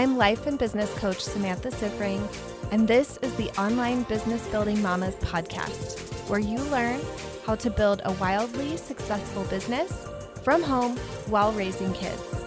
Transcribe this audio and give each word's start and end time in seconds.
I'm 0.00 0.16
life 0.16 0.46
and 0.46 0.58
business 0.58 0.90
coach 0.94 1.20
Samantha 1.20 1.68
Siffring, 1.68 2.26
and 2.70 2.88
this 2.88 3.18
is 3.18 3.34
the 3.34 3.50
Online 3.60 4.04
Business 4.04 4.46
Building 4.46 4.80
Mamas 4.80 5.14
podcast, 5.16 6.00
where 6.26 6.40
you 6.40 6.56
learn 6.70 7.02
how 7.44 7.54
to 7.56 7.68
build 7.68 8.00
a 8.06 8.12
wildly 8.12 8.78
successful 8.78 9.44
business 9.50 10.06
from 10.42 10.62
home 10.62 10.96
while 11.26 11.52
raising 11.52 11.92
kids. 11.92 12.39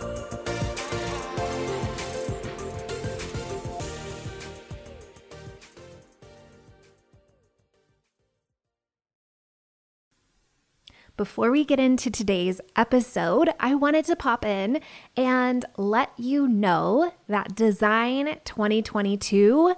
Before 11.24 11.52
we 11.52 11.64
get 11.64 11.80
into 11.80 12.12
today's 12.12 12.60
episode, 12.76 13.50
I 13.58 13.76
wanted 13.76 14.04
to 14.07 14.16
pop 14.18 14.43
in 14.43 14.82
and 15.16 15.64
let 15.78 16.11
you 16.18 16.50
know 16.50 17.14
that 17.30 17.56
Design 17.56 18.39
2022 18.43 19.74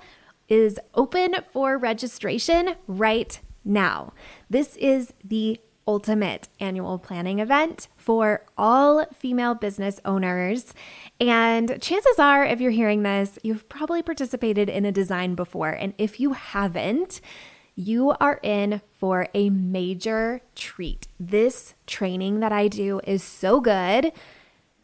is 0.50 0.80
open 0.96 1.36
for 1.52 1.78
registration 1.78 2.74
right 2.88 3.40
now. 3.64 4.12
This 4.50 4.76
is 4.78 5.14
the 5.24 5.60
ultimate 5.88 6.50
annual 6.60 6.98
planning 6.98 7.38
event 7.38 7.90
for 7.96 8.44
all 8.58 9.05
female 9.14 9.54
business 9.54 10.00
owners. 10.04 10.74
And 11.20 11.80
chances 11.80 12.18
are, 12.18 12.44
if 12.44 12.60
you're 12.60 12.72
hearing 12.72 13.04
this, 13.04 13.38
you've 13.44 13.70
probably 13.70 14.02
participated 14.02 14.68
in 14.68 14.84
a 14.84 14.91
design 14.91 15.36
before. 15.36 15.70
And 15.70 15.94
if 16.00 16.20
you 16.20 16.34
haven't, 16.34 17.22
you 17.76 18.12
are 18.22 18.40
in 18.42 18.82
for 18.98 19.28
a 19.34 19.50
major 19.50 20.42
treat. 20.56 21.08
This 21.20 21.74
training 21.86 22.40
that 22.40 22.52
I 22.52 22.68
do 22.68 23.02
is 23.06 23.24
so 23.24 23.60
good 23.60 24.12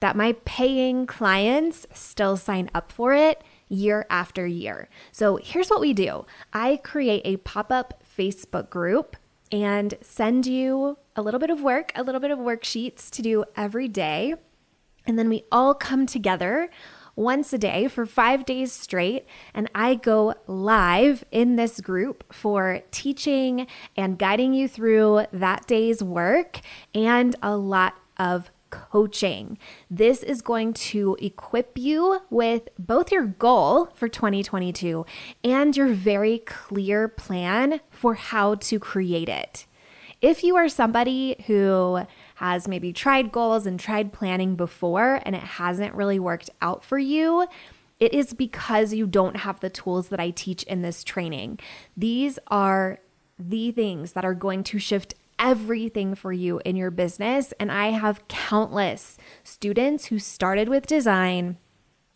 that 0.02 0.16
my 0.16 0.34
paying 0.46 1.06
clients 1.06 1.88
still 1.94 2.36
sign 2.36 2.70
up 2.74 2.92
for 2.92 3.14
it 3.14 3.44
year 3.70 4.06
after 4.10 4.46
year. 4.46 4.90
So 5.12 5.38
here's 5.42 5.70
what 5.70 5.80
we 5.80 5.94
do 5.94 6.26
I 6.54 6.82
create 6.84 7.22
a 7.24 7.38
pop 7.38 7.72
up 7.72 8.04
Facebook 8.18 8.70
group 8.70 9.16
and 9.52 9.94
send 10.02 10.46
you 10.46 10.98
a 11.16 11.22
little 11.22 11.40
bit 11.40 11.50
of 11.50 11.62
work, 11.62 11.92
a 11.96 12.04
little 12.04 12.22
bit 12.22 12.32
of 12.32 12.40
worksheets 12.40 13.10
to 13.12 13.22
do 13.22 13.46
every 13.56 13.88
day. 13.88 14.36
And 15.06 15.18
then 15.18 15.30
we 15.30 15.44
all 15.52 15.74
come 15.74 16.06
together 16.06 16.70
once 17.16 17.54
a 17.54 17.58
day 17.58 17.88
for 17.88 18.06
five 18.06 18.46
days 18.46 18.72
straight. 18.72 19.26
And 19.54 19.70
I 19.76 19.96
go 19.96 20.34
live 20.48 21.24
in 21.32 21.56
this 21.56 21.82
group 21.82 22.34
for 22.34 22.82
teaching 22.92 23.68
and 23.96 24.18
guiding 24.18 24.54
you 24.54 24.68
through 24.68 25.26
that 25.32 25.68
day's 25.68 26.04
work 26.04 26.60
and 26.94 27.36
a 27.42 27.56
lot 27.56 27.96
of 28.18 28.52
coaching. 28.72 29.58
This 29.90 30.24
is 30.24 30.42
going 30.42 30.74
to 30.74 31.18
equip 31.22 31.78
you 31.78 32.22
with 32.30 32.70
both 32.80 33.12
your 33.12 33.26
goal 33.26 33.90
for 33.94 34.08
2022 34.08 35.06
and 35.44 35.78
your 35.78 35.90
very 35.90 36.40
clear 36.40 37.08
plan 37.08 37.82
for 37.90 38.16
how 38.16 38.56
to 38.56 38.80
create 38.80 39.30
it. 39.30 39.68
If 40.22 40.44
you 40.44 40.56
are 40.56 40.70
somebody 40.70 41.36
who 41.48 42.02
has 42.42 42.68
maybe 42.68 42.92
tried 42.92 43.32
goals 43.32 43.68
and 43.68 43.80
tried 43.80 44.12
planning 44.12 44.56
before 44.56 45.22
and 45.24 45.36
it 45.36 45.44
hasn't 45.44 45.94
really 45.94 46.18
worked 46.18 46.50
out 46.60 46.84
for 46.84 46.98
you, 46.98 47.46
it 48.00 48.16
is 48.16 48.34
because 48.34 48.94
you 48.94 49.06
don't 49.06 49.38
have 49.38 49.60
the 49.60 49.70
tools 49.70 50.10
that 50.10 50.20
I 50.20 50.32
teach 50.32 50.64
in 50.64 50.82
this 50.82 51.04
training. 51.04 51.60
These 51.96 52.40
are 52.48 53.00
the 53.38 53.72
things 53.72 54.14
that 54.14 54.26
are 54.26 54.34
going 54.34 54.64
to 54.64 54.80
shift 54.80 55.14
everything 55.38 56.16
for 56.16 56.34
you 56.34 56.60
in 56.66 56.76
your 56.76 56.90
business. 56.90 57.54
And 57.60 57.72
I 57.72 57.92
have 57.92 58.28
countless 58.28 59.18
students 59.44 60.06
who 60.06 60.18
started 60.18 60.68
with 60.68 60.88
design, 60.88 61.58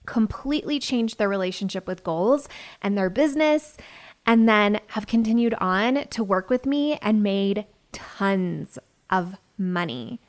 completely 0.07 0.79
changed 0.79 1.19
their 1.19 1.29
relationship 1.29 1.87
with 1.87 2.03
goals 2.03 2.49
and 2.81 2.97
their 2.97 3.11
business, 3.11 3.77
and 4.25 4.49
then 4.49 4.79
have 4.87 5.05
continued 5.05 5.53
on 5.59 6.07
to 6.09 6.23
work 6.23 6.49
with 6.49 6.65
me 6.65 6.97
and 6.99 7.21
made 7.21 7.65
tons 7.91 8.79
of 9.11 9.35
money. 9.57 10.19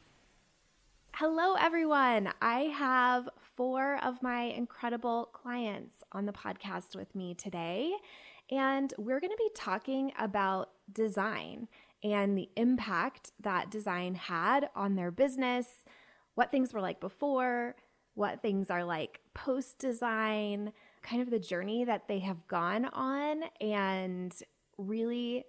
Hello, 1.19 1.55
everyone. 1.55 2.31
I 2.41 2.61
have 2.77 3.27
four 3.57 3.99
of 4.01 4.23
my 4.23 4.43
incredible 4.43 5.25
clients 5.33 5.95
on 6.13 6.25
the 6.25 6.31
podcast 6.31 6.95
with 6.95 7.13
me 7.13 7.33
today, 7.33 7.91
and 8.49 8.93
we're 8.97 9.19
going 9.19 9.33
to 9.33 9.37
be 9.37 9.49
talking 9.53 10.13
about 10.17 10.69
design 10.93 11.67
and 12.05 12.37
the 12.37 12.47
impact 12.55 13.33
that 13.41 13.69
design 13.69 14.15
had 14.15 14.69
on 14.77 14.95
their 14.95 15.11
business, 15.11 15.67
what 16.35 16.51
things 16.51 16.73
were 16.73 16.79
like 16.79 17.01
before, 17.01 17.75
what 18.13 18.41
things 18.41 18.69
are 18.69 18.85
like 18.85 19.19
post 19.33 19.77
design, 19.77 20.71
kind 21.01 21.21
of 21.21 21.29
the 21.29 21.37
journey 21.37 21.83
that 21.83 22.07
they 22.07 22.19
have 22.19 22.47
gone 22.47 22.85
on, 22.85 23.43
and 23.59 24.33
really 24.77 25.43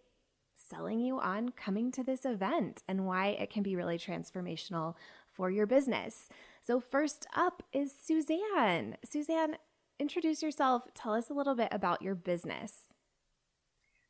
selling 0.57 1.01
you 1.01 1.19
on 1.21 1.51
coming 1.51 1.91
to 1.91 2.03
this 2.03 2.25
event 2.25 2.83
and 2.89 3.07
why 3.07 3.29
it 3.29 3.51
can 3.51 3.63
be 3.63 3.77
really 3.77 3.99
transformational 3.99 4.95
for 5.41 5.49
your 5.51 5.67
business. 5.67 6.29
So, 6.67 6.81
first 6.81 7.27
up 7.35 7.63
is 7.73 7.95
Suzanne. 7.99 8.99
Suzanne, 9.11 9.57
introduce 9.99 10.43
yourself. 10.43 10.83
Tell 10.95 11.15
us 11.15 11.31
a 11.31 11.33
little 11.33 11.55
bit 11.55 11.69
about 11.73 12.03
your 12.03 12.15
business. 12.15 12.75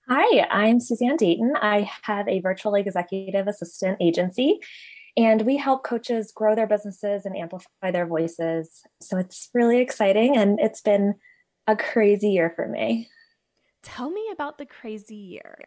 Hi, 0.09 0.45
I'm 0.51 0.81
Suzanne 0.81 1.17
Dayton. 1.17 1.53
I 1.63 1.89
have 2.03 2.27
a 2.27 2.41
virtual 2.41 2.75
executive 2.75 3.47
assistant 3.47 3.99
agency, 4.01 4.59
and 5.17 5.43
we 5.43 5.57
help 5.57 5.85
coaches 5.85 6.33
grow 6.35 6.57
their 6.57 6.67
businesses 6.67 7.25
and 7.25 7.37
amplify 7.37 7.93
their 7.93 8.09
voices. 8.09 8.83
So, 9.01 9.17
it's 9.17 9.51
really 9.55 9.79
exciting, 9.79 10.37
and 10.37 10.59
it's 10.59 10.81
been 10.81 11.15
a 11.69 11.77
crazy 11.77 12.31
year 12.31 12.53
for 12.57 12.67
me. 12.67 13.09
Tell 13.85 14.11
me 14.11 14.31
about 14.33 14.59
the 14.59 14.67
crazy 14.67 15.15
year. 15.15 15.59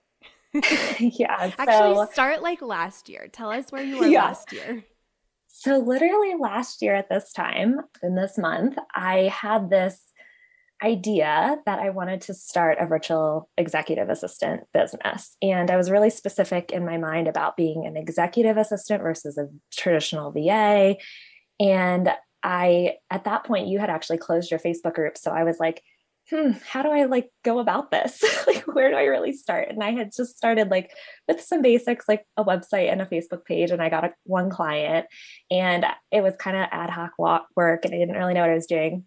yeah. 1.00 1.52
So, 1.52 1.54
Actually, 1.58 2.08
start 2.12 2.44
like 2.44 2.62
last 2.62 3.08
year. 3.08 3.30
Tell 3.32 3.50
us 3.50 3.72
where 3.72 3.82
you 3.82 4.00
were 4.00 4.08
yeah. 4.08 4.26
last 4.26 4.52
year. 4.52 4.84
So, 5.56 5.78
literally 5.78 6.34
last 6.40 6.82
year 6.82 6.96
at 6.96 7.10
this 7.10 7.32
time, 7.32 7.82
in 8.02 8.16
this 8.16 8.40
month, 8.40 8.76
I 8.96 9.32
had 9.32 9.70
this 9.70 10.02
idea 10.84 11.58
that 11.68 11.78
I 11.78 11.92
wanted 11.92 12.22
to 12.22 12.34
start 12.34 12.80
a 12.80 12.88
virtual 12.88 13.50
executive 13.56 14.10
assistant 14.10 14.64
business. 14.74 15.38
And 15.44 15.70
I 15.70 15.78
was 15.78 15.92
really 15.92 16.10
specific 16.10 16.72
in 16.72 16.84
my 16.84 16.98
mind 16.98 17.28
about 17.28 17.56
being 17.56 17.86
an 17.86 17.96
executive 17.96 18.58
assistant 18.58 19.04
versus 19.04 19.38
a 19.38 19.48
traditional 19.72 20.32
VA. 20.32 20.96
And 21.60 22.10
I, 22.42 22.96
at 23.12 23.26
that 23.26 23.46
point, 23.46 23.68
you 23.68 23.78
had 23.78 23.92
actually 23.92 24.18
closed 24.18 24.50
your 24.50 24.60
Facebook 24.60 24.96
group. 24.96 25.20
So 25.20 25.30
I 25.30 25.44
was 25.44 25.60
like, 25.60 25.84
hmm, 26.34 26.52
how 26.68 26.82
do 26.82 26.90
I 26.90 27.06
like 27.06 27.30
go 27.44 27.60
about 27.60 27.92
this? 27.92 28.24
like, 28.48 28.64
where 28.64 28.90
do 28.90 28.96
I 28.96 29.04
really 29.04 29.34
start? 29.34 29.70
And 29.70 29.84
I 29.84 29.92
had 29.92 30.12
just 30.16 30.36
started 30.36 30.70
like 30.70 30.92
with 31.28 31.42
some 31.42 31.62
basics, 31.62 32.06
like 32.08 32.26
a 32.38 32.44
website 32.44 32.92
and 32.92 33.02
a 33.02 33.06
Facebook 33.06 33.46
page, 33.46 33.70
and 33.70 33.82
I 33.82 33.90
got 33.90 34.06
a, 34.06 34.14
one 34.24 34.50
client, 34.50 35.06
and 35.52 35.86
it 36.12 36.22
was 36.22 36.36
kind 36.38 36.58
of 36.58 36.68
ad 36.72 36.90
hoc 36.90 37.12
work, 37.56 37.86
and 37.86 37.94
I 37.94 37.98
didn't 37.98 38.16
really 38.16 38.34
know 38.34 38.42
what 38.42 38.50
I 38.50 38.56
was 38.56 38.66
doing. 38.66 39.06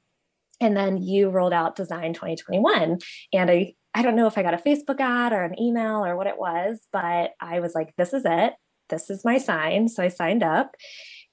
And 0.61 0.77
then 0.77 1.03
you 1.03 1.29
rolled 1.29 1.53
out 1.53 1.77
Design 1.77 2.13
2021, 2.13 2.99
and 3.33 3.51
I 3.51 3.75
I 3.93 4.03
don't 4.03 4.17
know 4.17 4.27
if 4.27 4.39
I 4.39 4.43
got 4.43 4.55
a 4.55 4.59
Facebook 4.59 5.01
ad 5.01 5.33
or 5.33 5.43
an 5.43 5.61
email 5.61 6.05
or 6.05 6.17
what 6.17 6.27
it 6.27 6.39
was, 6.39 6.87
but 6.93 7.33
I 7.41 7.61
was 7.61 7.75
like, 7.75 7.95
this 7.97 8.13
is 8.13 8.25
it. 8.27 8.53
This 8.89 9.11
is 9.11 9.25
my 9.25 9.39
sign. 9.39 9.89
So 9.89 10.03
I 10.03 10.09
signed 10.09 10.43
up 10.43 10.73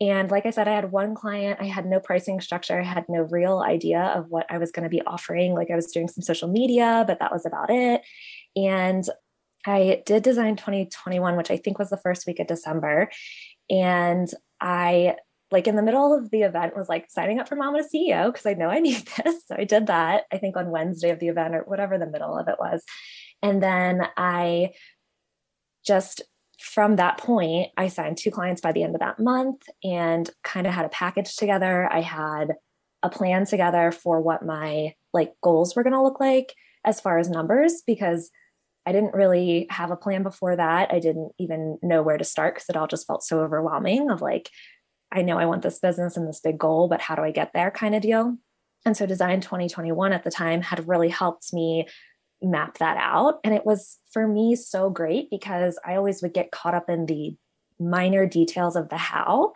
and 0.10 0.30
like 0.30 0.46
I 0.46 0.50
said, 0.50 0.68
I 0.68 0.74
had 0.74 0.92
one 0.92 1.16
client, 1.16 1.60
I 1.62 1.66
had 1.66 1.86
no 1.86 2.00
pricing 2.00 2.42
structure, 2.42 2.80
I 2.80 2.84
had 2.84 3.06
no 3.08 3.22
real 3.22 3.60
idea 3.60 4.02
of 4.02 4.30
what 4.30 4.46
I 4.50 4.58
was 4.58 4.72
going 4.72 4.84
to 4.84 4.90
be 4.90 5.02
offering. 5.04 5.54
Like 5.54 5.72
I 5.72 5.76
was 5.76 5.88
doing 5.88 6.10
some 6.10 6.22
social 6.22 6.50
media, 6.50 7.06
but 7.08 7.20
that 7.20 7.32
was 7.32 7.46
about 7.46 7.70
it. 7.70 8.02
And 8.56 9.06
I 9.66 10.04
did 10.06 10.24
design 10.24 10.58
2021, 10.58 11.38
which 11.38 11.52
I 11.52 11.58
think 11.58 11.80
was 11.80 11.90
the 11.90 11.98
first 11.98 12.28
week 12.28 12.40
of 12.40 12.48
December. 12.48 13.10
And 13.70 14.30
I 14.60 15.16
like 15.52 15.68
in 15.68 15.78
the 15.78 15.84
middle 15.84 16.14
of 16.14 16.32
the 16.32 16.42
event 16.42 16.76
was 16.76 16.90
like 16.90 17.10
signing 17.10 17.40
up 17.40 17.48
for 17.48 17.56
Mama 17.56 17.82
to 17.82 17.88
CEO 17.88 18.26
because 18.28 18.46
I 18.46 18.56
know 18.56 18.68
I 18.68 18.80
need 18.82 19.08
this. 19.24 19.46
So 19.48 19.56
I 19.58 19.64
did 19.64 19.88
that, 19.88 20.26
I 20.34 20.38
think 20.38 20.58
on 20.58 20.70
Wednesday 20.70 21.12
of 21.12 21.20
the 21.20 21.30
event 21.30 21.56
or 21.56 21.62
whatever 21.62 21.98
the 21.98 22.08
middle 22.08 22.38
of 22.38 22.50
it 22.50 22.56
was. 22.60 22.84
And 23.42 23.64
then 23.64 24.02
I 24.18 24.72
just 25.86 26.24
from 26.64 26.96
that 26.96 27.18
point, 27.18 27.72
I 27.76 27.90
signed 27.90 28.18
two 28.18 28.32
clients 28.32 28.62
by 28.62 28.72
the 28.72 28.84
end 28.84 28.96
of 28.96 29.02
that 29.02 29.20
month 29.20 29.64
and 29.84 30.30
kind 30.46 30.66
of 30.66 30.74
had 30.74 30.86
a 30.86 30.90
package 30.90 31.36
together. 31.36 31.92
I 31.92 32.00
had 32.00 32.54
a 33.04 33.10
plan 33.10 33.46
together 33.46 33.92
for 33.92 34.22
what 34.22 34.46
my 34.46 34.96
like 35.14 35.34
goals 35.44 35.76
were 35.76 35.84
going 35.84 35.94
to 35.94 36.02
look 36.02 36.22
like 36.22 36.56
as 36.86 37.02
far 37.02 37.20
as 37.20 37.30
numbers 37.30 37.84
because 37.86 38.32
I 38.86 38.94
didn't 38.94 39.14
really 39.14 39.68
have 39.72 39.92
a 39.92 39.98
plan 39.98 40.24
before 40.24 40.56
that. 40.56 40.94
I 40.94 41.00
didn't 41.00 41.34
even 41.38 41.80
know 41.84 42.02
where 42.02 42.18
to 42.18 42.24
start 42.24 42.56
because 42.56 42.70
it 42.70 42.78
all 42.78 42.88
just 42.88 43.08
felt 43.08 43.24
so 43.24 43.42
overwhelming 43.42 44.10
of 44.10 44.22
like, 44.22 44.50
I 45.12 45.22
know 45.22 45.38
I 45.38 45.48
want 45.48 45.64
this 45.64 45.80
business 45.80 46.16
and 46.16 46.28
this 46.28 46.40
big 46.40 46.58
goal, 46.58 46.88
but 46.88 47.02
how 47.02 47.16
do 47.16 47.24
I 47.24 47.32
get 47.32 47.52
there 47.52 47.72
kind 47.72 47.94
of 47.94 48.02
deal. 48.02 48.38
And 48.86 48.96
so 48.96 49.06
Design 49.06 49.42
2021 49.42 50.14
at 50.14 50.24
the 50.24 50.32
time 50.32 50.62
had 50.62 50.88
really 50.88 51.10
helped 51.10 51.54
me 51.54 51.88
map 52.44 52.78
that 52.80 52.98
out. 52.98 53.40
And 53.44 53.54
it 53.54 53.66
was 53.66 54.00
for 54.12 54.28
me 54.28 54.56
so 54.56 54.90
great 54.90 55.30
because 55.30 55.80
I 55.86 55.96
always 55.96 56.22
would 56.22 56.34
get 56.34 56.52
caught 56.52 56.76
up 56.76 56.90
in 56.90 57.06
the 57.06 57.36
minor 57.80 58.26
details 58.26 58.76
of 58.76 58.90
the 58.90 58.98
how. 58.98 59.54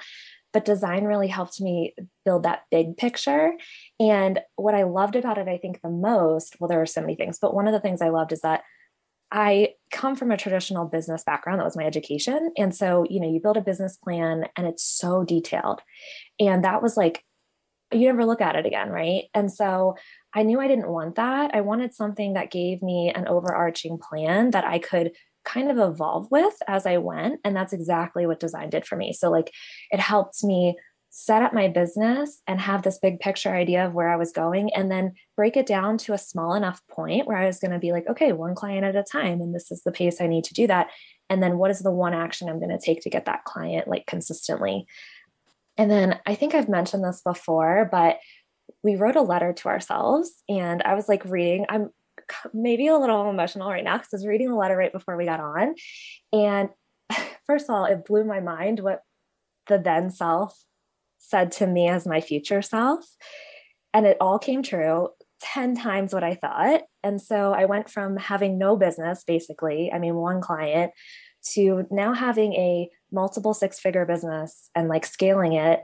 But 0.53 0.65
design 0.65 1.03
really 1.03 1.27
helped 1.27 1.61
me 1.61 1.93
build 2.25 2.43
that 2.43 2.63
big 2.71 2.97
picture. 2.97 3.51
And 3.99 4.39
what 4.55 4.73
I 4.73 4.83
loved 4.83 5.15
about 5.15 5.37
it, 5.37 5.47
I 5.47 5.57
think 5.57 5.81
the 5.81 5.89
most, 5.89 6.55
well, 6.59 6.67
there 6.67 6.81
are 6.81 6.87
so 6.87 7.01
many 7.01 7.15
things, 7.15 7.37
but 7.39 7.53
one 7.53 7.67
of 7.67 7.73
the 7.73 7.79
things 7.79 8.01
I 8.01 8.09
loved 8.09 8.31
is 8.31 8.41
that 8.41 8.63
I 9.29 9.73
come 9.91 10.15
from 10.15 10.31
a 10.31 10.37
traditional 10.37 10.85
business 10.85 11.23
background. 11.23 11.59
That 11.59 11.65
was 11.65 11.75
my 11.75 11.83
education. 11.83 12.53
And 12.57 12.73
so, 12.73 13.05
you 13.09 13.19
know, 13.19 13.29
you 13.29 13.41
build 13.41 13.57
a 13.57 13.61
business 13.61 13.97
plan 13.97 14.45
and 14.55 14.65
it's 14.65 14.83
so 14.83 15.23
detailed. 15.23 15.81
And 16.39 16.63
that 16.63 16.81
was 16.81 16.95
like, 16.95 17.23
you 17.91 18.07
never 18.07 18.25
look 18.25 18.41
at 18.41 18.55
it 18.55 18.65
again. 18.65 18.89
Right. 18.89 19.25
And 19.33 19.51
so 19.51 19.95
I 20.33 20.43
knew 20.43 20.59
I 20.59 20.67
didn't 20.67 20.89
want 20.89 21.15
that. 21.15 21.51
I 21.53 21.61
wanted 21.61 21.93
something 21.93 22.33
that 22.33 22.51
gave 22.51 22.81
me 22.81 23.11
an 23.15 23.27
overarching 23.27 23.97
plan 23.97 24.51
that 24.51 24.65
I 24.65 24.79
could 24.79 25.11
kind 25.45 25.71
of 25.71 25.77
evolve 25.77 26.29
with 26.29 26.55
as 26.67 26.85
I 26.85 26.97
went. 26.97 27.39
And 27.43 27.55
that's 27.55 27.73
exactly 27.73 28.27
what 28.27 28.39
design 28.39 28.69
did 28.69 28.85
for 28.85 28.97
me. 28.97 29.13
So, 29.13 29.31
like, 29.31 29.51
it 29.91 29.99
helped 29.99 30.43
me 30.43 30.75
set 31.09 31.41
up 31.41 31.53
my 31.53 31.67
business 31.67 32.41
and 32.45 32.59
have 32.59 32.83
this 32.83 32.99
big 32.99 33.19
picture 33.19 33.49
idea 33.49 33.87
of 33.87 33.93
where 33.93 34.09
I 34.09 34.17
was 34.17 34.31
going 34.31 34.71
and 34.75 34.91
then 34.91 35.13
break 35.35 35.57
it 35.57 35.65
down 35.65 35.97
to 35.99 36.13
a 36.13 36.17
small 36.17 36.53
enough 36.53 36.81
point 36.91 37.25
where 37.25 37.37
I 37.37 37.47
was 37.47 37.59
going 37.59 37.71
to 37.71 37.79
be 37.79 37.91
like, 37.91 38.05
okay, 38.07 38.33
one 38.33 38.53
client 38.53 38.85
at 38.85 38.95
a 38.95 39.03
time. 39.03 39.41
And 39.41 39.55
this 39.55 39.71
is 39.71 39.81
the 39.83 39.91
pace 39.91 40.21
I 40.21 40.27
need 40.27 40.43
to 40.43 40.53
do 40.53 40.67
that. 40.67 40.89
And 41.29 41.41
then 41.41 41.57
what 41.57 41.71
is 41.71 41.79
the 41.79 41.91
one 41.91 42.13
action 42.13 42.49
I'm 42.49 42.59
going 42.59 42.77
to 42.77 42.85
take 42.85 43.01
to 43.01 43.09
get 43.09 43.25
that 43.25 43.45
client 43.45 43.87
like 43.87 44.05
consistently? 44.05 44.85
And 45.77 45.91
then 45.91 46.19
I 46.25 46.35
think 46.35 46.55
I've 46.55 46.69
mentioned 46.69 47.03
this 47.03 47.21
before, 47.21 47.87
but 47.91 48.19
we 48.83 48.95
wrote 48.95 49.15
a 49.15 49.21
letter 49.21 49.53
to 49.53 49.69
ourselves 49.69 50.43
and 50.49 50.81
I 50.83 50.95
was 50.95 51.07
like 51.07 51.23
reading, 51.25 51.65
I'm 51.69 51.89
maybe 52.53 52.87
a 52.87 52.97
little 52.97 53.29
emotional 53.29 53.69
right 53.69 53.83
now 53.83 53.97
because 53.97 54.13
I 54.13 54.17
was 54.17 54.27
reading 54.27 54.49
the 54.49 54.55
letter 54.55 54.75
right 54.75 54.91
before 54.91 55.15
we 55.15 55.25
got 55.25 55.39
on. 55.39 55.75
And 56.33 56.69
first 57.45 57.69
of 57.69 57.75
all, 57.75 57.85
it 57.85 58.05
blew 58.05 58.23
my 58.23 58.39
mind 58.39 58.79
what 58.79 59.01
the 59.67 59.77
then 59.77 60.09
self 60.09 60.57
said 61.19 61.51
to 61.53 61.67
me 61.67 61.87
as 61.87 62.07
my 62.07 62.21
future 62.21 62.61
self. 62.61 63.05
And 63.93 64.05
it 64.05 64.17
all 64.19 64.39
came 64.39 64.63
true 64.63 65.09
10 65.41 65.75
times 65.75 66.13
what 66.13 66.23
I 66.23 66.35
thought. 66.35 66.81
And 67.03 67.21
so 67.21 67.53
I 67.53 67.65
went 67.65 67.89
from 67.89 68.17
having 68.17 68.57
no 68.57 68.75
business, 68.75 69.23
basically, 69.25 69.91
I 69.91 69.99
mean, 69.99 70.15
one 70.15 70.41
client, 70.41 70.91
to 71.53 71.85
now 71.91 72.13
having 72.13 72.53
a 72.53 72.89
multiple 73.11 73.53
six 73.53 73.79
figure 73.79 74.05
business 74.05 74.69
and 74.75 74.87
like 74.87 75.05
scaling 75.05 75.53
it 75.53 75.83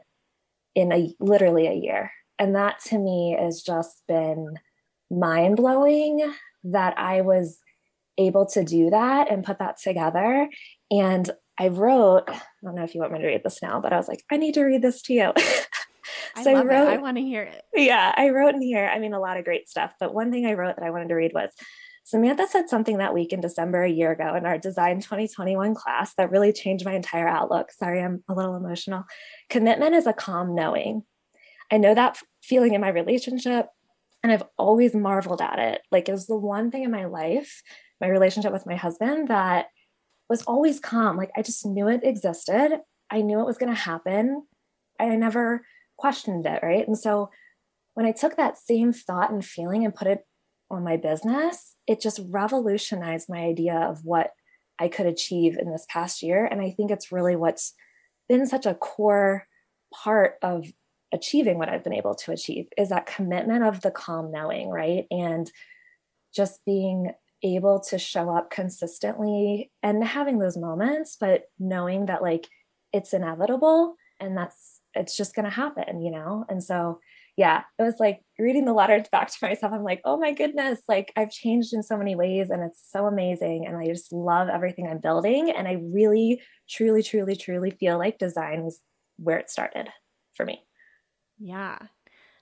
in 0.75 0.91
a 0.91 1.13
literally 1.19 1.67
a 1.67 1.73
year. 1.73 2.11
And 2.39 2.55
that 2.55 2.79
to 2.85 2.97
me 2.97 3.37
has 3.39 3.61
just 3.61 4.03
been 4.07 4.59
mind 5.09 5.57
blowing 5.57 6.33
that 6.65 6.97
I 6.97 7.21
was 7.21 7.59
able 8.17 8.45
to 8.47 8.63
do 8.63 8.89
that 8.89 9.31
and 9.31 9.43
put 9.43 9.59
that 9.59 9.77
together. 9.77 10.49
And 10.91 11.29
I 11.59 11.67
wrote, 11.67 12.29
I 12.29 12.41
don't 12.63 12.75
know 12.75 12.83
if 12.83 12.95
you 12.95 13.01
want 13.01 13.13
me 13.13 13.19
to 13.19 13.27
read 13.27 13.43
this 13.43 13.61
now, 13.61 13.79
but 13.79 13.93
I 13.93 13.97
was 13.97 14.07
like, 14.07 14.23
I 14.31 14.37
need 14.37 14.55
to 14.55 14.63
read 14.63 14.81
this 14.81 15.01
to 15.03 15.13
you. 15.13 15.31
so 16.41 16.55
I, 16.55 16.59
I 16.59 16.63
wrote, 16.63 16.87
it. 16.87 16.93
I 16.93 16.97
want 16.97 17.17
to 17.17 17.23
hear 17.23 17.43
it. 17.43 17.61
Yeah, 17.73 18.13
I 18.15 18.29
wrote 18.29 18.55
in 18.55 18.61
here, 18.61 18.89
I 18.91 18.99
mean, 18.99 19.13
a 19.13 19.19
lot 19.19 19.37
of 19.37 19.45
great 19.45 19.69
stuff. 19.69 19.93
But 19.99 20.13
one 20.13 20.31
thing 20.31 20.45
I 20.45 20.53
wrote 20.53 20.75
that 20.75 20.85
I 20.85 20.89
wanted 20.89 21.09
to 21.09 21.15
read 21.15 21.31
was 21.33 21.51
Samantha 22.13 22.45
said 22.47 22.69
something 22.69 22.97
that 22.97 23.15
week 23.15 23.33
in 23.33 23.41
December 23.41 23.81
a 23.81 23.89
year 23.89 24.11
ago 24.11 24.35
in 24.35 24.45
our 24.45 24.59
Design 24.59 24.99
2021 24.99 25.73
class 25.73 26.13
that 26.13 26.29
really 26.29 26.53
changed 26.53 26.85
my 26.85 26.93
entire 26.93 27.27
outlook. 27.27 27.71
Sorry, 27.71 28.03
I'm 28.03 28.23
a 28.29 28.35
little 28.35 28.55
emotional. 28.55 29.05
Commitment 29.49 29.95
is 29.95 30.05
a 30.05 30.13
calm 30.13 30.53
knowing. 30.53 31.01
I 31.71 31.77
know 31.77 31.95
that 31.95 32.19
feeling 32.43 32.75
in 32.75 32.81
my 32.81 32.89
relationship, 32.89 33.65
and 34.21 34.31
I've 34.31 34.43
always 34.59 34.93
marveled 34.93 35.41
at 35.41 35.57
it. 35.57 35.81
Like, 35.91 36.07
it 36.07 36.11
was 36.11 36.27
the 36.27 36.37
one 36.37 36.69
thing 36.69 36.83
in 36.83 36.91
my 36.91 37.05
life, 37.05 37.63
my 37.99 38.09
relationship 38.09 38.53
with 38.53 38.67
my 38.67 38.75
husband, 38.75 39.29
that 39.29 39.69
was 40.29 40.43
always 40.43 40.79
calm. 40.79 41.17
Like 41.17 41.31
I 41.35 41.41
just 41.41 41.65
knew 41.65 41.87
it 41.87 42.03
existed. 42.03 42.79
I 43.09 43.21
knew 43.21 43.39
it 43.39 43.47
was 43.47 43.57
going 43.57 43.73
to 43.73 43.79
happen. 43.79 44.45
I 44.99 45.15
never 45.15 45.65
questioned 45.97 46.45
it. 46.45 46.59
Right. 46.61 46.87
And 46.87 46.97
so 46.97 47.31
when 47.95 48.05
I 48.05 48.11
took 48.11 48.37
that 48.37 48.59
same 48.59 48.93
thought 48.93 49.31
and 49.31 49.43
feeling 49.43 49.83
and 49.83 49.95
put 49.95 50.07
it 50.07 50.25
on 50.73 50.83
my 50.83 50.97
business, 50.97 51.75
it 51.87 52.01
just 52.01 52.19
revolutionized 52.29 53.29
my 53.29 53.39
idea 53.39 53.75
of 53.75 54.03
what 54.03 54.31
I 54.79 54.87
could 54.87 55.05
achieve 55.05 55.57
in 55.57 55.71
this 55.71 55.85
past 55.89 56.23
year. 56.23 56.45
And 56.45 56.61
I 56.61 56.71
think 56.71 56.91
it's 56.91 57.11
really 57.11 57.35
what's 57.35 57.73
been 58.27 58.45
such 58.45 58.65
a 58.65 58.73
core 58.73 59.47
part 59.93 60.35
of 60.41 60.65
achieving 61.13 61.57
what 61.57 61.69
I've 61.69 61.83
been 61.83 61.93
able 61.93 62.15
to 62.15 62.31
achieve 62.31 62.65
is 62.77 62.89
that 62.89 63.05
commitment 63.05 63.63
of 63.63 63.81
the 63.81 63.91
calm 63.91 64.31
knowing, 64.31 64.69
right? 64.69 65.05
And 65.11 65.49
just 66.35 66.65
being 66.65 67.11
able 67.43 67.79
to 67.79 67.99
show 67.99 68.35
up 68.35 68.49
consistently 68.49 69.71
and 69.83 70.03
having 70.03 70.39
those 70.39 70.57
moments, 70.57 71.17
but 71.19 71.43
knowing 71.59 72.07
that 72.07 72.23
like 72.23 72.47
it's 72.91 73.13
inevitable 73.13 73.95
and 74.19 74.35
that's 74.35 74.79
it's 74.95 75.15
just 75.17 75.35
going 75.35 75.45
to 75.45 75.51
happen, 75.51 76.01
you 76.01 76.11
know? 76.11 76.45
And 76.49 76.63
so, 76.63 76.99
yeah, 77.35 77.63
it 77.77 77.83
was 77.83 77.95
like 77.99 78.22
reading 78.39 78.65
the 78.65 78.73
letters 78.73 79.07
back 79.11 79.29
to 79.29 79.37
myself. 79.41 79.73
I'm 79.73 79.83
like, 79.83 80.01
oh 80.05 80.17
my 80.17 80.31
goodness, 80.33 80.81
like 80.87 81.13
I've 81.15 81.29
changed 81.29 81.73
in 81.73 81.83
so 81.83 81.97
many 81.97 82.15
ways 82.15 82.49
and 82.49 82.63
it's 82.63 82.83
so 82.91 83.05
amazing. 83.05 83.65
And 83.67 83.77
I 83.77 83.85
just 83.87 84.11
love 84.11 84.49
everything 84.49 84.87
I'm 84.87 84.99
building. 84.99 85.51
And 85.51 85.67
I 85.67 85.73
really, 85.73 86.41
truly, 86.69 87.03
truly, 87.03 87.35
truly 87.35 87.71
feel 87.71 87.97
like 87.97 88.17
design 88.17 88.63
was 88.63 88.79
where 89.17 89.37
it 89.37 89.49
started 89.49 89.89
for 90.33 90.45
me. 90.45 90.63
Yeah. 91.39 91.77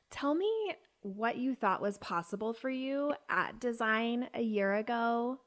Tell 0.10 0.34
me 0.34 0.76
what 1.02 1.38
you 1.38 1.56
thought 1.56 1.82
was 1.82 1.98
possible 1.98 2.54
for 2.54 2.70
you 2.70 3.14
at 3.30 3.60
design 3.60 4.28
a 4.34 4.42
year 4.42 4.74
ago 4.76 5.40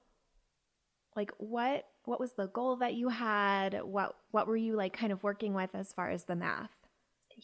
like 1.16 1.32
what 1.38 1.84
what 2.04 2.20
was 2.20 2.32
the 2.32 2.48
goal 2.48 2.76
that 2.76 2.94
you 2.94 3.08
had 3.08 3.80
what 3.84 4.16
what 4.32 4.46
were 4.46 4.56
you 4.56 4.74
like 4.74 4.92
kind 4.92 5.12
of 5.12 5.22
working 5.22 5.54
with 5.54 5.70
as 5.74 5.92
far 5.92 6.10
as 6.10 6.24
the 6.24 6.34
math 6.34 6.70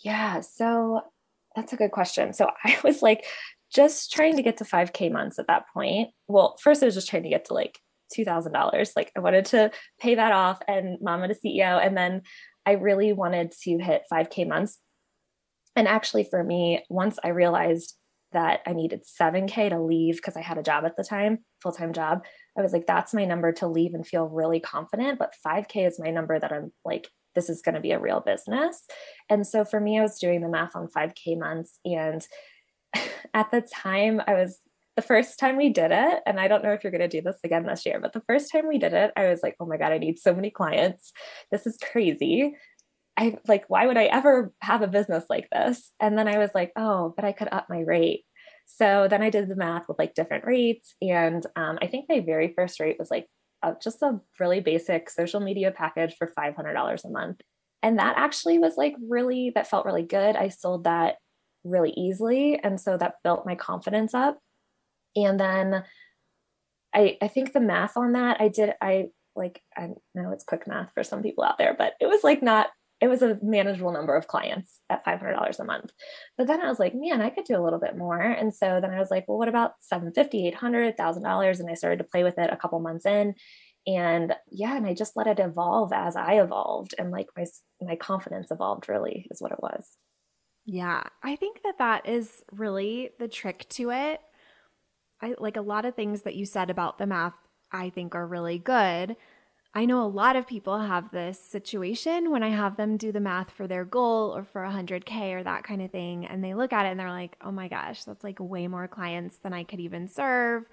yeah 0.03 0.41
so 0.41 1.01
that's 1.57 1.73
a 1.73 1.77
good 1.77 1.91
question 1.91 2.33
so 2.33 2.49
i 2.65 2.77
was 2.85 3.03
like 3.03 3.25
just 3.73 4.13
trying 4.13 4.37
to 4.37 4.43
get 4.43 4.57
to 4.57 4.65
5k 4.65 5.13
months 5.13 5.39
at 5.39 5.47
that 5.47 5.65
point 5.73 6.11
well 6.29 6.57
first 6.63 6.83
i 6.83 6.87
was 6.87 6.95
just 6.95 7.09
trying 7.09 7.23
to 7.23 7.29
get 7.29 7.47
to 7.47 7.55
like 7.55 7.79
$2000 8.17 8.91
like 8.97 9.13
i 9.17 9.21
wanted 9.21 9.45
to 9.47 9.71
pay 10.01 10.17
that 10.17 10.33
off 10.33 10.61
and 10.67 10.99
mama 11.01 11.29
to 11.29 11.35
ceo 11.35 11.85
and 11.85 11.97
then 11.97 12.23
i 12.67 12.73
really 12.73 13.13
wanted 13.13 13.53
to 13.63 13.79
hit 13.79 14.03
5k 14.13 14.49
months 14.49 14.79
and 15.77 15.87
actually 15.87 16.25
for 16.25 16.43
me 16.43 16.85
once 16.89 17.21
i 17.23 17.29
realized 17.29 17.95
that 18.33 18.61
I 18.67 18.73
needed 18.73 19.03
7K 19.05 19.71
to 19.71 19.81
leave 19.81 20.17
because 20.17 20.37
I 20.37 20.41
had 20.41 20.59
a 20.59 20.63
job 20.63 20.85
at 20.85 20.97
the 20.97 21.05
time, 21.05 21.39
full 21.63 21.73
time 21.73 21.93
job. 21.93 22.25
I 22.57 22.63
was 22.63 22.73
like, 22.73 22.87
that's 22.87 23.15
my 23.15 23.25
number 23.25 23.53
to 23.55 23.67
leave 23.67 23.95
and 23.95 24.07
feel 24.07 24.27
really 24.27 24.61
confident. 24.61 25.19
But 25.19 25.35
5K 25.47 25.87
is 25.87 25.99
my 25.99 26.11
number 26.11 26.39
that 26.39 26.53
I'm 26.53 26.73
like, 26.85 27.09
this 27.41 27.49
is 27.49 27.63
going 27.63 27.75
to 27.75 27.81
be 27.81 27.93
a 27.93 27.99
real 27.99 28.21
business. 28.21 28.85
And 29.31 29.47
so 29.47 29.65
for 29.65 29.81
me, 29.81 29.99
I 29.99 30.03
was 30.03 30.19
doing 30.19 30.43
the 30.43 30.49
math 30.49 30.77
on 30.77 30.89
5K 30.89 31.39
months. 31.39 31.79
And 31.87 32.27
at 33.35 33.51
the 33.51 33.63
time, 33.63 34.21
I 34.27 34.35
was 34.35 34.59
the 34.97 35.03
first 35.03 35.39
time 35.39 35.57
we 35.57 35.71
did 35.71 35.93
it, 35.93 36.23
and 36.27 36.39
I 36.39 36.49
don't 36.49 36.63
know 36.63 36.73
if 36.73 36.85
you're 36.85 36.91
going 36.91 37.01
to 37.01 37.09
do 37.09 37.23
this 37.23 37.39
again 37.43 37.65
this 37.65 37.87
year, 37.87 37.99
but 38.01 38.13
the 38.13 38.23
first 38.29 38.53
time 38.53 38.69
we 38.69 38.79
did 38.79 38.93
it, 38.93 39.13
I 39.17 39.29
was 39.29 39.41
like, 39.43 39.57
oh 39.59 39.65
my 39.65 39.79
God, 39.79 39.93
I 39.93 39.99
need 39.99 40.19
so 40.19 40.35
many 40.35 40.51
clients. 40.51 41.13
This 41.51 41.67
is 41.67 41.79
crazy. 41.79 42.55
I 43.17 43.39
like, 43.49 43.65
why 43.69 43.87
would 43.87 43.97
I 43.97 44.05
ever 44.05 44.53
have 44.61 44.83
a 44.83 44.89
business 44.89 45.25
like 45.31 45.49
this? 45.51 45.93
And 46.01 46.19
then 46.19 46.29
I 46.29 46.39
was 46.39 46.51
like, 46.55 46.73
oh, 46.77 47.15
but 47.17 47.25
I 47.25 47.33
could 47.33 47.49
up 47.51 47.67
my 47.71 47.81
rate. 47.81 48.25
So 48.67 49.09
then 49.09 49.23
I 49.23 49.31
did 49.31 49.49
the 49.49 49.57
math 49.57 49.89
with 49.89 49.99
like 49.99 50.15
different 50.15 50.45
rates. 50.45 50.95
And 51.01 51.45
um, 51.57 51.79
I 51.81 51.87
think 51.87 52.07
my 52.09 52.21
very 52.21 52.53
first 52.55 52.79
rate 52.79 52.97
was 52.99 53.11
like 53.11 53.27
just 53.83 54.03
a 54.03 54.21
really 54.39 54.61
basic 54.61 55.11
social 55.11 55.41
media 55.41 55.71
package 55.71 56.15
for 56.19 56.33
$500 56.39 57.05
a 57.05 57.09
month. 57.09 57.41
And 57.83 57.99
that 57.99 58.17
actually 58.17 58.59
was 58.59 58.77
like 58.77 58.95
really, 59.09 59.53
that 59.55 59.69
felt 59.69 59.87
really 59.87 60.03
good. 60.03 60.37
I 60.37 60.49
sold 60.49 60.85
that 60.85 61.17
really 61.65 61.93
easily. 61.97 62.59
And 62.63 62.81
so 62.81 62.97
that 62.97 63.17
built 63.25 63.47
my 63.47 63.55
confidence 63.55 64.15
up. 64.15 64.39
And 65.17 65.39
then 65.39 65.85
I, 66.95 67.17
I 67.23 67.29
think 67.29 67.53
the 67.53 67.61
math 67.61 67.97
on 67.97 68.13
that, 68.13 68.41
I 68.41 68.49
did, 68.49 68.75
I 68.81 69.07
like, 69.37 69.63
I 69.77 69.89
know 70.15 70.33
it's 70.33 70.45
quick 70.45 70.67
math 70.67 70.91
for 70.95 71.03
some 71.03 71.23
people 71.23 71.45
out 71.45 71.59
there, 71.59 71.75
but 71.77 71.95
it 72.01 72.07
was 72.07 72.25
like 72.25 72.43
not 72.43 72.69
it 73.01 73.09
was 73.09 73.23
a 73.23 73.39
manageable 73.43 73.93
number 73.93 74.15
of 74.15 74.27
clients 74.27 74.81
at 74.91 75.05
$500 75.05 75.59
a 75.59 75.65
month. 75.65 75.91
But 76.37 76.47
then 76.47 76.61
I 76.61 76.69
was 76.69 76.79
like, 76.79 76.95
man, 76.95 77.23
I 77.23 77.31
could 77.31 77.45
do 77.45 77.57
a 77.57 77.65
little 77.65 77.81
bit 77.81 77.97
more. 77.97 78.21
And 78.21 78.55
so 78.55 78.79
then 78.81 78.91
I 78.91 78.99
was 78.99 79.11
like, 79.11 79.27
well, 79.27 79.39
what 79.39 79.49
about 79.49 79.73
750, 79.81 80.49
800, 80.49 80.97
$1,000? 80.97 81.61
And 81.61 81.71
I 81.71 81.75
started 81.75 81.99
to 81.99 82.05
play 82.05 82.25
with 82.25 82.39
it 82.39 82.51
a 82.53 82.57
couple 82.57 82.79
months 82.81 83.07
in. 83.07 83.35
And 83.87 84.35
yeah, 84.51 84.77
and 84.77 84.87
I 84.87 84.95
just 84.95 85.17
let 85.17 85.27
it 85.27 85.39
evolve 85.39 85.93
as 85.93 86.15
I 86.15 86.35
evolved 86.35 86.95
and 86.99 87.11
like 87.11 87.29
my 87.37 87.47
my 87.81 87.97
confidence 87.97 88.51
evolved 88.51 88.89
really 88.89 89.27
is 89.31 89.41
what 89.41 89.53
it 89.53 89.63
was. 89.63 89.97
Yeah, 90.67 91.05
I 91.23 91.37
think 91.37 91.63
that 91.65 91.79
that 91.79 92.07
is 92.07 92.43
really 92.53 93.11
the 93.19 93.29
trick 93.29 93.67
to 93.71 93.91
it. 93.91 94.21
I 95.23 95.35
like 95.39 95.57
a 95.57 95.63
lot 95.63 95.87
of 95.87 95.95
things 95.95 96.23
that 96.23 96.35
you 96.35 96.45
said 96.45 96.69
about 96.69 96.99
the 96.99 97.07
math 97.07 97.37
I 97.73 97.91
think 97.91 98.15
are 98.15 98.27
really 98.27 98.59
good. 98.59 99.17
I 99.73 99.85
know 99.85 100.03
a 100.05 100.09
lot 100.09 100.35
of 100.35 100.49
people 100.49 100.79
have 100.79 101.13
this 101.13 101.39
situation 101.39 102.33
when 102.33 102.43
I 102.43 102.49
have 102.49 102.77
them 102.77 102.97
do 102.97 103.13
the 103.13 103.21
math 103.21 103.53
for 103.53 103.69
their 103.69 103.85
goal 103.85 104.37
or 104.37 104.43
for 104.43 104.63
100K 104.63 105.33
or 105.33 105.45
that 105.45 105.63
kind 105.63 105.81
of 105.81 105.93
thing. 105.93 106.27
And 106.27 106.43
they 106.43 106.55
look 106.55 106.73
at 106.73 106.87
it 106.87 106.91
and 106.91 106.99
they're 106.99 107.11
like, 107.11 107.37
oh 107.41 107.53
my 107.53 107.69
gosh, 107.69 108.03
that's 108.03 108.25
like 108.25 108.41
way 108.41 108.67
more 108.67 108.89
clients 108.89 109.37
than 109.39 109.53
I 109.53 109.63
could 109.63 109.79
even 109.79 110.09
serve, 110.09 110.65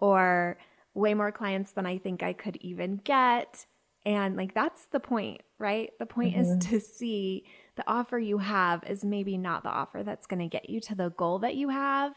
or 0.00 0.58
way 0.94 1.14
more 1.14 1.30
clients 1.30 1.72
than 1.72 1.86
I 1.86 1.98
think 1.98 2.24
I 2.24 2.32
could 2.32 2.56
even 2.56 2.96
get. 3.04 3.66
And 4.04 4.36
like, 4.36 4.54
that's 4.54 4.86
the 4.86 4.98
point, 4.98 5.42
right? 5.58 5.90
The 6.00 6.06
point 6.06 6.34
mm-hmm. 6.34 6.58
is 6.58 6.66
to 6.66 6.80
see 6.80 7.44
the 7.76 7.88
offer 7.88 8.18
you 8.18 8.38
have 8.38 8.82
is 8.84 9.04
maybe 9.04 9.38
not 9.38 9.62
the 9.62 9.68
offer 9.68 10.02
that's 10.02 10.26
going 10.26 10.40
to 10.40 10.48
get 10.48 10.68
you 10.68 10.80
to 10.80 10.96
the 10.96 11.10
goal 11.10 11.38
that 11.40 11.54
you 11.54 11.68
have. 11.68 12.14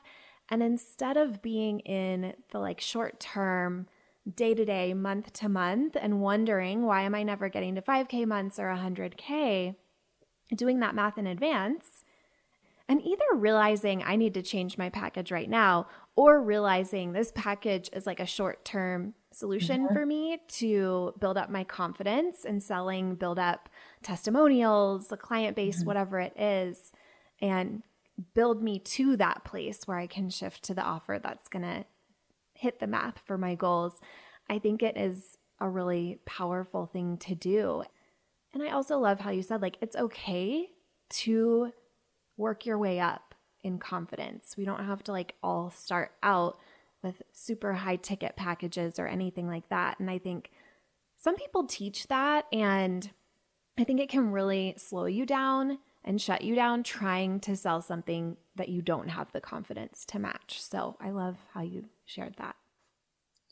And 0.50 0.63
instead 0.63 1.16
of 1.16 1.44
being 1.44 1.82
in 1.82 2.34
the 2.52 2.60
like 2.60 2.82
short 2.82 3.20
term, 3.20 3.88
day 4.32 4.53
to 4.53 4.63
day, 4.65 4.94
month 4.94 5.34
to 5.34 5.50
month, 5.50 5.98
and 6.00 6.22
wondering 6.22 6.86
why 6.86 7.01
am 7.01 7.15
I 7.15 7.24
never 7.24 7.50
getting 7.50 7.75
to 7.75 7.82
5K 7.82 8.25
months 8.25 8.60
or 8.60 8.68
100K, 8.68 9.75
doing 10.56 10.80
that 10.80 10.96
math 10.96 11.18
in 11.18 11.27
advance, 11.27 12.03
and 12.88 13.01
either 13.01 13.24
realizing 13.36 14.03
I 14.03 14.15
need 14.15 14.34
to 14.36 14.42
change 14.42 14.77
my 14.77 14.89
package 14.89 15.32
right 15.32 15.50
now 15.50 15.88
or 16.15 16.42
realizing 16.42 17.12
this 17.12 17.32
package 17.34 17.89
is 17.94 18.06
like 18.06 18.20
a 18.20 18.25
short 18.25 18.63
term 18.63 19.13
solution 19.32 19.86
mm-hmm. 19.86 19.94
for 19.94 20.06
me 20.06 20.39
to 20.48 21.13
build 21.20 21.38
up 21.38 21.50
my 21.50 21.63
confidence 21.63 22.46
in 22.46 22.60
selling, 22.60 23.15
build 23.15 23.39
up 23.39 23.70
testimonials, 24.03 25.08
the 25.08 25.18
client 25.18 25.56
base, 25.56 25.77
mm-hmm. 25.77 25.88
whatever 25.88 26.20
it 26.20 26.34
is, 26.38 26.92
and 27.42 27.84
build 28.34 28.62
me 28.62 28.80
to 28.80 29.18
that 29.18 29.44
place 29.44 29.82
where 29.86 29.98
I 29.98 30.08
can 30.08 30.30
shift 30.30 30.63
to 30.63 30.74
the 30.74 30.84
offer 30.84 31.20
that's 31.22 31.48
going 31.48 31.63
to 31.63 31.86
hit 32.63 32.79
the 32.79 32.88
math 32.88 33.20
for 33.25 33.38
my 33.38 33.53
goals, 33.53 34.00
I 34.50 34.58
think 34.58 34.82
it 34.82 34.98
is 34.98 35.38
a 35.60 35.70
really 35.70 36.20
powerful 36.25 36.88
thing 36.88 37.17
to 37.17 37.36
do. 37.36 37.84
And 38.53 38.63
I 38.63 38.70
also 38.70 38.98
love 38.98 39.20
how 39.20 39.29
you 39.29 39.43
said, 39.43 39.62
like, 39.62 39.77
it's 39.82 39.96
okay 39.96 40.70
to 41.10 41.72
work 42.38 42.65
your 42.65 42.77
way 42.77 43.00
up 43.00 43.36
in 43.63 43.77
confidence. 43.77 44.55
We 44.58 44.65
don't 44.65 44.86
have 44.86 45.03
to 45.03 45.12
like 45.12 45.36
all 45.43 45.70
start 45.70 46.12
out 46.24 46.58
with 47.01 47.22
super 47.32 47.74
high 47.74 47.98
ticket 47.98 48.36
packages 48.36 48.98
or 48.98 49.08
anything 49.08 49.48
like 49.48 49.70
that. 49.70 50.00
And 50.00 50.10
I 50.10 50.17
think 50.17 50.50
some 51.17 51.36
people 51.36 51.65
teach 51.65 52.08
that, 52.08 52.46
and 52.51 53.10
I 53.77 53.84
think 53.84 54.00
it 54.00 54.10
can 54.10 54.32
really 54.32 54.75
slow 54.77 55.05
you 55.05 55.25
down 55.25 55.79
and 56.05 56.22
shut 56.22 56.41
you 56.41 56.55
down 56.55 56.83
trying 56.83 57.39
to 57.41 57.55
sell 57.55 57.81
something 57.81 58.38
that 58.55 58.69
you 58.69 58.81
don't 58.81 59.10
have 59.10 59.31
the 59.31 59.41
confidence 59.41 60.05
to 60.05 60.19
match. 60.19 60.62
So 60.62 60.98
I 61.00 61.12
love 61.12 61.38
how 61.53 61.62
you 61.62 61.86
shared 62.05 62.36
that. 62.38 62.55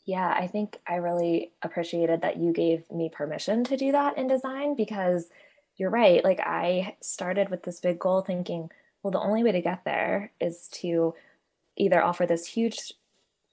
Yeah, 0.04 0.34
I 0.36 0.48
think 0.48 0.78
I 0.86 0.96
really 0.96 1.52
appreciated 1.62 2.22
that 2.22 2.36
you 2.36 2.52
gave 2.52 2.90
me 2.90 3.08
permission 3.08 3.64
to 3.64 3.76
do 3.76 3.92
that 3.92 4.18
in 4.18 4.26
design 4.26 4.74
because 4.74 5.28
you're 5.76 5.90
right. 5.90 6.24
Like, 6.24 6.40
I 6.40 6.96
started 7.00 7.48
with 7.50 7.62
this 7.62 7.80
big 7.80 7.98
goal 7.98 8.20
thinking, 8.20 8.70
well, 9.02 9.12
the 9.12 9.20
only 9.20 9.44
way 9.44 9.52
to 9.52 9.60
get 9.60 9.84
there 9.84 10.32
is 10.40 10.68
to 10.72 11.14
either 11.76 12.02
offer 12.02 12.26
this 12.26 12.46
huge 12.46 12.92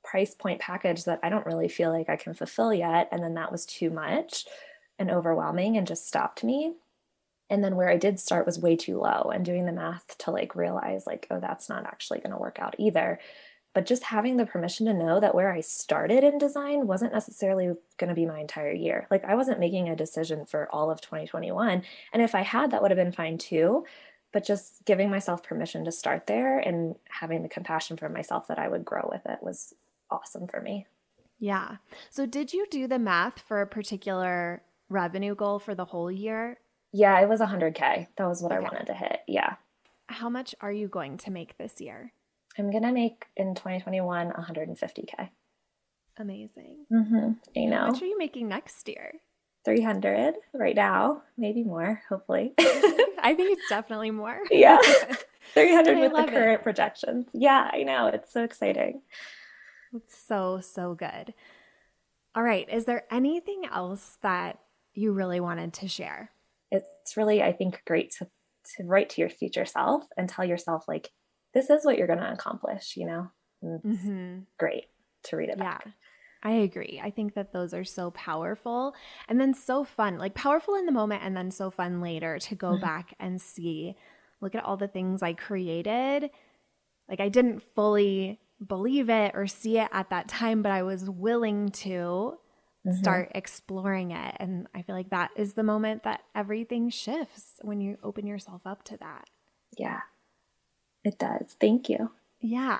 price 0.03 0.33
point 0.33 0.59
package 0.59 1.05
that 1.05 1.19
I 1.21 1.29
don't 1.29 1.45
really 1.45 1.69
feel 1.69 1.91
like 1.91 2.09
I 2.09 2.15
can 2.15 2.33
fulfill 2.33 2.73
yet. 2.73 3.09
And 3.11 3.23
then 3.23 3.35
that 3.35 3.51
was 3.51 3.65
too 3.65 3.89
much 3.89 4.45
and 4.97 5.11
overwhelming 5.11 5.77
and 5.77 5.87
just 5.87 6.07
stopped 6.07 6.43
me. 6.43 6.73
And 7.49 7.63
then 7.63 7.75
where 7.75 7.89
I 7.89 7.97
did 7.97 8.19
start 8.19 8.45
was 8.45 8.59
way 8.59 8.75
too 8.75 8.99
low 8.99 9.31
and 9.33 9.43
doing 9.43 9.65
the 9.65 9.71
math 9.71 10.17
to 10.19 10.31
like 10.31 10.55
realize, 10.55 11.07
like, 11.07 11.27
oh, 11.31 11.39
that's 11.39 11.69
not 11.69 11.85
actually 11.85 12.19
going 12.19 12.31
to 12.31 12.37
work 12.37 12.59
out 12.59 12.75
either 12.77 13.19
but 13.73 13.85
just 13.85 14.03
having 14.03 14.37
the 14.37 14.45
permission 14.45 14.87
to 14.87 14.93
know 14.93 15.19
that 15.19 15.35
where 15.35 15.51
I 15.51 15.61
started 15.61 16.23
in 16.23 16.37
design 16.37 16.87
wasn't 16.87 17.13
necessarily 17.13 17.73
going 17.97 18.07
to 18.07 18.15
be 18.15 18.25
my 18.25 18.39
entire 18.39 18.71
year. 18.71 19.07
Like 19.11 19.23
I 19.25 19.35
wasn't 19.35 19.59
making 19.59 19.89
a 19.89 19.95
decision 19.95 20.45
for 20.45 20.67
all 20.73 20.89
of 20.89 21.01
2021. 21.01 21.83
And 22.11 22.21
if 22.21 22.33
I 22.33 22.41
had, 22.41 22.71
that 22.71 22.81
would 22.81 22.91
have 22.91 22.97
been 22.97 23.11
fine 23.11 23.37
too. 23.37 23.85
But 24.31 24.45
just 24.45 24.85
giving 24.85 25.09
myself 25.09 25.43
permission 25.43 25.85
to 25.85 25.91
start 25.91 26.27
there 26.27 26.59
and 26.59 26.95
having 27.09 27.41
the 27.41 27.49
compassion 27.49 27.97
for 27.97 28.09
myself 28.09 28.47
that 28.47 28.59
I 28.59 28.67
would 28.67 28.85
grow 28.85 29.07
with 29.11 29.25
it 29.25 29.39
was 29.41 29.73
awesome 30.11 30.47
for 30.47 30.61
me. 30.61 30.85
Yeah. 31.39 31.77
So, 32.09 32.25
did 32.25 32.53
you 32.53 32.67
do 32.69 32.85
the 32.85 32.99
math 32.99 33.39
for 33.39 33.61
a 33.61 33.67
particular 33.67 34.61
revenue 34.89 35.33
goal 35.33 35.57
for 35.57 35.73
the 35.73 35.85
whole 35.85 36.11
year? 36.11 36.59
Yeah, 36.91 37.19
it 37.21 37.29
was 37.29 37.39
100K. 37.39 38.07
That 38.17 38.27
was 38.27 38.41
what 38.41 38.51
okay. 38.51 38.59
I 38.59 38.63
wanted 38.63 38.87
to 38.87 38.93
hit. 38.93 39.19
Yeah. 39.27 39.55
How 40.07 40.29
much 40.29 40.55
are 40.61 40.71
you 40.71 40.87
going 40.87 41.17
to 41.17 41.31
make 41.31 41.57
this 41.57 41.79
year? 41.79 42.13
I'm 42.57 42.71
gonna 42.71 42.91
make 42.91 43.25
in 43.37 43.55
2021 43.55 44.31
150k. 44.31 45.29
Amazing. 46.17 46.85
Mm-hmm. 46.91 47.31
I 47.57 47.65
know. 47.65 47.77
How 47.77 47.87
much 47.91 48.01
are 48.01 48.05
you 48.05 48.17
making 48.17 48.49
next 48.49 48.87
year? 48.89 49.13
300 49.65 50.33
right 50.53 50.75
now, 50.75 51.21
maybe 51.37 51.63
more. 51.63 52.01
Hopefully. 52.09 52.53
I 52.59 53.33
think 53.35 53.51
it's 53.57 53.61
definitely 53.69 54.11
more. 54.11 54.39
yeah, 54.51 54.77
300 55.53 55.99
with 55.99 56.11
the 56.11 56.31
current 56.31 56.61
it. 56.61 56.63
projections. 56.63 57.27
Yeah, 57.33 57.69
I 57.71 57.83
know. 57.83 58.07
It's 58.07 58.33
so 58.33 58.43
exciting. 58.43 59.01
It's 59.93 60.17
so 60.17 60.59
so 60.61 60.95
good. 60.95 61.33
All 62.35 62.43
right. 62.43 62.67
Is 62.69 62.85
there 62.85 63.05
anything 63.11 63.63
else 63.71 64.17
that 64.21 64.59
you 64.93 65.13
really 65.13 65.39
wanted 65.39 65.73
to 65.73 65.87
share? 65.87 66.31
It's 66.71 67.17
really, 67.17 67.41
I 67.41 67.53
think, 67.53 67.81
great 67.85 68.11
to 68.19 68.27
to 68.75 68.83
write 68.83 69.09
to 69.11 69.21
your 69.21 69.29
future 69.29 69.65
self 69.65 70.05
and 70.17 70.29
tell 70.29 70.45
yourself 70.45 70.85
like 70.87 71.09
this 71.53 71.69
is 71.69 71.85
what 71.85 71.97
you're 71.97 72.07
going 72.07 72.19
to 72.19 72.31
accomplish, 72.31 72.95
you 72.95 73.07
know? 73.07 73.31
Mm-hmm. 73.63 74.39
Great 74.57 74.85
to 75.23 75.35
read 75.35 75.49
it 75.49 75.57
yeah. 75.57 75.63
back. 75.63 75.87
I 76.41 76.51
agree. 76.51 77.01
I 77.03 77.09
think 77.09 77.33
that 77.33 77.51
those 77.51 77.73
are 77.73 77.83
so 77.83 78.11
powerful 78.11 78.95
and 79.27 79.41
then 79.41 79.53
so 79.53 79.83
fun, 79.83 80.17
like 80.17 80.35
powerful 80.35 80.75
in 80.75 80.85
the 80.85 80.91
moment 80.91 81.23
and 81.23 81.35
then 81.35 81.51
so 81.51 81.69
fun 81.69 81.99
later 82.01 82.39
to 82.39 82.55
go 82.55 82.71
mm-hmm. 82.71 82.81
back 82.81 83.13
and 83.19 83.41
see, 83.41 83.95
look 84.39 84.55
at 84.55 84.63
all 84.63 84.77
the 84.77 84.87
things 84.87 85.21
I 85.21 85.33
created. 85.33 86.29
Like 87.09 87.19
I 87.19 87.27
didn't 87.29 87.63
fully 87.75 88.39
believe 88.65 89.09
it 89.09 89.33
or 89.35 89.47
see 89.47 89.79
it 89.79 89.89
at 89.91 90.11
that 90.11 90.29
time, 90.29 90.61
but 90.61 90.71
I 90.71 90.83
was 90.83 91.09
willing 91.09 91.69
to 91.69 92.37
mm-hmm. 92.85 92.97
start 92.97 93.31
exploring 93.35 94.11
it. 94.11 94.35
And 94.39 94.67
I 94.73 94.81
feel 94.81 94.95
like 94.95 95.09
that 95.09 95.31
is 95.35 95.53
the 95.53 95.63
moment 95.63 96.03
that 96.03 96.21
everything 96.35 96.89
shifts 96.89 97.53
when 97.61 97.81
you 97.81 97.97
open 98.03 98.25
yourself 98.25 98.61
up 98.65 98.83
to 98.85 98.97
that. 98.97 99.29
Yeah, 99.77 100.01
it 101.03 101.17
does. 101.17 101.55
Thank 101.59 101.89
you. 101.89 102.11
Yeah. 102.39 102.79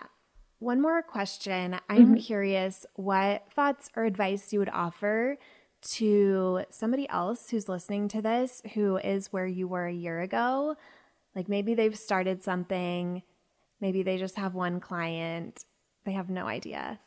One 0.60 0.82
more 0.82 1.02
question. 1.02 1.80
I'm 1.90 2.08
mm-hmm. 2.08 2.16
curious 2.16 2.86
what 2.96 3.46
thoughts 3.54 3.90
or 3.96 4.04
advice 4.04 4.52
you 4.52 4.60
would 4.60 4.70
offer 4.70 5.38
to 5.82 6.66
somebody 6.70 7.08
else 7.08 7.50
who's 7.50 7.70
listening 7.70 8.10
to 8.10 8.22
this 8.22 8.62
who 8.74 8.98
is 8.98 9.32
where 9.32 9.48
you 9.48 9.68
were 9.68 9.86
a 9.86 9.94
year 9.94 10.20
ago. 10.20 10.76
Like 11.34 11.48
maybe 11.48 11.74
they've 11.74 11.98
started 11.98 12.44
something, 12.44 13.24
maybe 13.80 14.04
they 14.04 14.18
just 14.18 14.36
have 14.36 14.56
one 14.56 14.82
client, 14.82 15.64
they 16.04 16.12
have 16.12 16.30
no 16.30 16.48
idea 16.48 17.00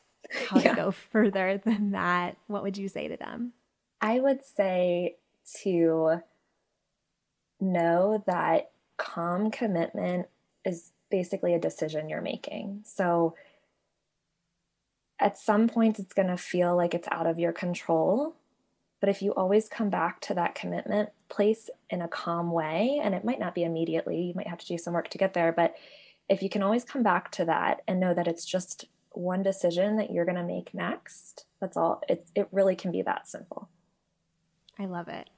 how 0.48 0.58
yeah. 0.58 0.70
to 0.70 0.76
go 0.76 0.90
further 0.90 1.60
than 1.64 1.92
that. 1.92 2.36
What 2.46 2.62
would 2.62 2.76
you 2.76 2.88
say 2.88 3.08
to 3.08 3.16
them? 3.16 3.52
I 4.00 4.20
would 4.20 4.44
say 4.44 5.16
to 5.62 6.22
know 7.60 8.22
that 8.26 8.70
calm 8.96 9.50
commitment 9.50 10.26
is 10.64 10.92
basically 11.10 11.54
a 11.54 11.60
decision 11.60 12.08
you're 12.08 12.20
making. 12.20 12.82
So 12.84 13.34
at 15.20 15.38
some 15.38 15.68
point, 15.68 15.98
it's 15.98 16.14
going 16.14 16.28
to 16.28 16.36
feel 16.36 16.76
like 16.76 16.94
it's 16.94 17.08
out 17.10 17.26
of 17.26 17.38
your 17.38 17.52
control. 17.52 18.34
But 18.98 19.08
if 19.08 19.22
you 19.22 19.32
always 19.34 19.68
come 19.68 19.90
back 19.90 20.20
to 20.22 20.34
that 20.34 20.54
commitment 20.54 21.10
place 21.28 21.70
in 21.90 22.02
a 22.02 22.08
calm 22.08 22.50
way, 22.50 23.00
and 23.02 23.14
it 23.14 23.24
might 23.24 23.40
not 23.40 23.54
be 23.54 23.64
immediately, 23.64 24.20
you 24.20 24.34
might 24.34 24.48
have 24.48 24.58
to 24.58 24.66
do 24.66 24.78
some 24.78 24.94
work 24.94 25.08
to 25.10 25.18
get 25.18 25.34
there, 25.34 25.52
but 25.52 25.74
if 26.28 26.42
you 26.42 26.48
can 26.48 26.62
always 26.62 26.84
come 26.84 27.02
back 27.02 27.30
to 27.32 27.44
that 27.44 27.82
and 27.86 28.00
know 28.00 28.14
that 28.14 28.28
it's 28.28 28.44
just 28.44 28.86
one 29.14 29.42
decision 29.42 29.96
that 29.96 30.10
you're 30.10 30.24
going 30.24 30.36
to 30.36 30.44
make 30.44 30.74
next, 30.74 31.46
that's 31.60 31.76
all. 31.76 32.02
It, 32.08 32.26
it 32.34 32.48
really 32.52 32.76
can 32.76 32.92
be 32.92 33.02
that 33.02 33.28
simple. 33.28 33.68
I 34.78 34.86
love 34.86 35.08
it. 35.08 35.28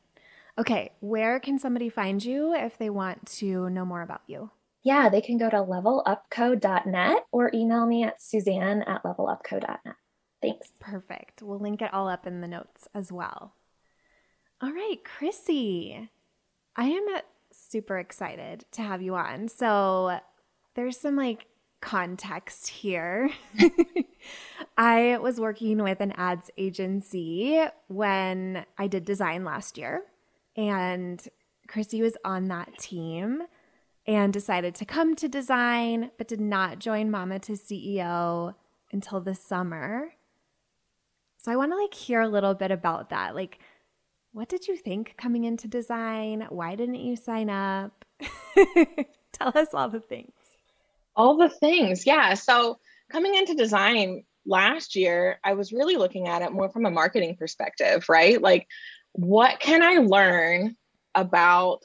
Okay, 0.57 0.93
where 1.00 1.40
can 1.40 1.59
somebody 1.59 1.88
find 1.88 2.25
you 2.25 2.54
if 2.54 2.78
they 2.78 2.90
want 2.90 3.26
to 3.38 3.69
know 3.71 3.85
more 3.85 4.02
about 4.02 4.23
you? 4.26 4.50
yeah, 4.85 5.09
they 5.09 5.23
can 5.23 5.38
go 5.38 5.49
to 5.49 5.57
levelupco.net 5.57 7.26
or 7.33 7.50
email 7.54 7.87
me 7.87 8.04
at 8.04 8.21
suzanne 8.21 8.83
at 8.83 9.02
levelupco.net. 9.02 9.97
Thanks. 10.43 10.73
Perfect. 10.78 11.43
We'll 11.43 11.59
link 11.59 11.81
it 11.81 11.93
all 11.93 12.07
up 12.07 12.26
in 12.26 12.43
the 12.43 12.49
notes 12.49 12.87
as 12.95 13.11
well. 13.11 13.54
All 14.61 14.73
right, 14.73 14.99
Chrissy, 15.02 16.11
I 16.76 16.85
am 16.85 17.04
uh, 17.14 17.21
super 17.50 17.99
excited 17.99 18.66
to 18.73 18.83
have 18.83 19.00
you 19.00 19.14
on. 19.14 19.49
So 19.49 20.21
there's 20.75 20.99
some 20.99 21.16
like 21.16 21.47
context 21.85 22.69
here. 22.69 23.31
I 24.79 25.19
was 25.19 25.38
working 25.38 25.83
with 25.83 26.00
an 26.00 26.12
ads 26.12 26.50
agency 26.57 27.62
when 27.88 28.64
I 28.79 28.87
did 28.87 29.05
design 29.05 29.45
last 29.45 29.76
year, 29.76 30.03
and 30.57 31.23
Chrissy 31.69 32.00
was 32.00 32.17
on 32.25 32.49
that 32.49 32.79
team 32.79 33.43
and 34.07 34.33
decided 34.33 34.75
to 34.76 34.85
come 34.87 35.14
to 35.17 35.29
design, 35.29 36.11
but 36.17 36.26
did 36.26 36.41
not 36.41 36.79
join 36.79 37.11
Mama 37.11 37.38
to 37.41 37.53
CEO 37.53 38.55
until 38.91 39.21
the 39.21 39.35
summer. 39.35 40.14
So 41.37 41.53
I 41.53 41.57
want 41.57 41.73
to 41.73 41.76
like 41.76 41.95
hear 41.95 42.23
a 42.23 42.29
little 42.29 42.55
bit 42.55 42.71
about 42.71 43.11
that. 43.11 43.35
Like, 43.35 43.59
what 44.33 44.49
did 44.49 44.67
you 44.67 44.76
think 44.76 45.14
coming 45.19 45.45
into 45.45 45.69
design? 45.69 46.47
Why 46.49 46.76
didn't 46.76 46.97
you 46.97 47.14
sign 47.14 47.50
up? 47.50 48.05
Tell 49.33 49.53
us 49.55 49.75
all 49.75 49.91
the 49.91 50.00
things. 50.00 50.33
All 51.16 51.37
the 51.37 51.49
things. 51.49 52.06
Yeah. 52.06 52.35
So 52.35 52.78
coming 53.11 53.35
into 53.35 53.54
design 53.54 54.25
last 54.47 54.97
year, 54.97 55.38
I 55.44 55.54
was 55.54 55.73
really 55.73 55.97
looking 55.97 56.28
at 56.28 56.42
it 56.42 56.52
more 56.52 56.68
from 56.68 56.87
a 56.87 56.90
marketing 56.90 57.37
perspective, 57.37 58.06
right? 58.09 58.40
Like, 58.40 58.66
what 59.12 59.61
can 59.61 59.83
I 59.83 59.99
learn 59.99 60.76
about 61.14 61.85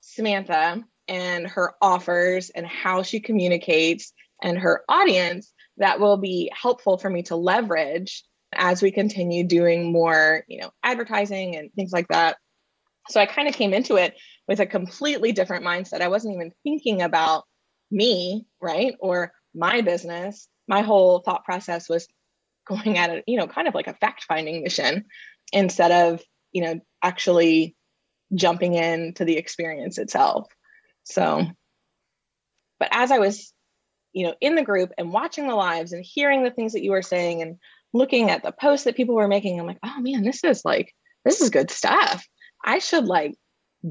Samantha 0.00 0.84
and 1.08 1.46
her 1.46 1.74
offers 1.80 2.50
and 2.50 2.66
how 2.66 3.02
she 3.02 3.20
communicates 3.20 4.12
and 4.42 4.58
her 4.58 4.82
audience 4.88 5.52
that 5.76 6.00
will 6.00 6.16
be 6.16 6.50
helpful 6.52 6.98
for 6.98 7.08
me 7.08 7.22
to 7.24 7.36
leverage 7.36 8.24
as 8.52 8.82
we 8.82 8.90
continue 8.90 9.44
doing 9.44 9.92
more, 9.92 10.44
you 10.48 10.60
know, 10.60 10.70
advertising 10.82 11.56
and 11.56 11.72
things 11.74 11.92
like 11.92 12.08
that. 12.08 12.36
So 13.08 13.20
I 13.20 13.26
kind 13.26 13.48
of 13.48 13.54
came 13.54 13.74
into 13.74 13.96
it 13.96 14.14
with 14.48 14.60
a 14.60 14.66
completely 14.66 15.32
different 15.32 15.64
mindset. 15.64 16.00
I 16.00 16.08
wasn't 16.08 16.34
even 16.34 16.52
thinking 16.62 17.02
about 17.02 17.44
me, 17.94 18.46
right? 18.60 18.94
Or 19.00 19.32
my 19.54 19.80
business. 19.80 20.48
My 20.66 20.82
whole 20.82 21.20
thought 21.20 21.44
process 21.44 21.88
was 21.88 22.08
going 22.66 22.98
at 22.98 23.10
it, 23.10 23.24
you 23.26 23.38
know, 23.38 23.46
kind 23.46 23.68
of 23.68 23.74
like 23.74 23.86
a 23.86 23.94
fact 23.94 24.24
finding 24.24 24.62
mission 24.62 25.04
instead 25.52 25.92
of, 25.92 26.22
you 26.52 26.62
know, 26.62 26.80
actually 27.02 27.76
jumping 28.34 28.74
into 28.74 29.24
the 29.24 29.36
experience 29.36 29.98
itself. 29.98 30.46
So, 31.04 31.44
but 32.78 32.88
as 32.90 33.10
I 33.10 33.18
was, 33.18 33.52
you 34.12 34.26
know, 34.26 34.34
in 34.40 34.54
the 34.54 34.64
group 34.64 34.92
and 34.96 35.12
watching 35.12 35.46
the 35.46 35.54
lives 35.54 35.92
and 35.92 36.04
hearing 36.04 36.42
the 36.42 36.50
things 36.50 36.72
that 36.72 36.82
you 36.82 36.92
were 36.92 37.02
saying 37.02 37.42
and 37.42 37.58
looking 37.92 38.30
at 38.30 38.42
the 38.42 38.52
posts 38.52 38.84
that 38.84 38.96
people 38.96 39.14
were 39.14 39.28
making, 39.28 39.60
I'm 39.60 39.66
like, 39.66 39.78
oh 39.84 40.00
man, 40.00 40.24
this 40.24 40.42
is 40.42 40.62
like, 40.64 40.92
this 41.24 41.40
is 41.40 41.50
good 41.50 41.70
stuff. 41.70 42.26
I 42.64 42.78
should 42.78 43.04
like 43.04 43.34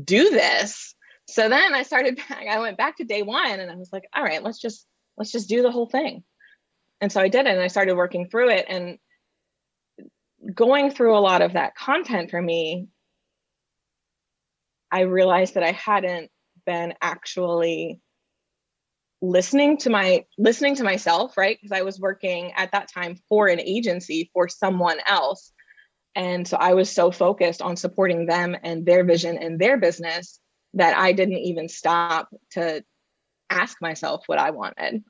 do 0.04 0.32
this. 0.32 0.96
So 1.34 1.50
then 1.50 1.74
I 1.74 1.82
started 1.82 2.16
back, 2.30 2.46
I 2.48 2.60
went 2.60 2.78
back 2.78 2.98
to 2.98 3.06
day 3.06 3.24
one 3.24 3.60
and 3.60 3.72
I 3.72 3.76
was 3.76 3.92
like, 3.92 4.08
all 4.16 4.24
right, 4.24 4.44
let's 4.44 4.60
just, 4.60 4.86
let's 5.18 5.32
just 5.32 5.50
do 5.50 5.64
the 5.64 5.72
whole 5.72 5.88
thing. 5.88 6.24
And 7.02 7.12
so 7.12 7.20
I 7.20 7.28
did 7.28 7.48
it 7.48 7.52
and 7.52 7.60
I 7.60 7.68
started 7.68 7.96
working 7.96 8.30
through 8.30 8.50
it. 8.50 8.66
And 8.70 9.00
going 10.54 10.92
through 10.92 11.18
a 11.18 11.20
lot 11.20 11.42
of 11.42 11.54
that 11.54 11.76
content 11.76 12.30
for 12.30 12.42
me, 12.42 12.88
I 14.92 15.02
realized 15.02 15.56
that 15.56 15.64
I 15.64 15.72
hadn't 15.72 16.30
been 16.68 16.94
actually 17.02 18.00
listening 19.24 19.78
to 19.78 19.90
my 19.90 20.26
listening 20.38 20.76
to 20.76 20.84
myself 20.84 21.38
right? 21.38 21.58
Because 21.60 21.72
i 21.78 21.82
was 21.82 21.98
working 21.98 22.52
at 22.58 22.74
that 22.74 22.92
time 22.92 23.18
for 23.30 23.48
an 23.48 23.60
agency 23.60 24.30
for 24.34 24.50
someone 24.50 24.98
else. 25.08 25.52
And 26.14 26.48
so 26.48 26.58
i 26.58 26.74
was 26.74 26.92
so 26.92 27.10
focused 27.10 27.62
on 27.62 27.76
supporting 27.76 28.28
them 28.28 28.56
and 28.62 28.86
their 28.86 29.04
vision 29.04 29.38
and 29.38 29.58
their 29.58 29.78
business 29.78 30.40
that 30.74 30.98
i 30.98 31.12
didn't 31.12 31.38
even 31.38 31.68
stop 31.70 32.30
to 32.52 32.84
ask 33.50 33.82
myself 33.82 34.24
what 34.28 34.40
i 34.40 34.52
wanted. 34.52 35.04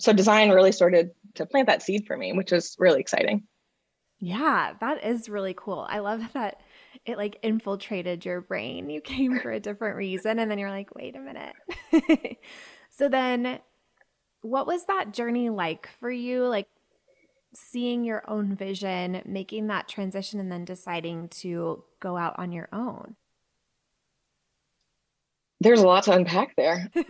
So 0.00 0.12
design 0.12 0.50
really 0.50 0.72
started 0.72 1.10
to 1.34 1.46
plant 1.46 1.66
that 1.66 1.82
seed 1.82 2.06
for 2.06 2.16
me 2.16 2.32
which 2.32 2.52
was 2.52 2.76
really 2.78 3.00
exciting. 3.00 3.44
Yeah 4.20 4.74
that 4.80 5.04
is 5.04 5.28
really 5.28 5.54
cool. 5.56 5.86
I 5.88 6.00
love 6.00 6.22
that 6.34 6.60
it 7.04 7.16
like 7.16 7.38
infiltrated 7.42 8.24
your 8.24 8.40
brain. 8.40 8.90
You 8.90 9.00
came 9.00 9.38
for 9.40 9.50
a 9.50 9.60
different 9.60 9.96
reason 9.96 10.38
and 10.38 10.50
then 10.50 10.58
you're 10.58 10.70
like 10.70 10.94
wait 10.94 11.16
a 11.16 11.20
minute. 11.20 11.54
So 12.98 13.08
then 13.08 13.60
what 14.42 14.66
was 14.66 14.84
that 14.86 15.12
journey 15.12 15.50
like 15.50 15.88
for 16.00 16.10
you? 16.10 16.46
Like 16.46 16.66
seeing 17.54 18.04
your 18.04 18.28
own 18.28 18.56
vision, 18.56 19.22
making 19.24 19.68
that 19.68 19.88
transition, 19.88 20.40
and 20.40 20.50
then 20.50 20.64
deciding 20.64 21.28
to 21.28 21.84
go 22.00 22.16
out 22.16 22.38
on 22.38 22.50
your 22.50 22.68
own? 22.72 23.14
There's 25.60 25.80
a 25.80 25.86
lot 25.86 26.04
to 26.04 26.12
unpack 26.12 26.54
there. 26.56 26.90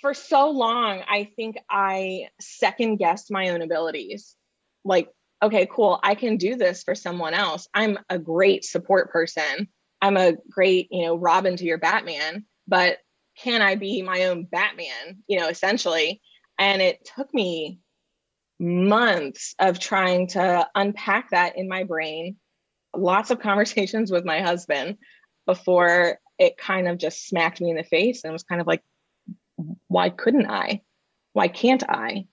For 0.00 0.14
so 0.14 0.50
long, 0.50 1.02
I 1.08 1.30
think 1.36 1.58
I 1.68 2.28
second 2.40 2.96
guessed 2.96 3.30
my 3.30 3.50
own 3.50 3.62
abilities. 3.62 4.36
Like, 4.84 5.10
okay, 5.42 5.68
cool, 5.70 5.98
I 6.02 6.14
can 6.14 6.36
do 6.36 6.56
this 6.56 6.82
for 6.82 6.94
someone 6.94 7.34
else. 7.34 7.68
I'm 7.74 7.98
a 8.08 8.18
great 8.18 8.64
support 8.64 9.10
person. 9.10 9.68
I'm 10.00 10.16
a 10.16 10.34
great, 10.50 10.88
you 10.90 11.04
know, 11.04 11.16
Robin 11.16 11.56
to 11.56 11.64
your 11.64 11.78
Batman, 11.78 12.44
but 12.66 12.98
can 13.38 13.60
I 13.60 13.74
be 13.74 14.02
my 14.02 14.24
own 14.24 14.44
Batman, 14.44 15.22
you 15.26 15.38
know, 15.38 15.48
essentially. 15.48 16.20
And 16.58 16.82
it 16.82 17.08
took 17.16 17.32
me 17.34 17.80
months 18.58 19.54
of 19.58 19.78
trying 19.78 20.28
to 20.28 20.68
unpack 20.74 21.30
that 21.30 21.56
in 21.56 21.68
my 21.68 21.84
brain, 21.84 22.36
lots 22.96 23.30
of 23.30 23.40
conversations 23.40 24.10
with 24.12 24.24
my 24.24 24.40
husband 24.40 24.98
before 25.48 26.18
it 26.38 26.58
kind 26.58 26.86
of 26.86 26.98
just 26.98 27.26
smacked 27.26 27.60
me 27.60 27.70
in 27.70 27.76
the 27.76 27.82
face 27.82 28.22
and 28.22 28.32
was 28.32 28.42
kind 28.42 28.60
of 28.60 28.66
like, 28.66 28.82
why 29.88 30.10
couldn't 30.10 30.48
I? 30.48 30.82
Why 31.32 31.48
can't 31.48 31.82
I? 31.88 32.26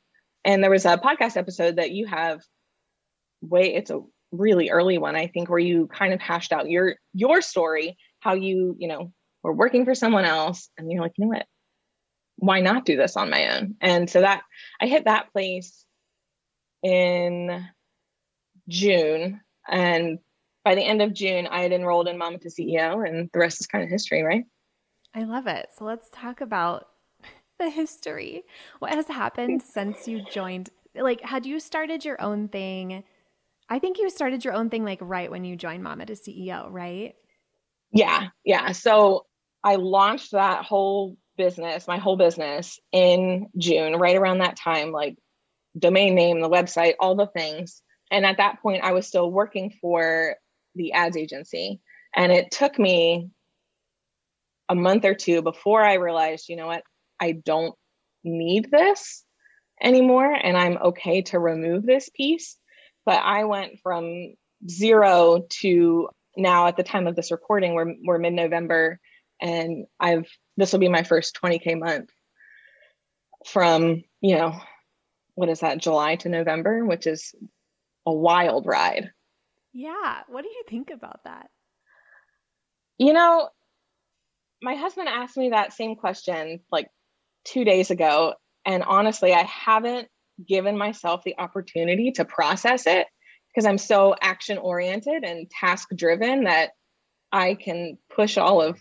And 0.44 0.62
there 0.62 0.70
was 0.70 0.86
a 0.86 0.98
podcast 0.98 1.38
episode 1.38 1.78
that 1.78 1.92
you 1.92 2.06
have 2.06 2.42
way, 3.42 3.74
it's 3.74 3.90
a 3.90 4.02
really 4.32 4.70
early 4.70 4.98
one, 4.98 5.16
I 5.16 5.28
think, 5.28 5.50
where 5.50 5.58
you 5.58 5.88
kind 5.88 6.14
of 6.14 6.20
hashed 6.20 6.52
out 6.52 6.70
your 6.70 6.98
your 7.14 7.42
story, 7.42 7.98
how 8.20 8.34
you, 8.34 8.76
you 8.78 8.88
know, 8.88 9.12
or 9.46 9.54
working 9.54 9.86
for 9.86 9.94
someone 9.94 10.26
else 10.26 10.70
and 10.76 10.92
you're 10.92 11.04
like 11.04 11.14
you 11.18 11.26
know 11.26 11.30
what 11.30 11.46
why 12.38 12.62
not 12.62 12.84
do 12.84 12.98
this 12.98 13.16
on 13.16 13.30
my 13.30 13.56
own 13.56 13.76
and 13.80 14.10
so 14.10 14.22
that 14.22 14.42
i 14.82 14.88
hit 14.88 15.06
that 15.06 15.32
place 15.32 15.86
in 16.82 17.64
june 18.68 19.40
and 19.70 20.18
by 20.66 20.76
the 20.76 20.84
end 20.84 21.02
of 21.02 21.14
june 21.14 21.48
i 21.48 21.62
had 21.62 21.72
enrolled 21.72 22.10
in 22.10 22.18
mama 22.18 22.38
to 22.38 22.50
ceo 22.50 23.08
and 23.08 23.30
the 23.32 23.40
rest 23.40 23.62
is 23.62 23.68
kind 23.68 23.84
of 23.84 23.90
history 23.90 24.22
right? 24.22 24.44
I 25.16 25.24
love 25.24 25.48
it. 25.48 25.70
So 25.78 25.86
let's 25.86 26.10
talk 26.12 26.42
about 26.42 26.88
the 27.60 27.70
history. 27.70 28.44
What 28.80 28.92
has 28.92 29.08
happened 29.08 29.62
since 29.62 30.08
you 30.08 30.22
joined? 30.30 30.70
Like 30.94 31.22
had 31.22 31.46
you 31.46 31.60
started 31.62 32.04
your 32.04 32.22
own 32.22 32.50
thing? 32.50 33.04
I 33.70 33.80
think 33.80 33.98
you 33.98 34.10
started 34.10 34.44
your 34.44 34.54
own 34.54 34.70
thing 34.70 34.84
like 34.84 35.00
right 35.02 35.32
when 35.32 35.46
you 35.46 35.56
joined 35.56 35.84
mama 35.84 36.06
to 36.06 36.14
ceo 36.14 36.68
right? 36.70 37.16
Yeah 37.92 38.28
yeah. 38.44 38.74
So 38.74 39.26
I 39.64 39.76
launched 39.76 40.34
that 40.34 40.66
whole 40.66 41.18
business, 41.38 41.88
my 41.88 41.98
whole 41.98 42.18
business 42.18 42.80
in 42.92 43.48
June, 43.58 43.96
right 43.96 44.16
around 44.18 44.40
that 44.40 44.58
time, 44.58 44.92
like 44.92 45.18
domain 45.78 46.14
name, 46.14 46.42
the 46.42 46.50
website, 46.50 46.96
all 47.00 47.16
the 47.16 47.28
things. 47.28 47.82
And 48.12 48.26
at 48.26 48.38
that 48.38 48.62
point, 48.62 48.84
I 48.84 48.92
was 48.92 49.08
still 49.08 49.32
working 49.32 49.74
for 49.82 50.36
the 50.76 50.94
ads 50.94 51.18
agency. 51.18 51.82
And 52.16 52.32
it 52.32 52.52
took 52.52 52.78
me 52.78 53.30
a 54.70 54.76
month 54.76 55.06
or 55.06 55.14
two 55.14 55.42
before 55.42 55.84
I 55.84 55.96
realized, 55.96 56.50
you 56.50 56.56
know 56.56 56.68
what, 56.68 56.84
I 57.20 57.34
don't 57.34 57.76
need 58.24 58.72
this 58.72 59.24
anymore. 59.82 60.32
And 60.32 60.58
I'm 60.58 60.78
okay 60.78 61.22
to 61.24 61.40
remove 61.40 61.86
this 61.86 62.10
piece. 62.10 62.58
But 63.06 63.22
I 63.24 63.44
went 63.44 63.80
from 63.84 64.34
zero 64.68 65.46
to 65.62 66.10
now 66.38 66.68
at 66.68 66.76
the 66.76 66.84
time 66.84 67.08
of 67.08 67.16
this 67.16 67.32
recording, 67.32 67.74
we're, 67.74 67.94
we're 68.04 68.18
mid 68.18 68.34
November 68.34 69.00
and 69.42 69.86
I've 70.00 70.28
this 70.58 70.72
will 70.72 70.80
be 70.80 70.90
my 70.90 71.04
first 71.04 71.38
20k 71.42 71.78
month 71.78 72.10
from 73.46 74.04
you 74.22 74.36
know 74.36 74.54
what 75.36 75.50
is 75.50 75.60
that 75.60 75.80
July 75.80 76.16
to 76.18 76.30
November, 76.30 76.86
which 76.86 77.08
is 77.08 77.36
a 78.06 78.14
wild 78.14 78.66
ride. 78.66 79.12
Yeah, 79.78 80.22
what 80.30 80.44
do 80.44 80.48
you 80.48 80.64
think 80.70 80.90
about 80.90 81.20
that? 81.26 81.50
You 82.98 83.12
know, 83.12 83.50
my 84.62 84.76
husband 84.76 85.10
asked 85.10 85.36
me 85.36 85.50
that 85.50 85.74
same 85.74 85.98
question 85.98 86.62
like 86.72 86.88
2 87.44 87.66
days 87.66 87.92
ago 87.92 88.36
and 88.66 88.84
honestly, 88.84 89.34
I 89.34 89.44
haven't 89.44 90.08
given 90.48 90.78
myself 90.78 91.24
the 91.26 91.36
opportunity 91.38 92.14
to 92.14 92.24
process 92.24 92.88
it 92.88 93.06
because 93.50 93.66
I'm 93.66 93.78
so 93.78 94.16
action 94.20 94.58
oriented 94.58 95.26
and 95.26 95.50
task 95.50 95.90
driven 95.94 96.46
that 96.46 96.72
I 97.34 97.56
can 97.56 97.98
push 98.16 98.38
all 98.38 98.62
of 98.62 98.80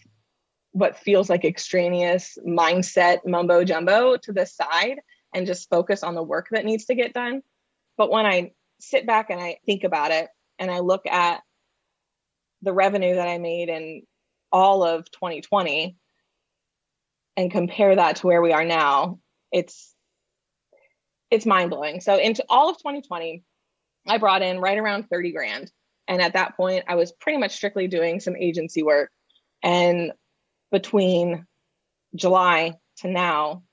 what 0.71 0.97
feels 0.97 1.29
like 1.29 1.45
extraneous 1.45 2.39
mindset 2.47 3.19
mumbo 3.27 3.65
jumbo 3.65 4.17
to 4.17 4.33
the 4.33 4.47
side 4.47 5.01
and 5.35 5.47
just 5.47 5.69
focus 5.69 6.05
on 6.05 6.15
the 6.15 6.23
work 6.23 6.47
that 6.53 6.65
needs 6.65 6.85
to 6.85 6.95
get 6.95 7.13
done. 7.13 7.43
But 7.97 8.13
when 8.13 8.27
I 8.27 8.53
sit 8.81 9.09
back 9.09 9.31
and 9.31 9.41
I 9.41 9.59
think 9.67 9.83
about 9.83 10.13
it 10.13 10.29
and 10.59 10.71
I 10.71 10.81
look 10.81 11.07
at 11.07 11.43
the 12.63 12.73
revenue 12.73 13.17
that 13.17 13.29
I 13.29 13.39
made 13.39 13.69
in 13.69 14.03
all 14.51 14.83
of 14.83 15.11
2020 15.11 15.97
and 17.37 17.51
compare 17.51 17.97
that 17.97 18.17
to 18.17 18.27
where 18.27 18.41
we 18.41 18.53
are 18.53 18.65
now, 18.65 19.19
it's 19.53 19.93
it's 21.31 21.47
mind 21.47 21.71
blowing. 21.71 22.01
So 22.01 22.17
into 22.17 22.45
all 22.49 22.71
of 22.71 22.79
2020, 22.79 23.43
I 24.07 24.19
brought 24.19 24.43
in 24.43 24.61
right 24.61 24.79
around 24.79 25.09
30 25.09 25.33
grand. 25.33 25.71
And 26.07 26.23
at 26.23 26.35
that 26.35 26.57
point, 26.57 26.85
I 26.87 26.95
was 26.95 27.13
pretty 27.13 27.39
much 27.39 27.53
strictly 27.53 27.89
doing 27.89 28.21
some 28.21 28.37
agency 28.37 28.83
work. 28.83 29.11
And 29.63 30.13
between 30.71 31.47
July 32.15 32.75
to 32.99 33.09
now, 33.09 33.65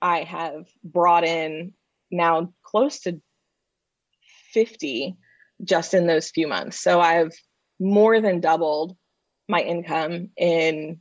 I 0.00 0.22
have 0.22 0.68
brought 0.84 1.24
in 1.24 1.72
now 2.10 2.52
close 2.62 3.00
to 3.00 3.20
50 4.52 5.16
just 5.64 5.94
in 5.94 6.06
those 6.06 6.30
few 6.30 6.46
months. 6.46 6.80
So 6.80 7.00
I've 7.00 7.32
more 7.80 8.20
than 8.20 8.40
doubled 8.40 8.96
my 9.48 9.60
income 9.60 10.30
in 10.36 11.00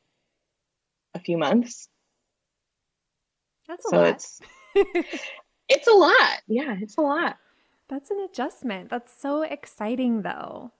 a 1.14 1.20
few 1.20 1.38
months. 1.38 1.90
That's 3.68 3.86
a 3.86 3.90
so 3.90 3.98
lot. 3.98 4.08
It's, 4.08 4.42
it's 5.70 5.88
a 5.88 5.92
lot. 5.92 6.42
Yeah, 6.48 6.76
it's 6.80 6.98
a 6.98 7.02
lot. 7.02 7.38
That's 7.90 8.12
an 8.12 8.26
adjustment. 8.30 8.90
That's 8.90 9.14
so 9.20 9.44
exciting 9.44 10.22
though. 10.22 10.72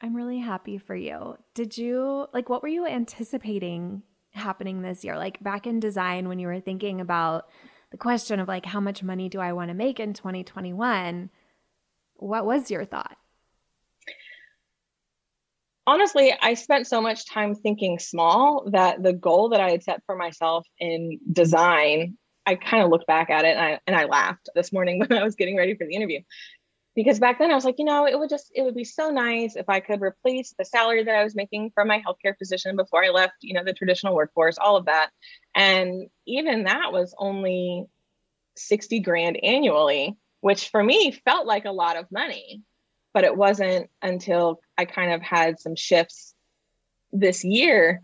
I'm 0.00 0.16
really 0.16 0.40
happy 0.40 0.78
for 0.78 0.96
you. 0.96 1.36
Did 1.54 1.78
you 1.78 2.26
like 2.32 2.48
what 2.48 2.62
were 2.62 2.68
you 2.68 2.86
anticipating 2.86 4.02
happening 4.32 4.82
this 4.82 5.04
year? 5.04 5.16
Like 5.16 5.42
back 5.42 5.66
in 5.66 5.80
design 5.80 6.28
when 6.28 6.38
you 6.38 6.48
were 6.48 6.60
thinking 6.60 7.00
about 7.00 7.48
the 7.90 7.98
question 7.98 8.40
of 8.40 8.48
like 8.48 8.66
how 8.66 8.80
much 8.80 9.02
money 9.02 9.28
do 9.28 9.40
I 9.40 9.52
want 9.52 9.68
to 9.68 9.74
make 9.74 10.00
in 10.00 10.12
2021? 10.12 11.30
What 12.22 12.46
was 12.46 12.70
your 12.70 12.84
thought? 12.84 13.16
Honestly, 15.86 16.32
I 16.40 16.54
spent 16.54 16.86
so 16.86 17.00
much 17.00 17.28
time 17.28 17.56
thinking 17.56 17.98
small 17.98 18.70
that 18.70 19.02
the 19.02 19.12
goal 19.12 19.48
that 19.48 19.60
I 19.60 19.70
had 19.70 19.82
set 19.82 20.02
for 20.06 20.14
myself 20.14 20.64
in 20.78 21.18
design, 21.32 22.16
I 22.46 22.54
kind 22.54 22.84
of 22.84 22.90
looked 22.90 23.08
back 23.08 23.30
at 23.30 23.44
it 23.44 23.56
and 23.56 23.60
I 23.60 23.80
and 23.86 23.96
I 23.96 24.04
laughed 24.04 24.48
this 24.54 24.72
morning 24.72 25.00
when 25.06 25.12
I 25.18 25.24
was 25.24 25.34
getting 25.34 25.56
ready 25.56 25.74
for 25.74 25.84
the 25.84 25.94
interview 25.94 26.20
because 26.94 27.18
back 27.18 27.38
then 27.38 27.50
I 27.50 27.54
was 27.54 27.64
like, 27.64 27.76
you 27.78 27.84
know, 27.84 28.06
it 28.06 28.18
would 28.18 28.30
just 28.30 28.52
it 28.54 28.62
would 28.62 28.74
be 28.74 28.84
so 28.84 29.10
nice 29.10 29.56
if 29.56 29.68
I 29.68 29.80
could 29.80 30.00
replace 30.00 30.54
the 30.56 30.64
salary 30.64 31.02
that 31.04 31.14
I 31.14 31.24
was 31.24 31.34
making 31.34 31.72
from 31.74 31.88
my 31.88 32.02
healthcare 32.06 32.36
position 32.38 32.76
before 32.76 33.04
I 33.04 33.08
left, 33.08 33.34
you 33.40 33.54
know, 33.54 33.64
the 33.64 33.72
traditional 33.72 34.14
workforce, 34.14 34.58
all 34.58 34.76
of 34.76 34.86
that. 34.86 35.10
And 35.54 36.08
even 36.26 36.64
that 36.64 36.92
was 36.92 37.14
only 37.18 37.86
60 38.56 39.00
grand 39.00 39.42
annually, 39.42 40.16
which 40.42 40.68
for 40.68 40.84
me 40.84 41.12
felt 41.24 41.46
like 41.46 41.64
a 41.64 41.72
lot 41.72 41.96
of 41.96 42.12
money. 42.12 42.62
But 43.14 43.24
it 43.24 43.36
wasn't 43.36 43.88
until 44.02 44.60
I 44.76 44.84
kind 44.84 45.12
of 45.12 45.22
had 45.22 45.58
some 45.58 45.76
shifts 45.76 46.34
this 47.12 47.44
year 47.44 48.02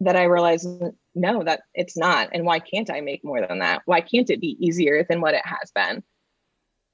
that 0.00 0.16
I 0.16 0.24
realized 0.24 0.66
no, 1.14 1.42
that 1.44 1.62
it's 1.74 1.96
not. 1.96 2.30
And 2.32 2.46
why 2.46 2.60
can't 2.60 2.90
I 2.90 3.02
make 3.02 3.24
more 3.24 3.46
than 3.46 3.58
that? 3.58 3.82
Why 3.84 4.00
can't 4.00 4.30
it 4.30 4.40
be 4.40 4.56
easier 4.58 5.04
than 5.08 5.20
what 5.20 5.34
it 5.34 5.44
has 5.44 5.70
been? 5.74 6.02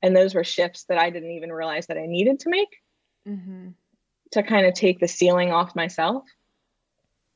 and 0.02 0.14
those 0.16 0.34
were 0.34 0.44
shifts 0.44 0.84
that 0.84 0.98
i 0.98 1.10
didn't 1.10 1.32
even 1.32 1.52
realize 1.52 1.86
that 1.86 1.98
i 1.98 2.06
needed 2.06 2.40
to 2.40 2.48
make 2.48 2.76
mm-hmm. 3.28 3.68
to 4.32 4.42
kind 4.42 4.66
of 4.66 4.74
take 4.74 5.00
the 5.00 5.08
ceiling 5.08 5.52
off 5.52 5.76
myself 5.76 6.24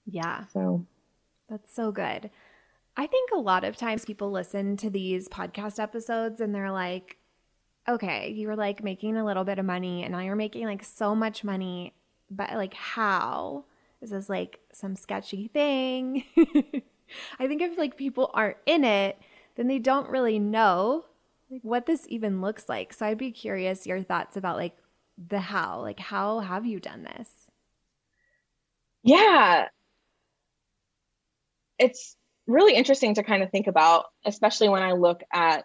yeah 0.06 0.44
so 0.52 0.86
that's 1.48 1.74
so 1.74 1.92
good 1.92 2.30
i 3.00 3.06
think 3.06 3.30
a 3.32 3.38
lot 3.38 3.64
of 3.64 3.76
times 3.76 4.04
people 4.04 4.30
listen 4.30 4.76
to 4.76 4.90
these 4.90 5.28
podcast 5.28 5.82
episodes 5.82 6.40
and 6.40 6.54
they're 6.54 6.70
like 6.70 7.16
okay 7.88 8.30
you 8.30 8.46
were 8.46 8.56
like 8.56 8.82
making 8.82 9.16
a 9.16 9.24
little 9.24 9.44
bit 9.44 9.58
of 9.58 9.64
money 9.64 10.02
and 10.02 10.12
now 10.12 10.20
you're 10.20 10.36
making 10.36 10.64
like 10.64 10.84
so 10.84 11.14
much 11.14 11.42
money 11.42 11.92
but 12.30 12.52
like 12.52 12.74
how 12.74 13.64
is 14.00 14.10
this 14.10 14.28
like 14.28 14.60
some 14.72 14.94
sketchy 14.94 15.48
thing 15.48 16.24
i 17.38 17.46
think 17.46 17.60
if 17.62 17.76
like 17.76 17.96
people 17.96 18.30
aren't 18.34 18.56
in 18.66 18.84
it 18.84 19.18
then 19.56 19.66
they 19.66 19.78
don't 19.78 20.08
really 20.08 20.38
know 20.38 21.04
like 21.50 21.62
what 21.62 21.86
this 21.86 22.06
even 22.08 22.40
looks 22.40 22.68
like. 22.68 22.92
So 22.92 23.06
I'd 23.06 23.18
be 23.18 23.32
curious 23.32 23.86
your 23.86 24.02
thoughts 24.02 24.36
about 24.36 24.56
like 24.56 24.76
the 25.18 25.40
how, 25.40 25.80
like 25.80 25.98
how 25.98 26.38
have 26.40 26.64
you 26.64 26.78
done 26.78 27.02
this? 27.02 27.28
Yeah. 29.02 29.68
It's 31.78 32.16
really 32.50 32.74
interesting 32.74 33.14
to 33.14 33.22
kind 33.22 33.42
of 33.42 33.50
think 33.50 33.66
about, 33.66 34.06
especially 34.24 34.68
when 34.68 34.82
I 34.82 34.92
look 34.92 35.22
at 35.32 35.64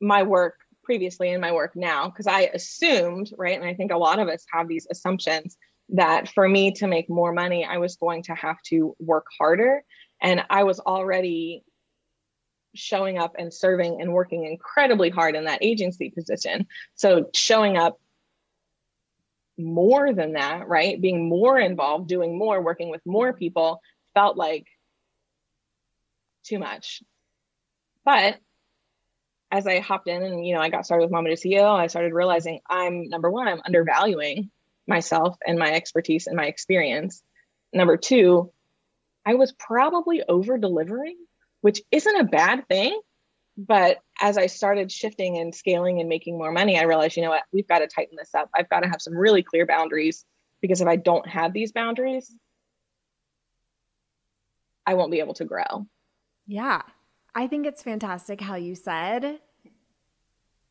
my 0.00 0.22
work 0.22 0.54
previously 0.82 1.30
and 1.30 1.40
my 1.40 1.52
work 1.52 1.76
now, 1.76 2.08
because 2.08 2.26
I 2.26 2.50
assumed, 2.52 3.30
right? 3.36 3.58
And 3.58 3.68
I 3.68 3.74
think 3.74 3.92
a 3.92 3.98
lot 3.98 4.18
of 4.18 4.28
us 4.28 4.44
have 4.52 4.68
these 4.68 4.86
assumptions 4.90 5.56
that 5.90 6.28
for 6.28 6.48
me 6.48 6.72
to 6.72 6.86
make 6.86 7.08
more 7.08 7.32
money, 7.32 7.64
I 7.64 7.78
was 7.78 7.96
going 7.96 8.22
to 8.24 8.34
have 8.34 8.60
to 8.66 8.96
work 8.98 9.26
harder. 9.38 9.82
And 10.20 10.42
I 10.50 10.64
was 10.64 10.80
already 10.80 11.62
showing 12.74 13.18
up 13.18 13.34
and 13.38 13.52
serving 13.52 14.00
and 14.00 14.12
working 14.12 14.44
incredibly 14.44 15.10
hard 15.10 15.34
in 15.34 15.44
that 15.44 15.62
agency 15.62 16.10
position. 16.10 16.66
So 16.94 17.30
showing 17.34 17.76
up 17.76 17.98
more 19.58 20.12
than 20.12 20.34
that, 20.34 20.68
right? 20.68 21.00
Being 21.00 21.28
more 21.28 21.58
involved, 21.58 22.08
doing 22.08 22.38
more, 22.38 22.62
working 22.62 22.90
with 22.90 23.04
more 23.04 23.32
people 23.32 23.80
felt 24.14 24.36
like 24.36 24.66
too 26.48 26.58
much. 26.58 27.02
But 28.04 28.38
as 29.50 29.66
I 29.66 29.80
hopped 29.80 30.08
in 30.08 30.22
and 30.22 30.46
you 30.46 30.54
know 30.54 30.60
I 30.60 30.68
got 30.68 30.84
started 30.84 31.04
with 31.04 31.12
Mama 31.12 31.30
to 31.30 31.36
CEO, 31.36 31.74
I 31.74 31.86
started 31.86 32.12
realizing 32.12 32.60
I'm 32.68 33.08
number 33.08 33.30
one, 33.30 33.48
I'm 33.48 33.62
undervaluing 33.64 34.50
myself 34.86 35.36
and 35.46 35.58
my 35.58 35.72
expertise 35.72 36.26
and 36.26 36.36
my 36.36 36.46
experience. 36.46 37.22
Number 37.72 37.96
two, 37.96 38.52
I 39.26 39.34
was 39.34 39.52
probably 39.52 40.22
over 40.26 40.58
delivering 40.58 41.16
which 41.60 41.82
isn't 41.90 42.20
a 42.20 42.24
bad 42.24 42.66
thing. 42.68 42.98
But 43.56 43.98
as 44.20 44.38
I 44.38 44.46
started 44.46 44.92
shifting 44.92 45.38
and 45.38 45.52
scaling 45.52 45.98
and 45.98 46.08
making 46.08 46.38
more 46.38 46.52
money, 46.52 46.78
I 46.78 46.84
realized, 46.84 47.16
you 47.16 47.24
know 47.24 47.30
what, 47.30 47.42
we've 47.52 47.66
got 47.66 47.80
to 47.80 47.88
tighten 47.88 48.16
this 48.16 48.32
up. 48.34 48.48
I've 48.54 48.68
got 48.68 48.80
to 48.80 48.88
have 48.88 49.02
some 49.02 49.16
really 49.16 49.42
clear 49.42 49.66
boundaries 49.66 50.24
because 50.60 50.80
if 50.80 50.86
I 50.86 50.94
don't 50.94 51.26
have 51.26 51.52
these 51.52 51.72
boundaries, 51.72 52.32
I 54.86 54.94
won't 54.94 55.10
be 55.10 55.18
able 55.18 55.34
to 55.34 55.44
grow. 55.44 55.86
Yeah. 56.48 56.82
I 57.36 57.46
think 57.46 57.64
it's 57.64 57.84
fantastic 57.84 58.40
how 58.40 58.56
you 58.56 58.74
said 58.74 59.38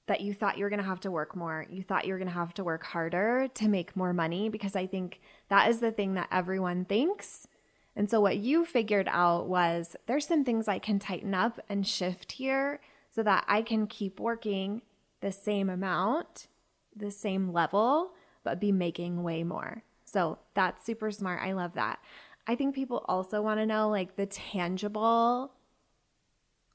that 0.08 0.20
you 0.20 0.34
thought 0.34 0.58
you 0.58 0.66
were 0.66 0.70
going 0.70 0.82
to 0.82 0.86
have 0.86 1.00
to 1.02 1.12
work 1.12 1.38
more. 1.38 1.66
You 1.70 1.84
thought 1.84 2.06
you 2.06 2.12
were 2.12 2.20
going 2.20 2.28
to 2.28 2.34
have 2.34 2.54
to 2.56 2.64
work 2.66 2.84
harder 2.84 3.48
to 3.54 3.70
make 3.70 3.96
more 3.96 4.12
money 4.12 4.50
because 4.50 4.76
I 4.76 4.88
think 4.88 5.22
that 5.48 5.70
is 5.70 5.80
the 5.80 5.92
thing 5.92 6.16
that 6.16 6.28
everyone 6.32 6.84
thinks 6.84 7.48
and 7.98 8.08
so, 8.08 8.22
what 8.22 8.38
you 8.38 8.64
figured 8.64 9.08
out 9.10 9.48
was 9.48 9.96
there's 10.06 10.28
some 10.28 10.46
things 10.46 10.68
I 10.68 10.78
can 10.78 11.00
tighten 11.00 11.34
up 11.34 11.60
and 11.68 11.86
shift 11.86 12.34
here 12.34 12.80
so 13.10 13.24
that 13.24 13.44
I 13.48 13.64
can 13.64 13.88
keep 13.88 14.20
working 14.20 14.84
the 15.20 15.32
same 15.32 15.68
amount, 15.68 16.48
the 16.96 17.10
same 17.10 17.52
level, 17.52 18.12
but 18.44 18.60
be 18.60 18.72
making 18.72 19.24
way 19.24 19.44
more. 19.44 19.82
So, 20.06 20.38
that's 20.54 20.86
super 20.86 21.10
smart. 21.10 21.42
I 21.42 21.54
love 21.54 21.74
that. 21.74 21.98
I 22.46 22.54
think 22.54 22.76
people 22.76 23.04
also 23.10 23.42
want 23.42 23.60
to 23.60 23.66
know 23.66 23.90
like 23.90 24.16
the 24.16 24.28
tangible 24.28 25.54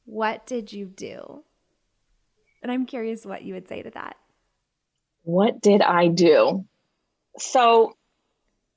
what 0.04 0.46
did 0.46 0.72
you 0.72 0.86
do? 0.86 1.42
And 2.62 2.70
I'm 2.70 2.86
curious 2.86 3.26
what 3.26 3.42
you 3.42 3.54
would 3.54 3.68
say 3.68 3.82
to 3.82 3.90
that. 3.90 4.16
What 5.22 5.60
did 5.60 5.82
I 5.82 6.08
do? 6.08 6.66
So, 7.38 7.94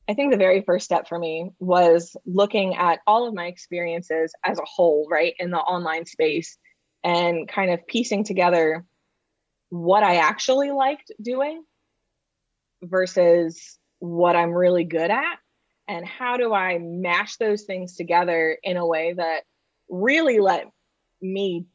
I 0.08 0.14
think 0.14 0.32
the 0.32 0.38
very 0.38 0.62
first 0.62 0.86
step 0.86 1.08
for 1.08 1.18
me 1.18 1.50
was 1.60 2.16
looking 2.28 2.76
at 2.76 3.00
all 3.08 3.28
of 3.28 3.34
my 3.34 3.48
experiences 3.48 4.34
as 4.44 4.60
a 4.60 4.66
whole, 4.66 5.08
right, 5.10 5.34
in 5.40 5.50
the 5.50 5.58
online 5.58 6.06
space 6.06 6.58
and 7.04 7.48
kind 7.48 7.72
of 7.72 7.88
piecing 7.88 8.24
together 8.24 8.86
what 9.70 10.04
I 10.04 10.18
actually 10.18 10.72
liked 10.72 11.12
doing 11.20 11.64
versus 12.84 13.80
what 13.98 14.36
I'm 14.36 14.52
really 14.52 14.84
good 14.84 15.10
at. 15.10 15.38
And 15.88 16.06
how 16.06 16.38
do 16.38 16.54
I 16.54 16.78
mash 16.80 17.38
those 17.38 17.64
things 17.64 17.96
together 17.96 18.58
in 18.64 18.78
a 18.78 18.86
way 18.86 19.14
that 19.14 19.42
really 19.90 20.40
let 20.40 20.66
me 21.34 21.66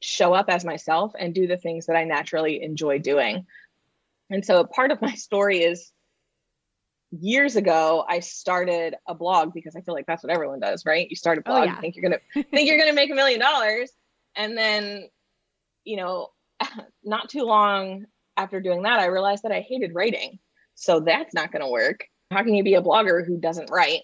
show 0.00 0.34
up 0.34 0.46
as 0.48 0.64
myself 0.64 1.12
and 1.18 1.34
do 1.34 1.46
the 1.46 1.56
things 1.56 1.86
that 1.86 1.96
I 1.96 2.04
naturally 2.04 2.62
enjoy 2.62 2.98
doing? 2.98 3.46
And 4.30 4.44
so 4.44 4.64
part 4.64 4.90
of 4.90 5.02
my 5.02 5.14
story 5.14 5.58
is 5.58 5.92
years 7.20 7.56
ago 7.56 8.04
i 8.08 8.20
started 8.20 8.94
a 9.06 9.14
blog 9.14 9.52
because 9.52 9.76
i 9.76 9.82
feel 9.82 9.94
like 9.94 10.06
that's 10.06 10.22
what 10.22 10.32
everyone 10.32 10.60
does 10.60 10.86
right? 10.86 11.10
You 11.10 11.16
start 11.16 11.36
a 11.36 11.42
oh, 11.42 11.44
blog 11.44 11.62
oh, 11.62 11.64
yeah. 11.64 11.74
you 11.74 11.80
think 11.80 11.96
you're 11.96 12.02
gonna 12.02 12.44
think 12.50 12.68
you're 12.68 12.78
gonna 12.78 12.94
make 12.94 13.10
a 13.10 13.14
million 13.14 13.38
dollars. 13.38 13.90
And 14.34 14.56
then 14.56 15.08
you 15.84 15.96
know 15.96 16.28
not 17.04 17.28
too 17.28 17.42
long 17.42 18.06
after 18.36 18.60
doing 18.60 18.82
that 18.82 18.98
i 18.98 19.06
realized 19.06 19.42
that 19.42 19.52
i 19.52 19.60
hated 19.60 19.94
writing. 19.94 20.38
So 20.74 21.00
that's 21.00 21.34
not 21.34 21.52
gonna 21.52 21.68
work. 21.68 22.06
How 22.30 22.42
can 22.42 22.54
you 22.54 22.64
be 22.64 22.74
a 22.74 22.82
blogger 22.82 23.26
who 23.26 23.38
doesn't 23.38 23.70
write 23.70 24.02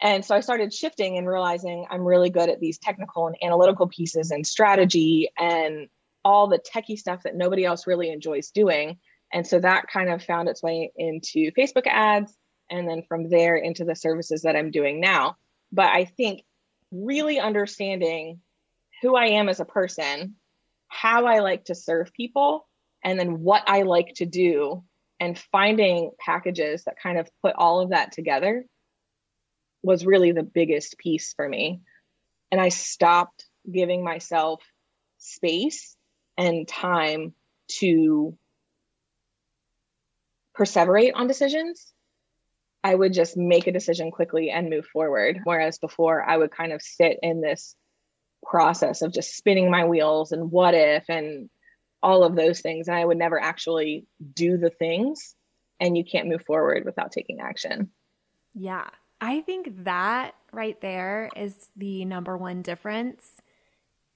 and 0.00 0.24
so 0.24 0.34
i 0.34 0.40
started 0.40 0.72
shifting 0.72 1.16
and 1.18 1.28
realizing 1.28 1.86
i'm 1.90 2.02
really 2.02 2.30
good 2.30 2.48
at 2.48 2.60
these 2.60 2.78
technical 2.78 3.26
and 3.26 3.36
analytical 3.42 3.88
pieces 3.88 4.30
and 4.30 4.46
strategy 4.46 5.30
and 5.38 5.88
all 6.24 6.48
the 6.48 6.58
techie 6.58 6.98
stuff 6.98 7.22
that 7.22 7.36
nobody 7.36 7.64
else 7.64 7.86
really 7.86 8.10
enjoys 8.10 8.50
doing 8.50 8.98
and 9.32 9.46
so 9.46 9.60
that 9.60 9.88
kind 9.88 10.10
of 10.10 10.22
found 10.22 10.48
its 10.48 10.62
way 10.62 10.90
into 10.96 11.50
Facebook 11.52 11.86
ads 11.86 12.34
and 12.70 12.88
then 12.88 13.02
from 13.08 13.28
there 13.28 13.56
into 13.56 13.84
the 13.84 13.94
services 13.94 14.42
that 14.42 14.56
I'm 14.56 14.70
doing 14.70 15.00
now. 15.00 15.36
But 15.72 15.86
I 15.86 16.04
think 16.04 16.44
really 16.90 17.38
understanding 17.38 18.40
who 19.02 19.16
I 19.16 19.26
am 19.26 19.48
as 19.48 19.60
a 19.60 19.64
person, 19.64 20.36
how 20.88 21.26
I 21.26 21.40
like 21.40 21.66
to 21.66 21.74
serve 21.74 22.12
people, 22.12 22.66
and 23.04 23.18
then 23.18 23.40
what 23.40 23.62
I 23.66 23.82
like 23.82 24.14
to 24.16 24.26
do, 24.26 24.82
and 25.20 25.38
finding 25.52 26.10
packages 26.18 26.84
that 26.84 26.98
kind 27.02 27.18
of 27.18 27.28
put 27.42 27.54
all 27.56 27.80
of 27.80 27.90
that 27.90 28.12
together 28.12 28.64
was 29.82 30.06
really 30.06 30.32
the 30.32 30.42
biggest 30.42 30.98
piece 30.98 31.32
for 31.34 31.48
me. 31.48 31.80
And 32.50 32.60
I 32.60 32.70
stopped 32.70 33.46
giving 33.70 34.02
myself 34.02 34.62
space 35.18 35.96
and 36.36 36.66
time 36.66 37.34
to 37.78 38.36
perseverate 40.58 41.12
on 41.14 41.26
decisions. 41.26 41.92
I 42.82 42.94
would 42.94 43.12
just 43.12 43.36
make 43.36 43.66
a 43.66 43.72
decision 43.72 44.10
quickly 44.10 44.50
and 44.50 44.70
move 44.70 44.86
forward. 44.86 45.40
Whereas 45.44 45.78
before, 45.78 46.22
I 46.22 46.36
would 46.36 46.50
kind 46.50 46.72
of 46.72 46.80
sit 46.80 47.18
in 47.22 47.40
this 47.40 47.74
process 48.44 49.02
of 49.02 49.12
just 49.12 49.36
spinning 49.36 49.70
my 49.70 49.84
wheels 49.84 50.32
and 50.32 50.50
what 50.50 50.74
if 50.74 51.04
and 51.08 51.50
all 52.02 52.22
of 52.24 52.36
those 52.36 52.60
things. 52.60 52.88
And 52.88 52.96
I 52.96 53.04
would 53.04 53.18
never 53.18 53.38
actually 53.40 54.06
do 54.34 54.56
the 54.56 54.70
things. 54.70 55.34
And 55.80 55.96
you 55.96 56.04
can't 56.04 56.28
move 56.28 56.42
forward 56.44 56.84
without 56.84 57.12
taking 57.12 57.40
action. 57.40 57.90
Yeah. 58.54 58.88
I 59.20 59.40
think 59.40 59.84
that 59.84 60.34
right 60.52 60.80
there 60.80 61.30
is 61.36 61.70
the 61.76 62.04
number 62.04 62.36
one 62.36 62.62
difference 62.62 63.40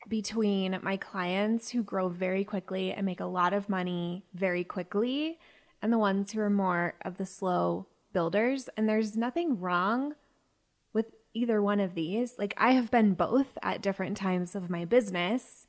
between 0.08 0.78
my 0.82 0.96
clients 0.96 1.70
who 1.70 1.82
grow 1.82 2.08
very 2.08 2.44
quickly 2.44 2.92
and 2.92 3.06
make 3.06 3.20
a 3.20 3.26
lot 3.26 3.52
of 3.52 3.68
money 3.68 4.24
very 4.34 4.64
quickly 4.64 5.38
and 5.80 5.92
the 5.92 5.98
ones 5.98 6.32
who 6.32 6.40
are 6.40 6.50
more 6.50 6.94
of 7.04 7.16
the 7.16 7.26
slow 7.26 7.86
builders. 8.12 8.68
And 8.76 8.88
there's 8.88 9.16
nothing 9.16 9.60
wrong 9.60 10.14
with 10.92 11.06
either 11.34 11.62
one 11.62 11.80
of 11.80 11.94
these. 11.94 12.36
Like, 12.38 12.54
I 12.56 12.72
have 12.72 12.90
been 12.90 13.14
both 13.14 13.58
at 13.62 13.82
different 13.82 14.16
times 14.16 14.54
of 14.54 14.70
my 14.70 14.84
business, 14.84 15.66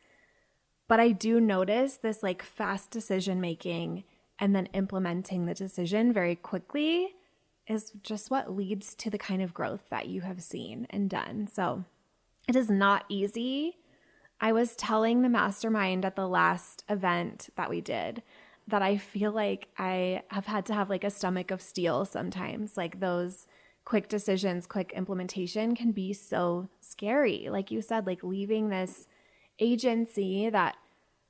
but 0.88 1.00
I 1.00 1.10
do 1.10 1.40
notice 1.40 1.98
this 1.98 2.22
like 2.22 2.44
fast 2.44 2.92
decision 2.92 3.42
making 3.42 4.04
and 4.40 4.56
then 4.56 4.68
implementing 4.74 5.46
the 5.46 5.54
decision 5.54 6.12
very 6.14 6.36
quickly 6.36 7.16
is 7.68 7.92
just 8.02 8.30
what 8.30 8.56
leads 8.56 8.96
to 8.96 9.10
the 9.10 9.18
kind 9.18 9.42
of 9.42 9.54
growth 9.54 9.90
that 9.90 10.08
you 10.08 10.22
have 10.22 10.44
seen 10.44 10.88
and 10.90 11.10
done. 11.10 11.48
So, 11.48 11.86
it 12.48 12.56
is 12.56 12.70
not 12.70 13.06
easy 13.08 13.78
I 14.44 14.52
was 14.52 14.76
telling 14.76 15.22
the 15.22 15.30
mastermind 15.30 16.04
at 16.04 16.18
the 16.18 16.28
last 16.28 16.84
event 16.90 17.48
that 17.56 17.70
we 17.70 17.80
did 17.80 18.24
that 18.68 18.82
I 18.82 18.98
feel 18.98 19.32
like 19.32 19.70
I 19.78 20.24
have 20.28 20.46
had 20.46 20.66
to 20.66 20.74
have 20.74 20.90
like 20.90 21.06
a 21.06 21.10
stomach 21.10 21.50
of 21.50 21.62
steel 21.62 22.04
sometimes. 22.04 22.76
Like 22.76 23.00
those 23.00 23.48
quick 23.86 24.10
decisions, 24.10 24.68
quick 24.68 24.92
implementation 24.94 25.76
can 25.76 25.94
be 25.94 26.12
so 26.12 26.68
scary. 26.82 27.48
Like 27.50 27.72
you 27.72 27.82
said, 27.82 28.06
like 28.06 28.22
leaving 28.22 28.68
this 28.68 29.08
agency 29.60 30.50
that 30.50 30.76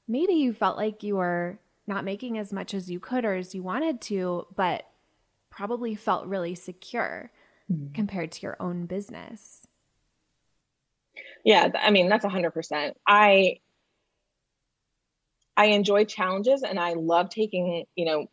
maybe 0.08 0.34
you 0.34 0.52
felt 0.52 0.78
like 0.78 1.04
you 1.04 1.18
were 1.18 1.60
not 1.86 2.06
making 2.06 2.40
as 2.40 2.52
much 2.52 2.74
as 2.74 2.90
you 2.90 3.00
could 3.00 3.26
or 3.26 3.36
as 3.36 3.54
you 3.54 3.62
wanted 3.62 4.02
to, 4.02 4.48
but 4.56 4.88
probably 5.56 5.96
felt 5.96 6.26
really 6.26 6.56
secure 6.56 7.32
mm-hmm. 7.72 7.94
compared 7.94 8.32
to 8.32 8.42
your 8.42 8.58
own 8.60 8.86
business. 8.86 9.68
Yeah, 11.46 11.70
I 11.80 11.92
mean, 11.92 12.10
that's 12.10 12.26
100%. 12.26 12.94
I 13.08 13.58
I 15.56 15.66
enjoy 15.68 16.06
challenges 16.06 16.64
and 16.64 16.80
I 16.80 16.94
love 16.94 17.30
taking, 17.30 17.86
you 17.96 18.06
know, 18.06 18.26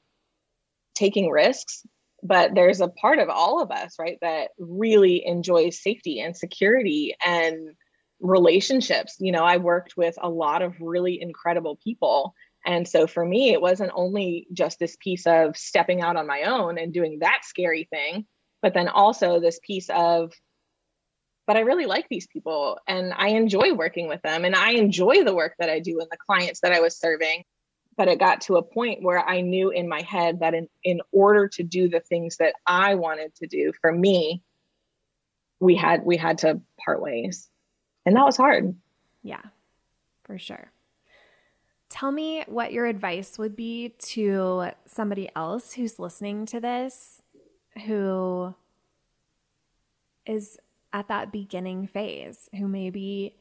taking 0.95 1.29
risks, 1.29 1.87
but 2.23 2.55
there's 2.55 2.81
a 2.81 2.89
part 2.89 3.19
of 3.19 3.29
all 3.29 3.61
of 3.61 3.71
us, 3.71 3.97
right, 3.99 4.17
that 4.23 4.53
really 4.59 5.27
enjoys 5.27 5.83
safety 5.83 6.21
and 6.21 6.35
security 6.35 7.15
and 7.25 7.75
relationships. 8.21 9.17
You 9.19 9.33
know, 9.33 9.45
I 9.45 9.59
worked 9.59 9.99
with 9.99 10.15
a 10.19 10.31
lot 10.31 10.63
of 10.63 10.81
really 10.81 11.21
incredible 11.21 11.79
people. 11.85 12.35
And 12.65 12.87
so 12.87 13.07
for 13.07 13.25
me, 13.25 13.53
it 13.53 13.61
wasn't 13.61 13.93
only 13.95 14.47
just 14.53 14.79
this 14.79 14.97
piece 14.97 15.27
of 15.27 15.57
stepping 15.57 16.03
out 16.03 16.17
on 16.17 16.27
my 16.27 16.43
own 16.43 16.79
and 16.79 16.93
doing 16.93 17.19
that 17.21 17.41
scary 17.45 17.89
thing, 17.91 18.27
but 18.63 18.75
then 18.75 18.89
also 18.89 19.41
this 19.41 19.59
piece 19.63 19.89
of 19.91 20.33
but 21.51 21.57
I 21.57 21.63
really 21.63 21.87
like 21.87 22.09
these 22.09 22.29
people 22.29 22.79
and 22.87 23.13
I 23.13 23.31
enjoy 23.31 23.73
working 23.75 24.07
with 24.07 24.23
them 24.23 24.45
and 24.45 24.55
I 24.55 24.75
enjoy 24.75 25.25
the 25.25 25.35
work 25.35 25.55
that 25.59 25.69
I 25.69 25.81
do 25.81 25.99
and 25.99 26.09
the 26.09 26.17
clients 26.17 26.61
that 26.61 26.71
I 26.71 26.79
was 26.79 26.97
serving. 26.97 27.43
But 27.97 28.07
it 28.07 28.21
got 28.21 28.43
to 28.43 28.55
a 28.55 28.63
point 28.63 29.03
where 29.03 29.19
I 29.19 29.41
knew 29.41 29.71
in 29.71 29.89
my 29.89 30.03
head 30.03 30.41
that 30.41 30.55
in, 30.55 30.69
in 30.85 31.01
order 31.11 31.49
to 31.49 31.65
do 31.65 31.89
the 31.89 31.99
things 31.99 32.37
that 32.37 32.55
I 32.69 32.95
wanted 32.95 33.35
to 33.37 33.49
do 33.49 33.73
for 33.81 33.91
me, 33.91 34.45
we 35.59 35.75
had 35.75 36.05
we 36.05 36.17
had 36.17 36.39
to 36.39 36.61
part 36.85 37.03
ways. 37.03 37.49
And 38.07 38.15
that 38.15 38.25
was 38.25 38.37
hard. 38.37 38.77
Yeah, 39.25 39.43
for 40.23 40.39
sure. 40.39 40.71
Tell 41.91 42.13
me 42.13 42.45
what 42.47 42.73
your 42.73 42.87
advice 42.87 43.37
would 43.37 43.57
be 43.57 43.95
to 43.99 44.71
somebody 44.87 45.29
else 45.35 45.73
who's 45.73 45.99
listening 45.99 46.47
to 46.47 46.61
this 46.61 47.21
who 47.85 48.55
is 50.25 50.57
at 50.93 51.09
that 51.09 51.33
beginning 51.33 51.89
phase 51.89 52.49
who 52.57 52.69
maybe 52.69 53.35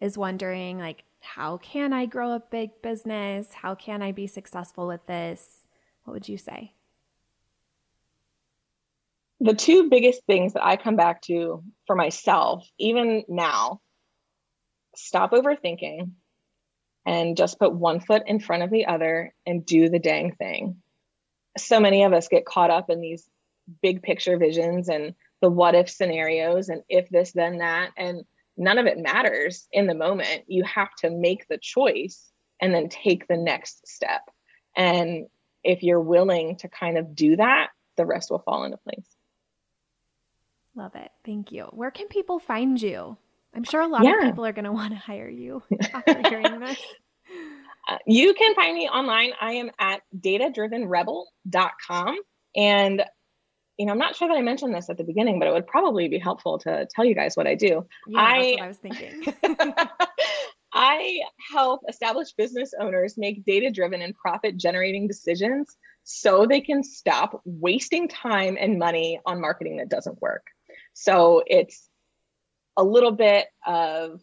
is 0.00 0.18
wondering 0.18 0.78
like 0.78 1.04
how 1.20 1.58
can 1.58 1.92
I 1.92 2.06
grow 2.06 2.32
a 2.32 2.40
big 2.40 2.82
business? 2.82 3.52
How 3.52 3.74
can 3.74 4.02
I 4.02 4.12
be 4.12 4.26
successful 4.26 4.86
with 4.86 5.06
this? 5.06 5.66
What 6.04 6.14
would 6.14 6.28
you 6.28 6.38
say? 6.38 6.72
The 9.40 9.54
two 9.54 9.88
biggest 9.88 10.24
things 10.26 10.54
that 10.54 10.64
I 10.64 10.76
come 10.76 10.96
back 10.96 11.22
to 11.22 11.62
for 11.86 11.94
myself, 11.94 12.66
even 12.78 13.24
now, 13.28 13.80
stop 14.96 15.32
overthinking 15.32 16.10
and 17.06 17.36
just 17.36 17.58
put 17.58 17.74
one 17.74 18.00
foot 18.00 18.22
in 18.26 18.40
front 18.40 18.62
of 18.62 18.70
the 18.70 18.86
other 18.86 19.34
and 19.46 19.64
do 19.64 19.88
the 19.88 19.98
dang 19.98 20.32
thing. 20.32 20.82
So 21.58 21.80
many 21.80 22.04
of 22.04 22.12
us 22.12 22.28
get 22.28 22.44
caught 22.44 22.70
up 22.70 22.90
in 22.90 23.00
these 23.00 23.28
big 23.82 24.02
picture 24.02 24.36
visions 24.36 24.88
and 24.88 25.14
the 25.40 25.50
what 25.50 25.74
if 25.74 25.88
scenarios 25.88 26.68
and 26.68 26.82
if 26.88 27.08
this 27.08 27.32
then 27.32 27.58
that 27.58 27.90
and 27.96 28.24
none 28.56 28.78
of 28.78 28.86
it 28.86 28.98
matters 28.98 29.66
in 29.72 29.86
the 29.86 29.94
moment. 29.94 30.44
You 30.46 30.64
have 30.64 30.94
to 30.98 31.10
make 31.10 31.48
the 31.48 31.58
choice 31.58 32.30
and 32.60 32.74
then 32.74 32.88
take 32.88 33.26
the 33.26 33.36
next 33.36 33.88
step. 33.88 34.22
And 34.76 35.26
if 35.64 35.82
you're 35.82 36.00
willing 36.00 36.56
to 36.56 36.68
kind 36.68 36.98
of 36.98 37.14
do 37.14 37.36
that 37.36 37.70
the 38.00 38.06
rest 38.06 38.30
will 38.30 38.38
fall 38.38 38.64
into 38.64 38.78
place. 38.78 39.06
Love 40.74 40.94
it. 40.94 41.10
Thank 41.24 41.52
you. 41.52 41.64
Where 41.64 41.90
can 41.90 42.08
people 42.08 42.38
find 42.38 42.80
you 42.80 43.18
i'm 43.54 43.64
sure 43.64 43.80
a 43.80 43.88
lot 43.88 44.04
yeah. 44.04 44.18
of 44.18 44.24
people 44.24 44.44
are 44.44 44.52
going 44.52 44.64
to 44.64 44.72
want 44.72 44.92
to 44.92 44.98
hire 44.98 45.28
you 45.28 45.62
after 45.92 46.28
hearing 46.28 46.60
this 46.60 46.78
uh, 47.88 47.96
you 48.06 48.34
can 48.34 48.54
find 48.54 48.74
me 48.74 48.88
online 48.88 49.32
i 49.40 49.52
am 49.52 49.70
at 49.78 50.02
datadrivenrebel.com 50.18 52.16
and 52.56 53.02
you 53.80 53.86
know, 53.86 53.92
I'm 53.92 53.98
not 53.98 54.14
sure 54.14 54.28
that 54.28 54.36
I 54.36 54.42
mentioned 54.42 54.74
this 54.74 54.90
at 54.90 54.98
the 54.98 55.04
beginning, 55.04 55.38
but 55.38 55.48
it 55.48 55.54
would 55.54 55.66
probably 55.66 56.06
be 56.06 56.18
helpful 56.18 56.58
to 56.58 56.86
tell 56.94 57.02
you 57.02 57.14
guys 57.14 57.34
what 57.34 57.46
I 57.46 57.54
do. 57.54 57.86
Yeah, 58.06 58.20
I, 58.20 58.58
I 58.60 58.66
was 58.68 58.76
thinking. 58.76 59.24
I 60.72 61.20
help 61.50 61.80
established 61.88 62.36
business 62.36 62.74
owners 62.78 63.16
make 63.16 63.44
data 63.46 63.70
driven 63.70 64.02
and 64.02 64.14
profit 64.14 64.58
generating 64.58 65.08
decisions 65.08 65.74
so 66.04 66.46
they 66.46 66.60
can 66.60 66.82
stop 66.82 67.40
wasting 67.44 68.08
time 68.08 68.56
and 68.60 68.78
money 68.78 69.18
on 69.24 69.40
marketing 69.40 69.78
that 69.78 69.88
doesn't 69.88 70.20
work. 70.20 70.46
So 70.92 71.42
it's 71.46 71.88
a 72.76 72.84
little 72.84 73.12
bit 73.12 73.46
of 73.66 74.20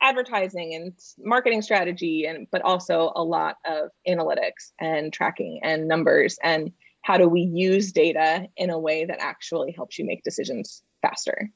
advertising 0.00 0.74
and 0.74 0.92
marketing 1.18 1.60
strategy 1.60 2.24
and 2.26 2.46
but 2.52 2.62
also 2.62 3.12
a 3.16 3.22
lot 3.22 3.56
of 3.66 3.90
analytics 4.06 4.72
and 4.80 5.12
tracking 5.12 5.60
and 5.62 5.88
numbers 5.88 6.38
and 6.42 6.72
how 7.02 7.16
do 7.16 7.28
we 7.28 7.40
use 7.40 7.92
data 7.92 8.46
in 8.56 8.70
a 8.70 8.78
way 8.78 9.04
that 9.04 9.18
actually 9.20 9.72
helps 9.72 9.98
you 9.98 10.04
make 10.04 10.22
decisions 10.24 10.82
faster? 11.00 11.50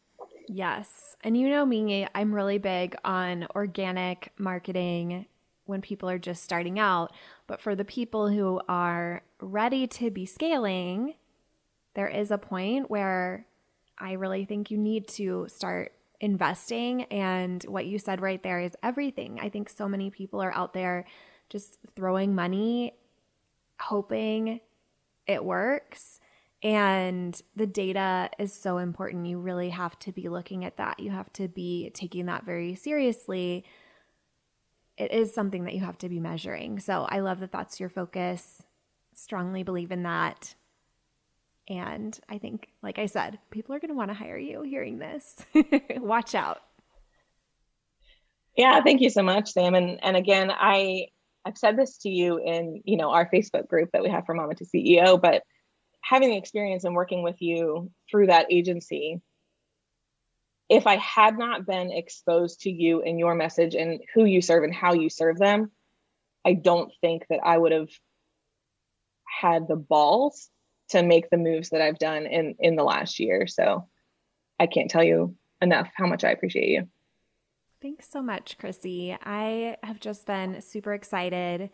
Yes. 0.48 1.16
And 1.22 1.36
you 1.36 1.48
know 1.48 1.66
me, 1.66 2.06
I'm 2.14 2.34
really 2.34 2.58
big 2.58 2.96
on 3.04 3.46
organic 3.54 4.32
marketing 4.38 5.26
when 5.66 5.80
people 5.80 6.08
are 6.08 6.18
just 6.18 6.42
starting 6.42 6.78
out. 6.78 7.12
But 7.46 7.60
for 7.60 7.74
the 7.74 7.84
people 7.84 8.28
who 8.28 8.60
are 8.68 9.22
ready 9.40 9.86
to 9.88 10.10
be 10.10 10.26
scaling, 10.26 11.14
there 11.94 12.08
is 12.08 12.30
a 12.30 12.38
point 12.38 12.90
where 12.90 13.46
I 13.98 14.12
really 14.12 14.44
think 14.44 14.70
you 14.70 14.78
need 14.78 15.06
to 15.08 15.46
start 15.48 15.92
investing. 16.22 17.02
And 17.04 17.62
what 17.64 17.84
you 17.84 17.98
said 17.98 18.22
right 18.22 18.42
there 18.42 18.60
is 18.60 18.74
everything. 18.82 19.38
I 19.42 19.50
think 19.50 19.68
so 19.68 19.88
many 19.88 20.08
people 20.08 20.40
are 20.40 20.54
out 20.54 20.72
there 20.72 21.04
just 21.50 21.76
throwing 21.94 22.34
money, 22.34 22.94
hoping 23.78 24.60
it 25.26 25.44
works. 25.44 26.20
And 26.62 27.38
the 27.56 27.66
data 27.66 28.30
is 28.38 28.52
so 28.52 28.78
important. 28.78 29.26
You 29.26 29.40
really 29.40 29.70
have 29.70 29.98
to 30.00 30.12
be 30.12 30.28
looking 30.28 30.64
at 30.64 30.76
that. 30.76 31.00
You 31.00 31.10
have 31.10 31.30
to 31.34 31.48
be 31.48 31.90
taking 31.92 32.26
that 32.26 32.44
very 32.44 32.76
seriously. 32.76 33.64
It 34.96 35.10
is 35.10 35.34
something 35.34 35.64
that 35.64 35.74
you 35.74 35.80
have 35.80 35.98
to 35.98 36.08
be 36.08 36.20
measuring. 36.20 36.78
So 36.78 37.04
I 37.08 37.18
love 37.18 37.40
that 37.40 37.50
that's 37.50 37.80
your 37.80 37.88
focus. 37.88 38.62
Strongly 39.14 39.64
believe 39.64 39.90
in 39.90 40.04
that. 40.04 40.54
And 41.72 42.18
I 42.28 42.36
think, 42.36 42.68
like 42.82 42.98
I 42.98 43.06
said, 43.06 43.38
people 43.50 43.74
are 43.74 43.80
going 43.80 43.88
to 43.88 43.96
want 43.96 44.10
to 44.10 44.14
hire 44.14 44.36
you 44.36 44.60
hearing 44.60 44.98
this. 44.98 45.36
Watch 45.96 46.34
out. 46.34 46.60
Yeah, 48.54 48.82
thank 48.82 49.00
you 49.00 49.08
so 49.08 49.22
much, 49.22 49.52
Sam. 49.52 49.74
And 49.74 49.98
and 50.04 50.14
again, 50.14 50.50
I 50.50 51.06
I've 51.46 51.56
said 51.56 51.78
this 51.78 51.96
to 51.98 52.10
you 52.10 52.36
in, 52.36 52.82
you 52.84 52.98
know, 52.98 53.10
our 53.10 53.28
Facebook 53.30 53.68
group 53.68 53.88
that 53.94 54.02
we 54.02 54.10
have 54.10 54.26
for 54.26 54.34
Mama 54.34 54.54
to 54.56 54.66
CEO, 54.66 55.20
but 55.20 55.44
having 56.02 56.28
the 56.28 56.36
experience 56.36 56.84
and 56.84 56.94
working 56.94 57.22
with 57.22 57.40
you 57.40 57.90
through 58.10 58.26
that 58.26 58.52
agency, 58.52 59.22
if 60.68 60.86
I 60.86 60.96
had 60.96 61.38
not 61.38 61.64
been 61.64 61.90
exposed 61.90 62.60
to 62.60 62.70
you 62.70 63.00
and 63.00 63.18
your 63.18 63.34
message 63.34 63.74
and 63.74 64.00
who 64.14 64.26
you 64.26 64.42
serve 64.42 64.62
and 64.62 64.74
how 64.74 64.92
you 64.92 65.08
serve 65.08 65.38
them, 65.38 65.70
I 66.44 66.52
don't 66.52 66.92
think 67.00 67.24
that 67.30 67.40
I 67.42 67.56
would 67.56 67.72
have 67.72 67.88
had 69.40 69.68
the 69.68 69.76
balls 69.76 70.50
to 70.92 71.02
make 71.02 71.28
the 71.30 71.36
moves 71.36 71.70
that 71.70 71.82
I've 71.82 71.98
done 71.98 72.26
in 72.26 72.54
in 72.58 72.76
the 72.76 72.84
last 72.84 73.18
year. 73.20 73.46
So 73.46 73.88
I 74.58 74.66
can't 74.66 74.90
tell 74.90 75.04
you 75.04 75.36
enough 75.60 75.90
how 75.94 76.06
much 76.06 76.24
I 76.24 76.30
appreciate 76.30 76.68
you. 76.68 76.88
Thanks 77.80 78.08
so 78.08 78.22
much, 78.22 78.58
Chrissy. 78.58 79.16
I 79.24 79.76
have 79.82 79.98
just 79.98 80.24
been 80.24 80.60
super 80.60 80.94
excited. 80.94 81.70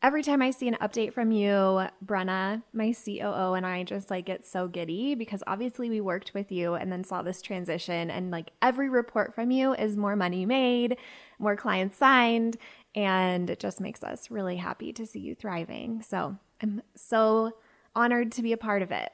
Every 0.00 0.22
time 0.22 0.42
I 0.42 0.50
see 0.50 0.68
an 0.68 0.76
update 0.80 1.12
from 1.12 1.30
you, 1.30 1.86
Brenna, 2.04 2.62
my 2.72 2.92
COO, 2.92 3.54
and 3.54 3.64
I 3.64 3.84
just 3.84 4.10
like 4.10 4.26
get 4.26 4.46
so 4.46 4.68
giddy 4.68 5.14
because 5.14 5.42
obviously 5.46 5.90
we 5.90 6.00
worked 6.00 6.34
with 6.34 6.50
you 6.52 6.74
and 6.74 6.90
then 6.90 7.04
saw 7.04 7.22
this 7.22 7.40
transition. 7.40 8.10
And 8.10 8.30
like 8.30 8.50
every 8.60 8.88
report 8.88 9.34
from 9.34 9.50
you 9.50 9.74
is 9.74 9.96
more 9.96 10.16
money 10.16 10.44
made, 10.44 10.96
more 11.38 11.56
clients 11.56 11.98
signed, 11.98 12.56
and 12.94 13.48
it 13.48 13.60
just 13.60 13.80
makes 13.80 14.02
us 14.02 14.30
really 14.30 14.56
happy 14.56 14.92
to 14.92 15.06
see 15.06 15.20
you 15.20 15.34
thriving. 15.34 16.02
So 16.02 16.36
I'm 16.60 16.82
so 16.94 17.52
honored 17.94 18.32
to 18.32 18.42
be 18.42 18.52
a 18.52 18.56
part 18.56 18.82
of 18.82 18.90
it. 18.90 19.10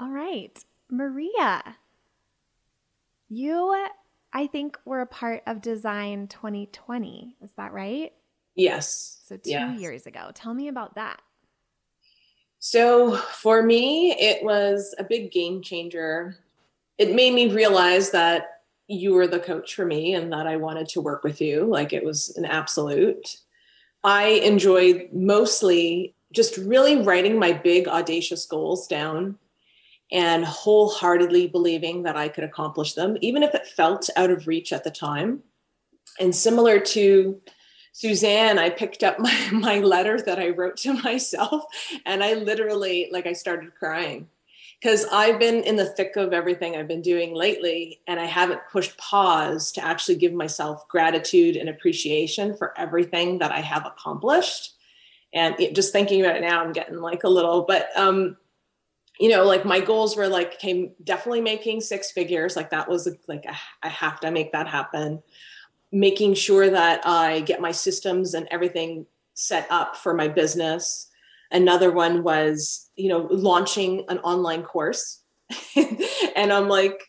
All 0.00 0.10
right, 0.10 0.56
Maria, 0.90 1.62
you, 3.28 3.86
I 4.32 4.46
think, 4.46 4.78
were 4.84 5.00
a 5.00 5.06
part 5.06 5.42
of 5.46 5.60
Design 5.60 6.28
2020. 6.28 7.36
Is 7.42 7.52
that 7.56 7.72
right? 7.72 8.12
Yes. 8.54 9.20
So 9.26 9.36
two 9.36 9.50
yes. 9.50 9.80
years 9.80 10.06
ago. 10.06 10.30
Tell 10.34 10.54
me 10.54 10.68
about 10.68 10.94
that. 10.96 11.20
So 12.58 13.16
for 13.16 13.62
me, 13.62 14.12
it 14.12 14.42
was 14.42 14.94
a 14.98 15.04
big 15.04 15.30
game 15.30 15.62
changer. 15.62 16.36
It 16.98 17.14
made 17.14 17.34
me 17.34 17.52
realize 17.52 18.10
that 18.10 18.62
you 18.88 19.14
were 19.14 19.26
the 19.26 19.38
coach 19.38 19.74
for 19.74 19.84
me 19.84 20.14
and 20.14 20.32
that 20.32 20.46
I 20.46 20.56
wanted 20.56 20.88
to 20.88 21.00
work 21.00 21.22
with 21.22 21.40
you. 21.40 21.66
Like 21.66 21.92
it 21.92 22.04
was 22.04 22.36
an 22.36 22.44
absolute. 22.44 23.36
I 24.02 24.26
enjoyed 24.26 25.10
mostly 25.12 26.14
just 26.32 26.56
really 26.58 26.96
writing 27.02 27.38
my 27.38 27.52
big, 27.52 27.88
audacious 27.88 28.46
goals 28.46 28.86
down 28.86 29.38
and 30.10 30.44
wholeheartedly 30.44 31.48
believing 31.48 32.02
that 32.02 32.16
I 32.16 32.28
could 32.28 32.44
accomplish 32.44 32.94
them, 32.94 33.16
even 33.20 33.42
if 33.42 33.54
it 33.54 33.66
felt 33.66 34.08
out 34.16 34.30
of 34.30 34.46
reach 34.46 34.72
at 34.72 34.84
the 34.84 34.90
time. 34.90 35.42
And 36.18 36.34
similar 36.34 36.80
to 36.80 37.40
Suzanne, 37.92 38.58
I 38.58 38.70
picked 38.70 39.02
up 39.02 39.18
my, 39.18 39.48
my 39.52 39.78
letter 39.80 40.20
that 40.22 40.38
I 40.38 40.50
wrote 40.50 40.76
to 40.78 40.92
myself 41.02 41.64
and 42.06 42.22
I 42.22 42.34
literally, 42.34 43.08
like, 43.12 43.26
I 43.26 43.32
started 43.32 43.74
crying 43.74 44.28
because 44.80 45.04
I've 45.10 45.40
been 45.40 45.64
in 45.64 45.76
the 45.76 45.86
thick 45.86 46.16
of 46.16 46.32
everything 46.32 46.76
I've 46.76 46.88
been 46.88 47.02
doing 47.02 47.34
lately 47.34 48.00
and 48.06 48.20
I 48.20 48.26
haven't 48.26 48.60
pushed 48.70 48.96
pause 48.96 49.72
to 49.72 49.84
actually 49.84 50.16
give 50.16 50.32
myself 50.32 50.86
gratitude 50.88 51.56
and 51.56 51.68
appreciation 51.68 52.56
for 52.56 52.78
everything 52.78 53.38
that 53.38 53.50
I 53.50 53.60
have 53.60 53.84
accomplished. 53.84 54.77
And 55.38 55.60
it, 55.60 55.76
just 55.76 55.92
thinking 55.92 56.20
about 56.20 56.34
it 56.34 56.40
now, 56.40 56.64
I'm 56.64 56.72
getting 56.72 56.96
like 56.96 57.22
a 57.22 57.28
little, 57.28 57.62
but 57.62 57.96
um, 57.96 58.36
you 59.20 59.28
know, 59.28 59.44
like 59.44 59.64
my 59.64 59.78
goals 59.78 60.16
were 60.16 60.26
like 60.26 60.58
came 60.58 60.90
definitely 61.04 61.42
making 61.42 61.80
six 61.80 62.10
figures. 62.10 62.56
Like 62.56 62.70
that 62.70 62.88
was 62.88 63.08
like 63.28 63.46
I 63.84 63.88
have 63.88 64.18
to 64.20 64.32
make 64.32 64.50
that 64.50 64.66
happen. 64.66 65.22
Making 65.92 66.34
sure 66.34 66.68
that 66.68 67.06
I 67.06 67.40
get 67.40 67.60
my 67.60 67.70
systems 67.70 68.34
and 68.34 68.48
everything 68.50 69.06
set 69.34 69.68
up 69.70 69.94
for 69.96 70.12
my 70.12 70.26
business. 70.26 71.06
Another 71.52 71.92
one 71.92 72.24
was, 72.24 72.90
you 72.96 73.08
know, 73.08 73.28
launching 73.30 74.06
an 74.08 74.18
online 74.18 74.64
course. 74.64 75.20
and 76.34 76.52
I'm 76.52 76.68
like, 76.68 77.00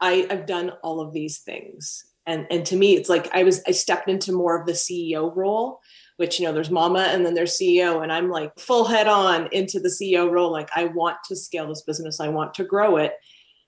I, 0.00 0.28
I've 0.30 0.46
done 0.46 0.70
all 0.82 1.00
of 1.00 1.12
these 1.12 1.38
things. 1.38 2.04
And 2.24 2.46
and 2.52 2.64
to 2.66 2.76
me, 2.76 2.94
it's 2.94 3.08
like 3.08 3.34
I 3.34 3.42
was 3.42 3.62
I 3.66 3.72
stepped 3.72 4.08
into 4.08 4.30
more 4.30 4.60
of 4.60 4.64
the 4.64 4.72
CEO 4.74 5.34
role 5.34 5.80
which 6.22 6.38
you 6.38 6.46
know 6.46 6.52
there's 6.52 6.70
mama 6.70 7.00
and 7.10 7.26
then 7.26 7.34
there's 7.34 7.58
ceo 7.58 8.00
and 8.00 8.12
i'm 8.12 8.30
like 8.30 8.56
full 8.56 8.84
head 8.84 9.08
on 9.08 9.48
into 9.50 9.80
the 9.80 9.88
ceo 9.88 10.30
role. 10.30 10.52
Like 10.52 10.70
i 10.76 10.84
want 10.84 11.16
to 11.26 11.34
scale 11.34 11.66
this 11.66 11.82
business. 11.82 12.20
I 12.20 12.28
want 12.28 12.54
to 12.54 12.64
grow 12.64 12.96
it. 12.96 13.14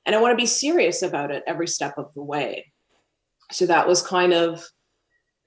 And 0.07 0.15
i 0.15 0.21
want 0.21 0.31
to 0.31 0.41
be 0.41 0.47
serious 0.47 1.03
about 1.03 1.33
it 1.33 1.43
every 1.49 1.67
step 1.67 1.99
of 1.99 2.15
the 2.15 2.23
way. 2.23 2.73
So 3.51 3.67
that 3.67 3.89
was 3.89 4.07
kind 4.07 4.33
of 4.33 4.65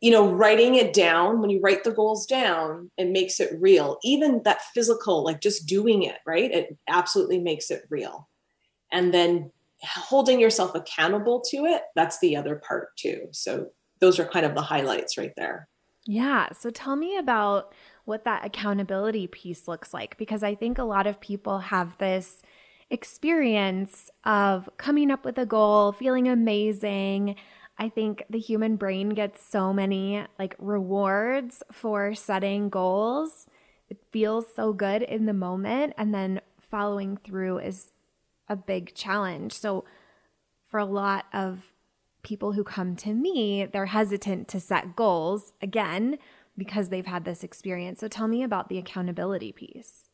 you 0.02 0.12
know 0.12 0.30
writing 0.30 0.76
it 0.76 0.92
down. 0.92 1.40
When 1.40 1.50
you 1.50 1.62
write 1.62 1.86
the 1.86 1.94
goals 1.94 2.26
down 2.26 2.92
it 2.98 3.08
makes 3.08 3.40
it 3.40 3.58
real. 3.58 4.00
Even 4.04 4.42
that 4.44 4.64
physical 4.74 5.24
like 5.24 5.40
just 5.40 5.66
doing 5.66 6.04
it 6.04 6.18
right? 6.28 6.52
It 6.52 6.78
absolutely 6.90 7.40
makes 7.40 7.72
it 7.72 7.84
real. 7.90 8.28
And 8.92 9.14
then 9.14 9.50
holding 9.82 10.42
yourself 10.42 10.76
accountable 10.76 11.40
to 11.52 11.58
it 11.68 11.84
that's 11.96 12.20
the 12.20 12.36
other 12.36 12.62
part 12.68 12.98
too. 12.98 13.30
So 13.32 13.68
those 14.02 14.20
are 14.20 14.26
kind 14.26 14.46
of 14.46 14.56
the 14.56 14.62
highlights 14.62 15.18
right 15.18 15.32
there 15.38 15.70
yeah. 16.08 16.48
So 16.54 16.70
tell 16.70 16.96
me 16.96 17.18
about 17.18 17.74
what 18.06 18.24
that 18.24 18.46
accountability 18.46 19.28
piece 19.28 19.68
looks 19.68 19.94
like 19.94 20.18
because 20.18 20.42
I 20.42 20.56
think 20.56 20.78
a 20.78 20.84
lot 20.84 21.06
of 21.06 21.20
people 21.20 21.60
have 21.60 21.98
this 21.98 22.42
experience 22.90 24.10
of 24.24 24.70
coming 24.78 25.12
up 25.12 25.26
with 25.26 25.38
a 25.38 25.46
goal, 25.46 25.92
feeling 25.92 26.30
amazing. 26.30 27.36
I 27.78 27.90
think 27.90 28.24
the 28.30 28.40
human 28.40 28.78
brain 28.78 29.10
gets 29.10 29.46
so 29.46 29.74
many 29.74 30.24
like 30.40 30.56
rewards 30.60 31.62
for 31.74 32.16
setting 32.16 32.70
goals. 32.70 33.46
It 33.90 33.98
feels 34.12 34.46
so 34.56 34.72
good 34.72 35.02
in 35.02 35.26
the 35.26 35.34
moment 35.34 35.94
and 35.98 36.14
then 36.14 36.40
following 36.72 37.18
through 37.18 37.60
is 37.60 37.92
a 38.48 38.56
big 38.56 38.96
challenge. 38.96 39.52
So 39.52 39.84
for 40.70 40.80
a 40.80 40.86
lot 40.86 41.26
of 41.34 41.74
people 42.28 42.52
who 42.52 42.64
come 42.64 42.96
to 42.98 43.14
me, 43.14 43.66
they're 43.66 43.86
hesitant 43.86 44.50
to 44.50 44.60
set 44.60 44.98
goals 44.98 45.54
again 45.62 46.18
because 46.58 46.90
they've 46.90 47.06
had 47.06 47.24
this 47.24 47.44
experience. 47.44 48.02
So 48.02 48.10
tell 48.10 48.28
me 48.28 48.44
about 48.44 48.68
the 48.68 48.78
accountability 48.78 49.54
piece. 49.54 50.10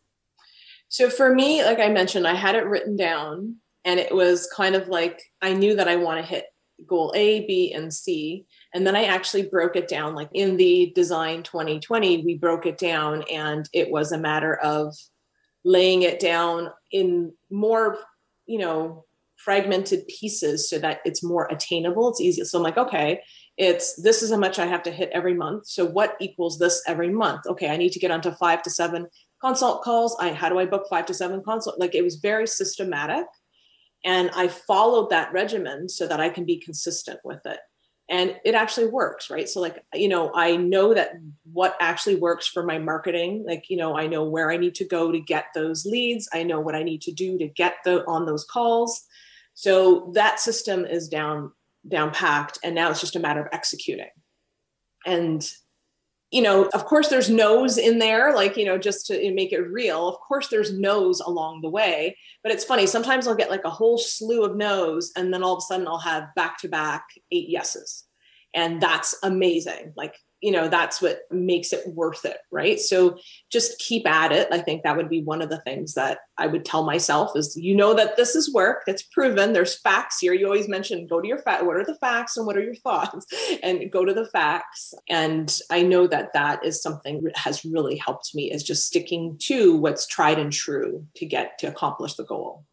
So 0.90 1.10
for 1.10 1.34
me, 1.34 1.64
like 1.64 1.80
I 1.80 1.90
mentioned, 1.90 2.28
I 2.28 2.36
had 2.36 2.56
it 2.56 2.66
written 2.66 2.96
down 2.96 3.56
and 3.84 4.00
it 4.00 4.14
was 4.14 4.48
kind 4.56 4.76
of 4.76 4.88
like 4.88 5.20
I 5.42 5.54
knew 5.54 5.76
that 5.76 5.88
I 5.88 5.96
want 5.96 6.20
to 6.20 6.26
hit 6.26 6.46
goal 6.86 7.12
A, 7.16 7.48
B, 7.48 7.74
and 7.74 7.92
C. 7.92 8.46
And 8.76 8.86
then 8.86 8.96
I 8.96 9.06
actually 9.06 9.48
broke 9.50 9.76
it 9.76 9.88
down. 9.88 10.14
Like 10.14 10.30
in 10.34 10.56
the 10.56 10.92
design 10.94 11.42
2020, 11.42 12.24
we 12.24 12.38
broke 12.38 12.68
it 12.68 12.78
down 12.78 13.24
and 13.32 13.68
it 13.74 13.90
was 13.90 14.12
a 14.12 14.20
matter 14.20 14.56
of 14.58 14.96
laying 15.66 16.04
it 16.04 16.20
down 16.20 16.70
in 16.92 17.34
more, 17.50 17.98
you 18.46 18.60
know, 18.60 19.06
fragmented 19.44 20.08
pieces 20.08 20.70
so 20.70 20.80
that 20.80 21.02
it's 21.06 21.24
more 21.24 21.48
attainable. 21.52 22.10
It's 22.10 22.22
easier. 22.22 22.46
So 22.46 22.58
I'm 22.58 22.64
like, 22.64 22.78
okay, 22.78 23.22
it's 23.58 24.02
this 24.02 24.24
is 24.24 24.32
how 24.32 24.38
much 24.38 24.60
I 24.60 24.66
have 24.66 24.84
to 24.84 24.92
hit 24.92 25.10
every 25.14 25.34
month. 25.34 25.68
So 25.68 25.86
what 25.86 26.16
equals 26.20 26.60
this 26.60 26.82
every 26.88 27.10
month? 27.10 27.46
Okay, 27.48 27.70
I 27.70 27.78
need 27.78 27.92
to 27.92 28.00
get 28.00 28.12
onto 28.12 28.32
five 28.32 28.64
to 28.64 28.70
seven 28.70 29.08
consult 29.42 29.84
calls. 29.84 30.16
I 30.20 30.32
how 30.34 30.50
do 30.50 30.60
I 30.60 30.66
book 30.66 30.86
five 30.90 31.06
to 31.08 31.14
seven 31.14 31.44
consult? 31.44 31.80
Like 31.80 31.96
it 31.96 32.04
was 32.04 32.16
very 32.16 32.48
systematic. 32.48 33.26
And 34.06 34.30
I 34.36 34.48
followed 34.48 35.10
that 35.12 35.32
regimen 35.32 35.88
so 35.88 36.08
that 36.08 36.20
I 36.20 36.30
can 36.30 36.46
be 36.46 36.60
consistent 36.60 37.20
with 37.24 37.46
it. 37.46 37.60
And 38.10 38.36
it 38.44 38.54
actually 38.54 38.88
works, 38.88 39.30
right? 39.30 39.48
So, 39.48 39.62
like, 39.62 39.82
you 39.94 40.10
know, 40.10 40.30
I 40.36 40.58
know 40.58 40.94
that 40.94 41.14
what 41.52 41.78
actually 41.80 42.16
works 42.16 42.46
for 42.46 42.62
my 42.62 42.78
marketing, 42.78 43.46
like, 43.48 43.70
you 43.70 43.78
know, 43.78 43.98
I 43.98 44.08
know 44.08 44.26
where 44.26 44.52
I 44.52 44.58
need 44.58 44.76
to 44.76 44.86
go 44.86 45.12
to 45.12 45.20
get 45.22 45.46
those 45.56 45.86
leads. 45.86 46.28
I 46.34 46.44
know 46.44 46.60
what 46.60 46.76
I 46.76 46.84
need 46.84 47.02
to 47.04 47.14
do 47.14 47.38
to 47.38 47.48
get 47.48 47.76
the 47.86 48.06
on 48.06 48.26
those 48.26 48.44
calls. 48.44 49.06
So 49.54 50.12
that 50.16 50.40
system 50.40 50.86
is 50.86 51.08
down 51.08 51.52
down 51.88 52.12
packed 52.12 52.60
and 52.64 52.74
now 52.74 52.90
it's 52.90 53.02
just 53.02 53.16
a 53.16 53.20
matter 53.20 53.42
of 53.42 53.50
executing. 53.52 54.10
And 55.06 55.48
you 56.32 56.42
know, 56.42 56.66
of 56.74 56.86
course 56.86 57.10
there's 57.10 57.30
no's 57.30 57.78
in 57.78 58.00
there 58.00 58.34
like, 58.34 58.58
you 58.58 58.66
know, 58.66 58.80
just 58.80 59.06
to 59.06 59.34
make 59.34 59.54
it 59.54 59.60
real. 59.60 60.08
Of 60.08 60.20
course 60.20 60.48
there's 60.48 60.74
no's 60.74 61.20
along 61.20 61.62
the 61.62 61.70
way, 61.70 62.18
but 62.42 62.52
it's 62.52 62.64
funny 62.64 62.88
sometimes 62.88 63.28
I'll 63.28 63.36
get 63.36 63.52
like 63.52 63.66
a 63.66 63.70
whole 63.70 64.00
slew 64.00 64.44
of 64.44 64.56
no's 64.56 65.12
and 65.16 65.32
then 65.32 65.44
all 65.44 65.54
of 65.54 65.60
a 65.60 65.62
sudden 65.62 65.88
I'll 65.88 66.00
have 66.00 66.34
back 66.36 66.58
to 66.60 66.68
back 66.70 67.06
eight 67.32 67.50
yeses. 67.50 68.06
And 68.56 68.82
that's 68.82 69.16
amazing. 69.24 69.94
Like 69.96 70.16
you 70.44 70.52
know 70.52 70.68
that's 70.68 71.02
what 71.02 71.22
makes 71.32 71.72
it 71.72 71.88
worth 71.88 72.26
it 72.26 72.38
right? 72.52 72.80
So 72.80 73.18
just 73.52 73.80
keep 73.80 74.08
at 74.08 74.32
it. 74.32 74.48
I 74.52 74.60
think 74.60 74.84
that 74.84 74.98
would 74.98 75.10
be 75.10 75.24
one 75.24 75.42
of 75.42 75.50
the 75.50 75.62
things 75.62 75.94
that 75.94 76.20
i 76.38 76.48
would 76.48 76.66
tell 76.66 76.84
myself 76.84 77.32
is 77.36 77.56
you 77.56 77.76
know 77.76 77.94
that 77.94 78.18
this 78.18 78.36
is 78.36 78.52
work 78.52 78.82
that's 78.88 79.04
proven 79.04 79.54
there's 79.54 79.80
facts 79.80 80.20
here. 80.20 80.34
You 80.34 80.46
always 80.46 80.68
mention 80.68 81.08
go 81.08 81.22
to 81.22 81.28
your 81.28 81.38
fact 81.40 81.66
what 81.66 81.78
are 81.78 81.86
the 81.86 81.96
facts 81.96 82.38
and 82.38 82.46
what 82.46 82.58
are 82.58 82.64
your 82.64 82.76
thoughts? 82.76 83.26
And 83.64 83.92
go 83.92 84.04
to 84.04 84.14
the 84.14 84.28
facts. 84.28 84.94
And 85.10 85.58
i 85.70 85.82
know 85.82 86.08
that 86.08 86.34
that 86.34 86.66
is 86.66 86.82
something 86.82 87.24
that 87.24 87.38
has 87.38 87.64
really 87.64 87.96
helped 87.96 88.36
me 88.36 88.52
is 88.52 88.64
just 88.64 88.86
sticking 88.86 89.38
to 89.44 89.78
what's 89.78 90.06
tried 90.08 90.40
and 90.40 90.52
true 90.52 91.06
to 91.16 91.26
get 91.26 91.58
to 91.60 91.68
accomplish 91.68 92.16
the 92.16 92.26
goal. 92.26 92.66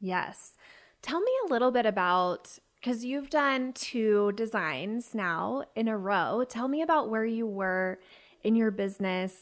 Yes. 0.00 0.54
Tell 1.02 1.20
me 1.20 1.32
a 1.44 1.48
little 1.48 1.70
bit 1.70 1.86
about 1.86 2.58
because 2.80 3.04
you've 3.04 3.30
done 3.30 3.72
two 3.72 4.32
designs 4.32 5.14
now 5.14 5.64
in 5.74 5.88
a 5.88 5.96
row. 5.96 6.44
Tell 6.48 6.68
me 6.68 6.82
about 6.82 7.10
where 7.10 7.26
you 7.26 7.46
were 7.46 7.98
in 8.42 8.56
your 8.56 8.70
business 8.70 9.34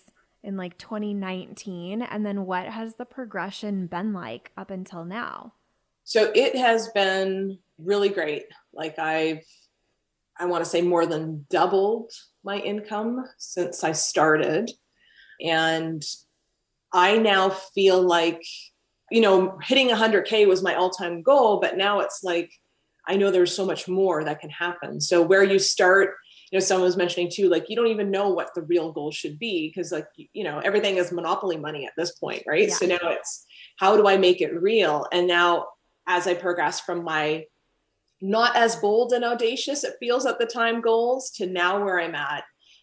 in 0.42 0.56
like 0.56 0.76
2019 0.78 2.02
and 2.02 2.26
then 2.26 2.46
what 2.46 2.66
has 2.66 2.94
the 2.96 3.04
progression 3.04 3.86
been 3.86 4.12
like 4.12 4.50
up 4.56 4.70
until 4.70 5.04
now? 5.04 5.52
So 6.04 6.32
it 6.34 6.56
has 6.56 6.88
been 6.88 7.58
really 7.78 8.08
great. 8.08 8.46
Like 8.72 8.98
I've 8.98 9.44
I 10.40 10.46
want 10.46 10.64
to 10.64 10.70
say 10.70 10.82
more 10.82 11.04
than 11.04 11.46
doubled 11.50 12.12
my 12.44 12.58
income 12.58 13.24
since 13.38 13.82
I 13.82 13.92
started. 13.92 14.70
And 15.44 16.02
I 16.92 17.18
now 17.18 17.50
feel 17.50 18.00
like, 18.00 18.42
you 19.10 19.20
know, 19.20 19.58
hitting 19.62 19.88
100K 19.88 20.46
was 20.46 20.62
my 20.62 20.74
all 20.74 20.90
time 20.90 21.22
goal, 21.22 21.60
but 21.60 21.76
now 21.76 22.00
it's 22.00 22.22
like, 22.22 22.50
I 23.08 23.16
know 23.16 23.30
there's 23.30 23.56
so 23.56 23.64
much 23.64 23.88
more 23.88 24.22
that 24.22 24.40
can 24.40 24.50
happen. 24.50 25.00
So, 25.00 25.22
where 25.22 25.42
you 25.42 25.58
start, 25.58 26.14
you 26.52 26.58
know, 26.58 26.64
someone 26.64 26.84
was 26.84 26.96
mentioning 26.96 27.30
too, 27.32 27.48
like, 27.48 27.68
you 27.68 27.76
don't 27.76 27.88
even 27.88 28.10
know 28.10 28.28
what 28.28 28.54
the 28.54 28.62
real 28.62 28.92
goal 28.92 29.10
should 29.10 29.38
be 29.38 29.68
because, 29.68 29.90
like, 29.90 30.06
you 30.16 30.44
know, 30.44 30.58
everything 30.58 30.96
is 30.96 31.10
monopoly 31.10 31.56
money 31.56 31.86
at 31.86 31.92
this 31.96 32.12
point, 32.12 32.42
right? 32.46 32.68
Yeah. 32.68 32.74
So 32.74 32.86
now 32.86 32.98
it's 33.02 33.46
how 33.78 33.96
do 33.96 34.06
I 34.06 34.16
make 34.16 34.40
it 34.40 34.60
real? 34.60 35.06
And 35.12 35.26
now, 35.26 35.66
as 36.06 36.26
I 36.26 36.34
progress 36.34 36.80
from 36.80 37.02
my 37.02 37.44
not 38.20 38.56
as 38.56 38.74
bold 38.76 39.12
and 39.12 39.24
audacious 39.24 39.84
it 39.84 39.94
feels 40.00 40.26
at 40.26 40.40
the 40.40 40.46
time 40.46 40.80
goals 40.80 41.30
to 41.30 41.46
now 41.46 41.84
where 41.84 42.00
I'm 42.00 42.16
at 42.16 42.42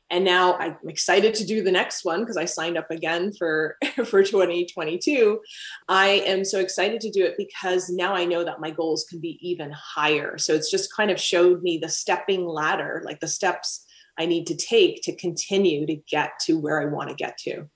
and 0.09 0.23
now 0.23 0.53
i'm 0.57 0.77
excited 0.87 1.33
to 1.33 1.45
do 1.45 1.63
the 1.63 1.71
next 1.71 2.05
one 2.05 2.19
because 2.21 2.37
i 2.37 2.45
signed 2.45 2.77
up 2.77 2.89
again 2.91 3.31
for 3.33 3.77
for 4.05 4.23
2022 4.23 5.39
i 5.87 6.07
am 6.25 6.45
so 6.45 6.59
excited 6.59 7.01
to 7.01 7.09
do 7.09 7.23
it 7.23 7.35
because 7.37 7.89
now 7.89 8.13
i 8.13 8.25
know 8.25 8.43
that 8.43 8.59
my 8.59 8.69
goals 8.69 9.05
can 9.09 9.19
be 9.19 9.37
even 9.41 9.71
higher. 9.71 10.37
So 10.37 10.53
it's 10.53 10.71
just 10.71 10.93
kind 10.93 11.11
of 11.11 11.19
showed 11.19 11.61
me 11.61 11.77
the 11.77 11.89
stepping 11.89 12.45
ladder 12.45 13.01
like 13.05 13.19
the 13.19 13.27
steps 13.27 13.85
i 14.17 14.25
need 14.25 14.47
to 14.47 14.55
take 14.55 15.01
to 15.03 15.15
continue 15.15 15.85
to 15.85 15.95
get 15.95 16.31
to 16.41 16.57
where 16.57 16.81
i 16.81 16.85
want 16.85 17.09
to 17.09 17.15
get 17.15 17.37
to. 17.39 17.67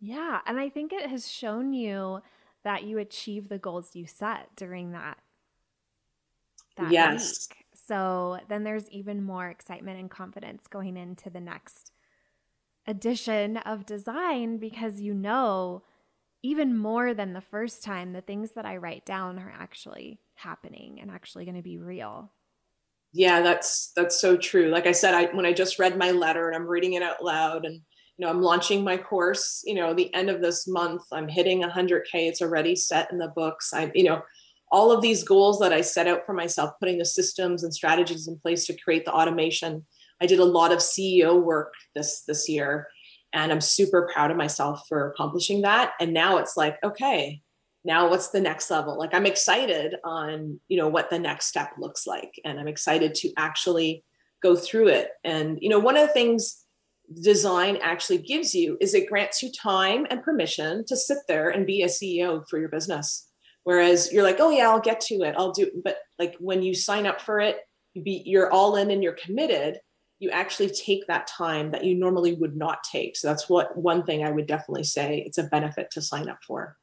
Yeah 0.00 0.40
and 0.46 0.58
i 0.58 0.68
think 0.68 0.92
it 0.92 1.08
has 1.08 1.30
shown 1.30 1.72
you 1.72 2.22
that 2.64 2.84
you 2.84 2.98
achieve 2.98 3.48
the 3.48 3.58
goals 3.58 3.94
you 3.94 4.06
set 4.06 4.48
during 4.56 4.92
that 4.92 5.18
that 6.76 6.92
yes. 6.92 7.48
week 7.50 7.67
so 7.88 8.38
then 8.48 8.62
there's 8.62 8.88
even 8.90 9.22
more 9.22 9.48
excitement 9.48 9.98
and 9.98 10.10
confidence 10.10 10.66
going 10.68 10.96
into 10.96 11.30
the 11.30 11.40
next 11.40 11.90
edition 12.86 13.56
of 13.58 13.86
design 13.86 14.58
because 14.58 15.00
you 15.00 15.12
know 15.12 15.82
even 16.42 16.76
more 16.76 17.14
than 17.14 17.32
the 17.32 17.40
first 17.40 17.82
time 17.82 18.12
the 18.12 18.20
things 18.20 18.52
that 18.52 18.64
I 18.64 18.76
write 18.76 19.04
down 19.04 19.38
are 19.38 19.52
actually 19.58 20.20
happening 20.36 20.98
and 21.00 21.10
actually 21.10 21.44
going 21.44 21.56
to 21.56 21.62
be 21.62 21.78
real. 21.78 22.30
Yeah, 23.12 23.40
that's 23.40 23.90
that's 23.96 24.20
so 24.20 24.36
true. 24.36 24.68
Like 24.68 24.86
I 24.86 24.92
said, 24.92 25.14
I 25.14 25.26
when 25.34 25.46
I 25.46 25.52
just 25.52 25.78
read 25.78 25.96
my 25.96 26.10
letter 26.10 26.46
and 26.46 26.56
I'm 26.56 26.68
reading 26.68 26.92
it 26.92 27.02
out 27.02 27.24
loud 27.24 27.64
and 27.64 27.80
you 28.18 28.26
know, 28.26 28.30
I'm 28.30 28.42
launching 28.42 28.82
my 28.82 28.96
course, 28.96 29.62
you 29.64 29.74
know, 29.74 29.94
the 29.94 30.12
end 30.12 30.28
of 30.28 30.42
this 30.42 30.66
month, 30.66 31.02
I'm 31.12 31.28
hitting 31.28 31.62
100k, 31.62 32.02
it's 32.14 32.42
already 32.42 32.74
set 32.74 33.12
in 33.12 33.18
the 33.18 33.32
books. 33.34 33.72
I'm, 33.72 33.92
you 33.94 34.04
know, 34.04 34.22
all 34.70 34.92
of 34.92 35.02
these 35.02 35.24
goals 35.24 35.58
that 35.60 35.72
I 35.72 35.80
set 35.80 36.06
out 36.06 36.26
for 36.26 36.32
myself, 36.32 36.72
putting 36.80 36.98
the 36.98 37.04
systems 37.04 37.62
and 37.62 37.72
strategies 37.72 38.28
in 38.28 38.38
place 38.38 38.66
to 38.66 38.76
create 38.76 39.04
the 39.04 39.12
automation. 39.12 39.86
I 40.20 40.26
did 40.26 40.38
a 40.38 40.44
lot 40.44 40.72
of 40.72 40.78
CEO 40.78 41.40
work 41.40 41.74
this 41.94 42.22
this 42.26 42.48
year 42.48 42.88
and 43.32 43.52
I'm 43.52 43.60
super 43.60 44.08
proud 44.12 44.30
of 44.30 44.36
myself 44.36 44.82
for 44.88 45.10
accomplishing 45.10 45.62
that. 45.62 45.92
And 46.00 46.12
now 46.12 46.38
it's 46.38 46.56
like, 46.56 46.76
okay, 46.82 47.42
now 47.84 48.08
what's 48.08 48.28
the 48.28 48.40
next 48.40 48.70
level? 48.70 48.98
Like 48.98 49.14
I'm 49.14 49.26
excited 49.26 49.96
on, 50.04 50.60
you 50.68 50.76
know, 50.78 50.88
what 50.88 51.10
the 51.10 51.18
next 51.18 51.46
step 51.46 51.72
looks 51.78 52.06
like 52.06 52.32
and 52.44 52.58
I'm 52.58 52.68
excited 52.68 53.14
to 53.16 53.32
actually 53.36 54.04
go 54.42 54.56
through 54.56 54.88
it. 54.88 55.10
And 55.24 55.58
you 55.60 55.68
know, 55.68 55.78
one 55.78 55.96
of 55.96 56.06
the 56.06 56.12
things 56.12 56.64
design 57.22 57.78
actually 57.82 58.18
gives 58.18 58.54
you 58.54 58.76
is 58.80 58.92
it 58.92 59.08
grants 59.08 59.42
you 59.42 59.50
time 59.50 60.06
and 60.10 60.22
permission 60.22 60.84
to 60.86 60.96
sit 60.96 61.18
there 61.26 61.48
and 61.48 61.66
be 61.66 61.82
a 61.82 61.86
CEO 61.86 62.44
for 62.48 62.58
your 62.58 62.68
business 62.68 63.27
Whereas 63.68 64.10
you're 64.10 64.22
like, 64.22 64.38
oh 64.40 64.48
yeah, 64.48 64.70
I'll 64.70 64.80
get 64.80 64.98
to 65.02 65.16
it. 65.16 65.34
I'll 65.36 65.52
do. 65.52 65.64
it. 65.64 65.84
But 65.84 65.98
like 66.18 66.34
when 66.40 66.62
you 66.62 66.74
sign 66.74 67.06
up 67.06 67.20
for 67.20 67.38
it, 67.38 67.58
you 67.92 68.02
be 68.02 68.22
you're 68.24 68.50
all 68.50 68.76
in 68.76 68.90
and 68.90 69.02
you're 69.02 69.12
committed. 69.22 69.76
You 70.20 70.30
actually 70.30 70.70
take 70.70 71.06
that 71.06 71.26
time 71.26 71.72
that 71.72 71.84
you 71.84 71.94
normally 71.94 72.32
would 72.32 72.56
not 72.56 72.78
take. 72.90 73.14
So 73.14 73.28
that's 73.28 73.46
what 73.46 73.76
one 73.76 74.04
thing 74.04 74.24
I 74.24 74.30
would 74.30 74.46
definitely 74.46 74.84
say 74.84 75.22
it's 75.26 75.36
a 75.36 75.42
benefit 75.42 75.90
to 75.90 76.00
sign 76.00 76.30
up 76.30 76.38
for. 76.46 76.78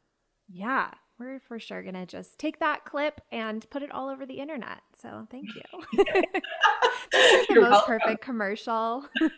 Yeah, 0.47 0.91
we're 1.17 1.39
for 1.39 1.57
sure 1.57 1.81
going 1.81 1.95
to 1.95 2.05
just 2.05 2.37
take 2.37 2.59
that 2.59 2.85
clip 2.85 3.19
and 3.31 3.67
put 3.71 3.81
it 3.81 3.91
all 3.91 4.07
over 4.07 4.27
the 4.27 4.39
internet. 4.39 4.81
So 5.01 5.27
thank 5.31 5.47
you. 5.55 5.63
The 7.11 7.55
most 7.55 7.71
welcome. 7.71 7.99
perfect 7.99 8.21
commercial. 8.21 9.05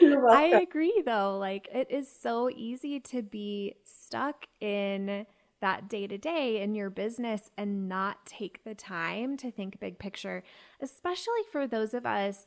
I 0.00 0.60
agree 0.62 1.02
though. 1.04 1.38
Like 1.38 1.68
it 1.72 1.88
is 1.90 2.08
so 2.22 2.48
easy 2.48 3.00
to 3.00 3.22
be 3.22 3.74
stuck 3.84 4.46
in 4.60 5.26
that 5.60 5.88
day 5.88 6.06
to 6.06 6.18
day 6.18 6.60
in 6.60 6.74
your 6.74 6.90
business 6.90 7.50
and 7.56 7.88
not 7.88 8.26
take 8.26 8.64
the 8.64 8.74
time 8.74 9.36
to 9.38 9.50
think 9.50 9.80
big 9.80 9.98
picture, 9.98 10.42
especially 10.80 11.42
for 11.50 11.66
those 11.66 11.94
of 11.94 12.04
us 12.04 12.46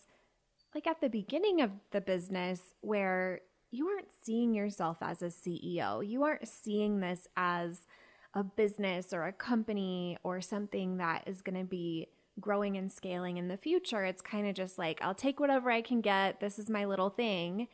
like 0.76 0.88
at 0.88 1.02
the 1.02 1.10
beginning 1.10 1.62
of 1.62 1.72
the 1.92 2.02
business 2.02 2.62
where 2.82 3.42
you 3.72 3.88
aren't 3.88 4.12
seeing 4.24 4.54
yourself 4.54 4.98
as 5.02 5.22
a 5.22 5.28
CEO. 5.28 6.08
You 6.08 6.24
aren't 6.24 6.48
seeing 6.48 7.00
this 7.00 7.28
as 7.36 7.88
a 8.34 8.44
business 8.44 9.14
or 9.14 9.24
a 9.24 9.34
company 9.34 10.18
or 10.24 10.42
something 10.42 10.98
that 10.98 11.24
is 11.26 11.42
going 11.42 11.58
to 11.58 11.66
be 11.66 12.08
growing 12.40 12.78
and 12.78 12.92
scaling 12.92 13.38
in 13.38 13.48
the 13.48 13.58
future. 13.58 14.04
It's 14.04 14.22
kind 14.22 14.48
of 14.48 14.54
just 14.54 14.78
like, 14.78 15.02
I'll 15.02 15.16
take 15.16 15.40
whatever 15.40 15.72
I 15.72 15.82
can 15.82 16.02
get. 16.02 16.40
This 16.40 16.60
is 16.60 16.70
my 16.70 16.86
little 16.86 17.10
thing. 17.10 17.68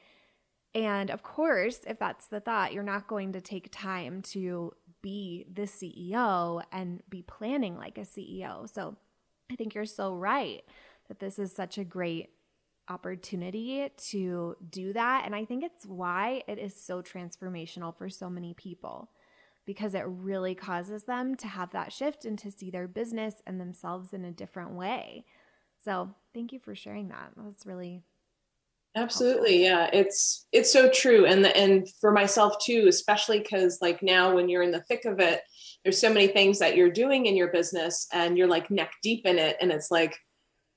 And 0.73 1.11
of 1.11 1.21
course, 1.21 1.81
if 1.85 1.99
that's 1.99 2.27
the 2.27 2.39
thought, 2.39 2.73
you're 2.73 2.83
not 2.83 3.07
going 3.07 3.33
to 3.33 3.41
take 3.41 3.69
time 3.71 4.21
to 4.31 4.71
be 5.03 5.45
the 5.53 5.63
CEO 5.63 6.63
and 6.71 7.03
be 7.09 7.21
planning 7.21 7.77
like 7.77 7.99
a 7.99 8.01
CEO. 8.01 8.67
So 8.73 8.95
I 9.51 9.55
think 9.55 9.75
you're 9.75 9.85
so 9.85 10.15
right 10.15 10.63
that 11.07 11.19
this 11.19 11.37
is 11.37 11.51
such 11.51 11.77
a 11.77 11.83
great 11.83 12.29
opportunity 12.89 13.87
to 14.09 14.55
do 14.69 14.93
that. 14.93 15.23
And 15.25 15.35
I 15.35 15.45
think 15.45 15.63
it's 15.63 15.85
why 15.85 16.41
it 16.47 16.57
is 16.57 16.75
so 16.75 17.03
transformational 17.03 17.95
for 17.95 18.09
so 18.09 18.29
many 18.29 18.55
people 18.55 19.11
because 19.65 19.93
it 19.93 20.03
really 20.07 20.55
causes 20.55 21.03
them 21.03 21.35
to 21.35 21.47
have 21.47 21.71
that 21.71 21.93
shift 21.93 22.25
and 22.25 22.37
to 22.39 22.51
see 22.51 22.69
their 22.69 22.87
business 22.87 23.35
and 23.45 23.61
themselves 23.61 24.13
in 24.13 24.25
a 24.25 24.31
different 24.31 24.71
way. 24.71 25.25
So 25.83 26.13
thank 26.33 26.51
you 26.51 26.59
for 26.59 26.75
sharing 26.75 27.09
that. 27.09 27.31
That 27.35 27.45
was 27.45 27.65
really 27.65 28.01
absolutely 28.95 29.63
yeah 29.63 29.89
it's 29.91 30.45
it's 30.51 30.71
so 30.71 30.89
true 30.89 31.25
and 31.25 31.43
the, 31.43 31.55
and 31.57 31.87
for 31.99 32.11
myself 32.11 32.55
too 32.63 32.85
especially 32.87 33.39
because 33.39 33.79
like 33.81 34.03
now 34.03 34.35
when 34.35 34.47
you're 34.47 34.61
in 34.61 34.71
the 34.71 34.83
thick 34.83 35.05
of 35.05 35.19
it 35.19 35.41
there's 35.83 35.99
so 35.99 36.13
many 36.13 36.27
things 36.27 36.59
that 36.59 36.75
you're 36.75 36.91
doing 36.91 37.25
in 37.25 37.35
your 37.35 37.51
business 37.51 38.07
and 38.13 38.37
you're 38.37 38.47
like 38.47 38.69
neck 38.69 38.91
deep 39.01 39.25
in 39.25 39.39
it 39.39 39.57
and 39.59 39.71
it's 39.71 39.89
like 39.89 40.17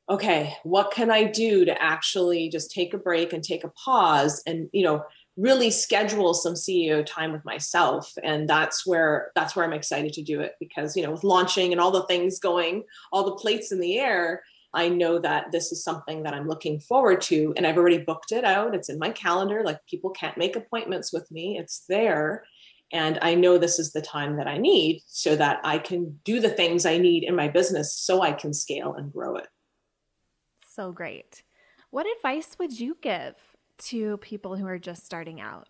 okay 0.09 0.55
what 0.63 0.91
can 0.93 1.11
i 1.11 1.25
do 1.25 1.65
to 1.65 1.83
actually 1.83 2.49
just 2.49 2.71
take 2.71 2.95
a 2.95 2.99
break 2.99 3.33
and 3.35 3.45
take 3.45 3.65
a 3.65 3.73
pause 3.85 4.43
and 4.47 4.69
you 4.73 4.83
know 4.83 5.05
really 5.37 5.71
schedule 5.71 6.33
some 6.33 6.55
ceo 6.55 7.05
time 7.05 7.33
with 7.33 7.45
myself 7.45 8.15
and 8.23 8.49
that's 8.49 8.87
where 8.87 9.31
that's 9.35 9.55
where 9.55 9.65
i'm 9.65 9.75
excited 9.75 10.15
to 10.15 10.23
do 10.23 10.41
it 10.41 10.55
because 10.59 10.97
you 10.97 11.03
know 11.03 11.11
with 11.11 11.25
launching 11.25 11.71
and 11.71 11.81
all 11.83 11.91
the 11.91 12.07
things 12.07 12.39
going 12.39 12.83
all 13.13 13.25
the 13.25 13.37
plates 13.37 13.73
in 13.73 13.81
the 13.81 13.99
air 13.99 14.43
I 14.75 14.89
know 14.89 15.19
that 15.19 15.53
this 15.53 15.73
is 15.73 15.83
something 15.83 16.23
that 16.23 16.35
I'm 16.35 16.49
looking 16.49 16.81
forward 16.81 17.21
to. 17.23 17.55
And 17.57 17.67
I've 17.67 17.77
already 17.77 17.99
booked 17.99 18.33
it 18.33 18.45
out. 18.45 18.75
It's 18.75 18.89
in 18.89 18.99
my 18.99 19.11
calendar. 19.11 19.63
Like 19.65 19.85
people 19.87 20.11
can't 20.11 20.37
make 20.37 20.57
appointments 20.57 21.13
with 21.13 21.31
me, 21.31 21.59
it's 21.59 21.85
there. 21.89 22.45
And 22.93 23.19
I 23.21 23.35
know 23.35 23.59
this 23.59 23.79
is 23.79 23.93
the 23.93 24.01
time 24.01 24.37
that 24.37 24.47
I 24.47 24.59
need 24.59 25.03
so 25.07 25.35
that 25.37 25.61
I 25.65 25.79
can 25.79 26.21
do 26.25 26.41
the 26.41 26.51
things 26.51 26.87
I 26.87 26.99
need 26.99 27.25
in 27.25 27.35
my 27.35 27.49
business 27.49 27.93
so 27.93 28.23
I 28.23 28.33
can 28.33 28.55
scale 28.55 28.95
and 28.95 29.13
grow 29.13 29.37
it. 29.37 29.49
So 30.69 30.93
great. 30.93 31.43
What 31.91 32.07
advice 32.17 32.57
would 32.59 32.79
you 32.79 32.97
give 33.01 33.35
to 33.79 34.19
people 34.19 34.57
who 34.57 34.67
are 34.67 34.79
just 34.79 35.05
starting 35.05 35.41
out? 35.41 35.69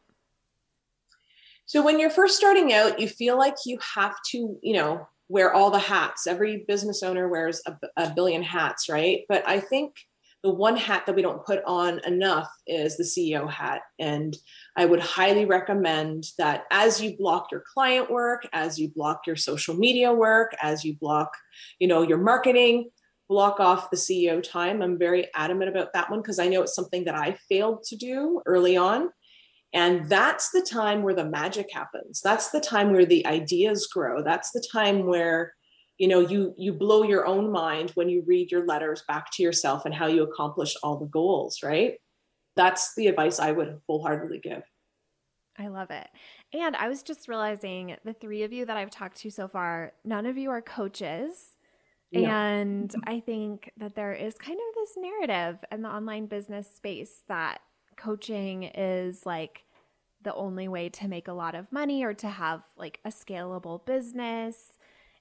So, 1.66 1.82
when 1.82 1.98
you're 1.98 2.10
first 2.10 2.36
starting 2.36 2.72
out, 2.72 3.00
you 3.00 3.08
feel 3.08 3.36
like 3.36 3.54
you 3.64 3.78
have 3.94 4.14
to, 4.30 4.58
you 4.62 4.74
know, 4.74 5.08
wear 5.28 5.52
all 5.52 5.70
the 5.70 5.78
hats. 5.78 6.26
Every 6.26 6.64
business 6.68 7.02
owner 7.02 7.28
wears 7.28 7.60
a, 7.66 7.76
a, 7.96 8.14
billion 8.14 8.42
hats, 8.42 8.88
right? 8.88 9.22
But 9.28 9.46
I 9.46 9.60
think 9.60 9.94
the 10.42 10.54
one 10.54 10.76
hat 10.76 11.06
that 11.06 11.16
we 11.16 11.22
don't 11.22 11.44
put 11.44 11.62
on 11.66 12.00
enough 12.06 12.48
is 12.66 12.96
the 12.96 13.02
CEO 13.02 13.50
hat. 13.50 13.82
And 13.98 14.36
I 14.76 14.84
would 14.84 15.00
highly 15.00 15.44
recommend 15.44 16.26
that 16.38 16.64
as 16.70 17.00
you 17.00 17.16
block 17.16 17.48
your 17.50 17.64
client 17.74 18.10
work, 18.10 18.46
as 18.52 18.78
you 18.78 18.88
block 18.94 19.22
your 19.26 19.36
social 19.36 19.74
media 19.74 20.12
work, 20.12 20.54
as 20.62 20.84
you 20.84 20.96
block, 20.96 21.32
you 21.80 21.88
know, 21.88 22.02
your 22.02 22.18
marketing, 22.18 22.90
block 23.28 23.58
off 23.58 23.90
the 23.90 23.96
CEO 23.96 24.42
time. 24.42 24.82
I'm 24.82 24.98
very 24.98 25.26
adamant 25.34 25.70
about 25.70 25.92
that 25.94 26.10
one 26.10 26.20
because 26.20 26.38
I 26.38 26.46
know 26.48 26.62
it's 26.62 26.74
something 26.76 27.04
that 27.04 27.16
I 27.16 27.36
failed 27.48 27.82
to 27.84 27.96
do 27.96 28.40
early 28.46 28.76
on. 28.76 29.10
And 29.76 30.08
that's 30.08 30.52
the 30.52 30.62
time 30.62 31.02
where 31.02 31.12
the 31.12 31.26
magic 31.26 31.68
happens. 31.70 32.22
That's 32.22 32.48
the 32.48 32.60
time 32.60 32.92
where 32.92 33.04
the 33.04 33.26
ideas 33.26 33.86
grow. 33.86 34.22
That's 34.22 34.50
the 34.52 34.66
time 34.72 35.04
where 35.04 35.52
you 35.98 36.08
know 36.08 36.20
you 36.20 36.54
you 36.56 36.72
blow 36.72 37.02
your 37.02 37.26
own 37.26 37.52
mind 37.52 37.90
when 37.94 38.08
you 38.08 38.24
read 38.26 38.50
your 38.50 38.64
letters 38.64 39.04
back 39.06 39.26
to 39.34 39.42
yourself 39.42 39.84
and 39.84 39.94
how 39.94 40.06
you 40.06 40.22
accomplish 40.22 40.76
all 40.82 40.98
the 40.98 41.06
goals, 41.06 41.58
right? 41.62 41.94
That's 42.56 42.94
the 42.94 43.08
advice 43.08 43.38
I 43.38 43.52
would 43.52 43.78
wholeheartedly 43.86 44.40
give. 44.42 44.62
I 45.58 45.68
love 45.68 45.90
it. 45.90 46.08
And 46.54 46.74
I 46.74 46.88
was 46.88 47.02
just 47.02 47.28
realizing 47.28 47.96
the 48.02 48.14
three 48.14 48.44
of 48.44 48.54
you 48.54 48.64
that 48.64 48.78
I've 48.78 48.90
talked 48.90 49.18
to 49.18 49.30
so 49.30 49.46
far, 49.46 49.92
none 50.06 50.24
of 50.24 50.38
you 50.38 50.50
are 50.50 50.62
coaches. 50.62 51.54
And 52.14 52.94
I 53.06 53.20
think 53.20 53.70
that 53.76 53.94
there 53.94 54.14
is 54.14 54.36
kind 54.36 54.58
of 54.58 54.74
this 54.74 54.94
narrative 54.96 55.62
in 55.70 55.82
the 55.82 55.90
online 55.90 56.26
business 56.26 56.66
space 56.74 57.22
that 57.28 57.60
coaching 57.98 58.62
is 58.62 59.26
like 59.26 59.65
the 60.26 60.34
only 60.34 60.66
way 60.66 60.88
to 60.88 61.06
make 61.06 61.28
a 61.28 61.32
lot 61.32 61.54
of 61.54 61.70
money 61.70 62.02
or 62.02 62.12
to 62.12 62.28
have 62.28 62.64
like 62.76 62.98
a 63.04 63.10
scalable 63.10 63.86
business 63.86 64.72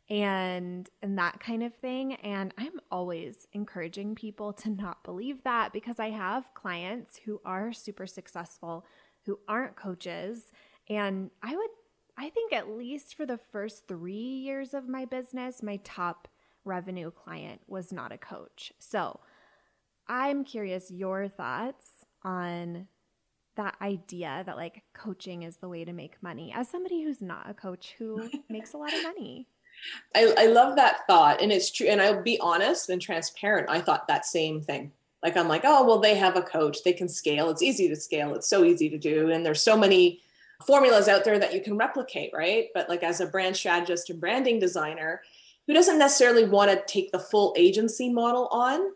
and 0.10 0.90
and 1.04 1.18
that 1.20 1.40
kind 1.40 1.62
of 1.62 1.76
thing 1.76 2.16
and 2.16 2.52
I'm 2.58 2.80
always 2.90 3.48
encouraging 3.54 4.16
people 4.16 4.52
to 4.54 4.70
not 4.72 5.04
believe 5.04 5.44
that 5.44 5.74
because 5.74 6.00
I 6.00 6.10
have 6.10 6.56
clients 6.56 7.20
who 7.24 7.40
are 7.46 7.72
super 7.72 8.08
successful 8.08 8.84
who 9.28 9.38
aren't 9.48 9.76
coaches 9.76 10.52
and 10.90 11.30
I 11.44 11.56
would 11.56 11.70
I 12.18 12.30
think 12.30 12.52
at 12.52 12.70
least 12.70 13.14
for 13.14 13.28
the 13.28 13.38
first 13.38 13.88
3 13.88 14.12
years 14.12 14.74
of 14.74 14.90
my 14.90 15.06
business 15.06 15.62
my 15.62 15.78
top 15.84 16.28
revenue 16.64 17.12
client 17.12 17.62
was 17.68 17.94
not 17.94 18.12
a 18.12 18.18
coach. 18.18 18.74
So, 18.80 19.20
I'm 20.08 20.44
curious 20.44 20.90
your 20.90 21.28
thoughts 21.28 22.06
on 22.24 22.88
that 23.56 23.76
idea 23.82 24.44
that 24.46 24.58
like 24.58 24.84
coaching 24.94 25.44
is 25.44 25.58
the 25.58 25.70
way 25.70 25.86
to 25.86 25.94
make 25.94 26.22
money 26.22 26.54
as 26.56 26.70
somebody 26.70 27.04
who's 27.04 27.22
not 27.22 27.50
a 27.50 27.54
coach 27.54 27.96
who 27.98 28.30
makes 28.50 28.74
a 28.74 28.78
lot 28.78 28.94
of 28.94 29.04
money. 29.04 29.48
I, 30.16 30.34
I 30.38 30.46
love 30.48 30.76
that 30.78 31.06
thought. 31.08 31.42
And 31.42 31.52
it's 31.52 31.72
true. 31.72 31.88
And 31.88 32.02
I'll 32.02 32.24
be 32.24 32.40
honest 32.40 32.90
and 32.90 33.02
transparent. 33.02 33.70
I 33.70 33.82
thought 33.82 34.08
that 34.08 34.26
same 34.26 34.62
thing. 34.62 34.92
Like, 35.24 35.38
I'm 35.38 35.48
like, 35.48 35.62
oh, 35.64 35.86
well, 35.86 36.00
they 36.00 36.16
have 36.16 36.38
a 36.38 36.42
coach. 36.42 36.84
They 36.84 36.94
can 36.94 37.10
scale. 37.10 37.50
It's 37.50 37.64
easy 37.64 37.90
to 37.90 37.96
scale. 37.96 38.36
It's 38.36 38.48
so 38.48 38.64
easy 38.64 38.90
to 38.90 38.98
do. 38.98 39.32
And 39.32 39.46
there's 39.46 39.62
so 39.62 39.78
many 39.78 40.22
formulas 40.66 41.08
out 41.08 41.24
there 41.24 41.40
that 41.40 41.54
you 41.54 41.62
can 41.62 41.78
replicate, 41.78 42.32
right? 42.34 42.68
But 42.74 42.90
like, 42.90 43.04
as 43.04 43.22
a 43.22 43.26
brand 43.26 43.56
strategist 43.56 44.10
and 44.10 44.20
branding 44.20 44.60
designer 44.60 45.22
who 45.68 45.74
doesn't 45.74 45.98
necessarily 45.98 46.46
want 46.46 46.72
to 46.72 46.84
take 46.86 47.12
the 47.12 47.20
full 47.20 47.56
agency 47.58 48.14
model 48.14 48.48
on, 48.52 48.92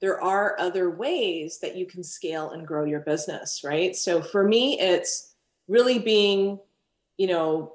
there 0.00 0.22
are 0.22 0.58
other 0.58 0.90
ways 0.90 1.58
that 1.60 1.76
you 1.76 1.86
can 1.86 2.04
scale 2.04 2.50
and 2.50 2.66
grow 2.66 2.84
your 2.84 3.00
business, 3.00 3.62
right? 3.64 3.96
So 3.96 4.22
for 4.22 4.46
me, 4.46 4.78
it's 4.78 5.34
really 5.66 5.98
being, 5.98 6.60
you 7.16 7.26
know, 7.26 7.74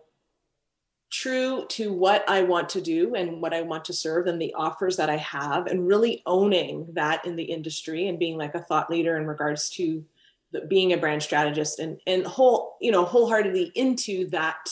true 1.11 1.65
to 1.69 1.93
what 1.93 2.28
I 2.28 2.41
want 2.41 2.69
to 2.69 2.82
do 2.82 3.13
and 3.13 3.39
what 3.41 3.53
I 3.53 3.61
want 3.61 3.86
to 3.86 3.93
serve 3.93 4.26
and 4.26 4.41
the 4.41 4.53
offers 4.55 4.97
that 4.97 5.09
I 5.09 5.17
have, 5.17 5.67
and 5.67 5.88
really 5.88 6.24
owning 6.26 6.88
that 6.93 7.26
in 7.26 7.36
the 7.36 7.43
industry 7.43 8.07
and 8.07 8.17
being 8.17 8.38
like 8.38 8.55
a 8.55 8.63
thought 8.63 8.89
leader 8.89 9.17
in 9.17 9.28
regards 9.28 9.69
to 9.71 10.03
the, 10.51 10.61
being 10.61 10.93
a 10.93 10.97
brand 10.97 11.21
strategist 11.21 11.80
and 11.80 11.99
and 12.07 12.26
whole, 12.26 12.78
you 12.82 12.91
know, 12.91 13.05
wholeheartedly 13.05 13.71
into 13.76 14.28
that 14.30 14.69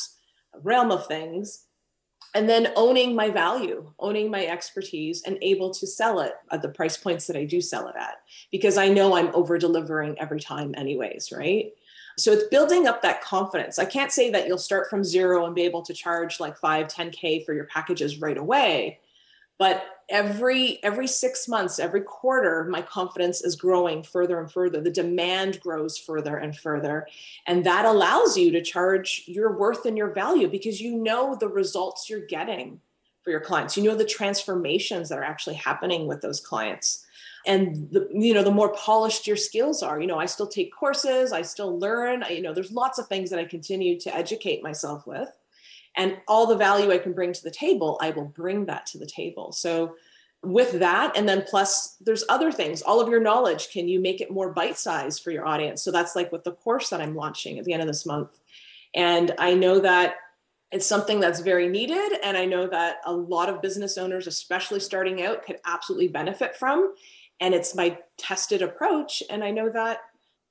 realm 0.63 0.89
of 0.89 1.05
things 1.05 1.65
and 2.33 2.49
then 2.49 2.71
owning 2.75 3.15
my 3.15 3.29
value, 3.29 3.91
owning 3.99 4.31
my 4.31 4.45
expertise, 4.45 5.23
and 5.23 5.37
able 5.41 5.71
to 5.71 5.85
sell 5.85 6.19
it 6.21 6.33
at 6.51 6.61
the 6.61 6.69
price 6.69 6.97
points 6.97 7.27
that 7.27 7.35
I 7.35 7.45
do 7.45 7.59
sell 7.61 7.87
it 7.87 7.95
at, 7.97 8.21
because 8.51 8.77
I 8.77 8.87
know 8.87 9.15
I'm 9.15 9.33
over 9.35 9.57
delivering 9.57 10.19
every 10.19 10.39
time, 10.39 10.73
anyways, 10.77 11.31
right? 11.31 11.73
So 12.17 12.31
it's 12.31 12.47
building 12.49 12.87
up 12.87 13.01
that 13.01 13.21
confidence. 13.21 13.79
I 13.79 13.85
can't 13.85 14.11
say 14.11 14.29
that 14.31 14.47
you'll 14.47 14.57
start 14.57 14.89
from 14.89 15.03
zero 15.03 15.45
and 15.45 15.55
be 15.55 15.63
able 15.63 15.81
to 15.83 15.93
charge 15.93 16.39
like 16.39 16.57
five, 16.57 16.87
10K 16.87 17.45
for 17.45 17.53
your 17.53 17.65
packages 17.65 18.19
right 18.19 18.37
away. 18.37 18.99
But 19.61 19.85
every 20.09 20.83
every 20.83 21.05
six 21.05 21.47
months, 21.47 21.77
every 21.77 22.01
quarter, 22.01 22.63
my 22.63 22.81
confidence 22.81 23.43
is 23.43 23.55
growing 23.55 24.01
further 24.01 24.39
and 24.39 24.51
further. 24.51 24.81
The 24.81 24.89
demand 24.89 25.59
grows 25.59 25.99
further 25.99 26.37
and 26.37 26.57
further. 26.57 27.07
And 27.45 27.63
that 27.63 27.85
allows 27.85 28.35
you 28.35 28.49
to 28.53 28.63
charge 28.63 29.21
your 29.27 29.55
worth 29.55 29.85
and 29.85 29.95
your 29.95 30.09
value 30.09 30.47
because 30.47 30.81
you 30.81 30.97
know 30.97 31.35
the 31.35 31.47
results 31.47 32.09
you're 32.09 32.25
getting 32.25 32.81
for 33.21 33.29
your 33.29 33.39
clients. 33.39 33.77
You 33.77 33.83
know 33.83 33.95
the 33.95 34.03
transformations 34.03 35.09
that 35.09 35.19
are 35.19 35.23
actually 35.23 35.57
happening 35.57 36.07
with 36.07 36.21
those 36.21 36.39
clients 36.39 37.05
and 37.45 37.87
the 37.91 38.09
you 38.11 38.33
know 38.33 38.43
the 38.43 38.49
more 38.49 38.73
polished 38.73 39.27
your 39.27 39.37
skills 39.37 39.81
are 39.81 39.99
you 39.99 40.05
know 40.05 40.19
i 40.19 40.27
still 40.27 40.45
take 40.45 40.71
courses 40.71 41.33
i 41.33 41.41
still 41.41 41.79
learn 41.79 42.21
I, 42.21 42.29
you 42.29 42.43
know 42.43 42.53
there's 42.53 42.71
lots 42.71 42.99
of 42.99 43.07
things 43.07 43.31
that 43.31 43.39
i 43.39 43.45
continue 43.45 43.99
to 44.01 44.15
educate 44.15 44.61
myself 44.61 45.07
with 45.07 45.35
and 45.95 46.17
all 46.27 46.45
the 46.47 46.55
value 46.55 46.91
i 46.91 46.97
can 46.97 47.13
bring 47.13 47.33
to 47.33 47.43
the 47.43 47.51
table 47.51 47.99
i 48.01 48.09
will 48.09 48.25
bring 48.25 48.65
that 48.65 48.85
to 48.85 48.97
the 48.97 49.05
table. 49.05 49.51
So 49.51 49.95
with 50.43 50.79
that 50.79 51.15
and 51.15 51.29
then 51.29 51.43
plus 51.47 51.97
there's 52.01 52.23
other 52.27 52.51
things. 52.51 52.81
All 52.81 52.99
of 52.99 53.09
your 53.09 53.19
knowledge 53.19 53.71
can 53.71 53.87
you 53.87 53.99
make 53.99 54.21
it 54.21 54.31
more 54.31 54.51
bite 54.51 54.77
sized 54.77 55.23
for 55.23 55.31
your 55.31 55.45
audience? 55.45 55.83
So 55.83 55.91
that's 55.91 56.15
like 56.15 56.31
with 56.31 56.43
the 56.43 56.53
course 56.53 56.89
that 56.89 57.01
i'm 57.01 57.15
launching 57.15 57.59
at 57.59 57.65
the 57.65 57.73
end 57.73 57.81
of 57.81 57.87
this 57.87 58.05
month. 58.05 58.39
And 58.95 59.33
i 59.37 59.53
know 59.53 59.79
that 59.79 60.15
it's 60.71 60.87
something 60.87 61.19
that's 61.19 61.41
very 61.41 61.69
needed 61.69 62.13
and 62.23 62.37
i 62.37 62.45
know 62.45 62.65
that 62.67 62.97
a 63.05 63.13
lot 63.13 63.49
of 63.49 63.61
business 63.61 63.97
owners 63.97 64.25
especially 64.25 64.79
starting 64.79 65.21
out 65.21 65.45
could 65.45 65.59
absolutely 65.65 66.07
benefit 66.07 66.55
from. 66.55 66.93
And 67.39 67.53
it's 67.53 67.75
my 67.75 67.97
tested 68.17 68.61
approach 68.63 69.21
and 69.29 69.43
i 69.43 69.51
know 69.51 69.69
that 69.69 69.99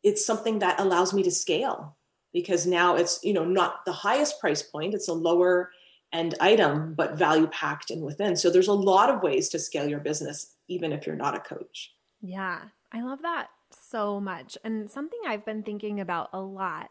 it's 0.03 0.24
something 0.24 0.61
that 0.61 0.80
allows 0.80 1.12
me 1.12 1.22
to 1.24 1.30
scale 1.30 1.97
because 2.33 2.66
now 2.66 2.97
it's 2.97 3.20
you 3.22 3.33
know 3.33 3.45
not 3.45 3.85
the 3.85 3.93
highest 3.93 4.41
price 4.41 4.62
point 4.62 4.95
it's 4.95 5.09
a 5.09 5.12
lower 5.12 5.70
end 6.12 6.35
item 6.41 6.95
but 6.95 7.16
value 7.16 7.47
packed 7.49 7.91
and 7.91 8.03
within. 8.03 8.37
So 8.37 8.51
there's 8.51 8.68
a 8.68 8.72
lot 8.72 9.11
of 9.11 9.22
ways 9.22 9.49
to 9.51 9.59
scale 9.59 9.89
your 9.89 10.01
business 10.01 10.55
even 10.68 10.93
if 10.93 11.07
you're 11.07 11.16
not 11.16 11.37
a 11.37 11.41
coach. 11.41 11.95
Yeah 12.20 12.61
i 12.93 13.03
love 13.03 13.22
that 13.22 13.49
so 13.89 14.20
much. 14.20 14.59
And 14.64 14.91
something 14.91 15.20
i've 15.26 15.45
been 15.45 15.62
thinking 15.62 16.01
about 16.01 16.31
a 16.33 16.41
lot 16.41 16.91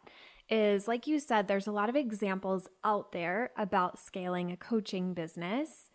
is 0.50 0.88
like 0.88 1.06
you 1.08 1.20
said 1.20 1.48
there's 1.48 1.68
a 1.68 1.72
lot 1.72 1.90
of 1.90 1.96
examples 1.96 2.68
out 2.84 3.12
there 3.12 3.52
about 3.58 4.00
scaling 4.00 4.52
a 4.52 4.58
coaching 4.58 5.14
business 5.14 5.90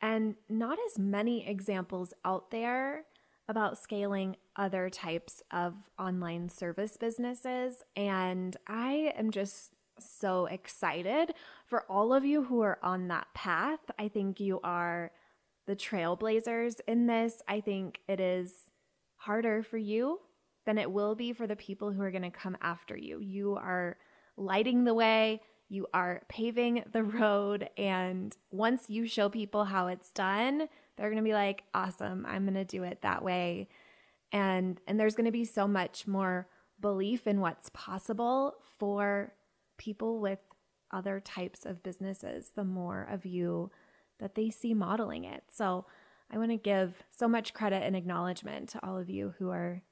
and 0.00 0.36
not 0.48 0.78
as 0.86 0.98
many 0.98 1.46
examples 1.46 2.14
out 2.24 2.50
there 2.50 3.04
about 3.48 3.78
scaling 3.78 4.36
other 4.56 4.90
types 4.90 5.42
of 5.50 5.74
online 5.98 6.48
service 6.48 6.96
businesses. 6.96 7.82
And 7.96 8.56
I 8.66 9.12
am 9.16 9.30
just 9.30 9.72
so 9.98 10.46
excited 10.46 11.34
for 11.66 11.84
all 11.88 12.12
of 12.12 12.24
you 12.24 12.44
who 12.44 12.60
are 12.60 12.78
on 12.82 13.08
that 13.08 13.26
path. 13.34 13.80
I 13.98 14.08
think 14.08 14.38
you 14.38 14.60
are 14.62 15.10
the 15.66 15.74
trailblazers 15.74 16.80
in 16.86 17.06
this. 17.06 17.42
I 17.48 17.60
think 17.60 18.00
it 18.06 18.20
is 18.20 18.52
harder 19.16 19.62
for 19.62 19.78
you 19.78 20.20
than 20.66 20.78
it 20.78 20.90
will 20.90 21.14
be 21.14 21.32
for 21.32 21.46
the 21.46 21.56
people 21.56 21.90
who 21.90 22.02
are 22.02 22.10
going 22.10 22.22
to 22.22 22.30
come 22.30 22.56
after 22.60 22.96
you. 22.96 23.20
You 23.20 23.56
are 23.56 23.96
lighting 24.36 24.84
the 24.84 24.94
way, 24.94 25.40
you 25.68 25.86
are 25.92 26.22
paving 26.28 26.84
the 26.92 27.02
road. 27.20 27.68
And 27.76 28.36
once 28.50 28.84
you 28.88 29.06
show 29.06 29.28
people 29.28 29.64
how 29.64 29.88
it's 29.88 30.10
done, 30.12 30.68
they're 30.98 31.10
going 31.10 31.22
to 31.22 31.28
be 31.28 31.32
like, 31.32 31.62
awesome, 31.74 32.26
I'm 32.28 32.42
going 32.42 32.54
to 32.54 32.64
do 32.64 32.82
it 32.82 33.02
that 33.02 33.22
way. 33.22 33.68
And, 34.32 34.80
and 34.86 34.98
there's 34.98 35.14
going 35.14 35.26
to 35.26 35.32
be 35.32 35.44
so 35.44 35.68
much 35.68 36.06
more 36.06 36.48
belief 36.80 37.26
in 37.26 37.40
what's 37.40 37.70
possible 37.72 38.56
for 38.78 39.32
people 39.78 40.20
with 40.20 40.40
other 40.90 41.20
types 41.20 41.64
of 41.64 41.82
businesses, 41.82 42.50
the 42.54 42.64
more 42.64 43.08
of 43.10 43.24
you 43.24 43.70
that 44.18 44.34
they 44.34 44.50
see 44.50 44.74
modeling 44.74 45.24
it. 45.24 45.44
So 45.50 45.86
I 46.30 46.38
want 46.38 46.50
to 46.50 46.56
give 46.56 47.02
so 47.16 47.28
much 47.28 47.54
credit 47.54 47.82
and 47.84 47.94
acknowledgement 47.94 48.70
to 48.70 48.86
all 48.86 48.98
of 48.98 49.08
you 49.08 49.34
who 49.38 49.50
are 49.50 49.82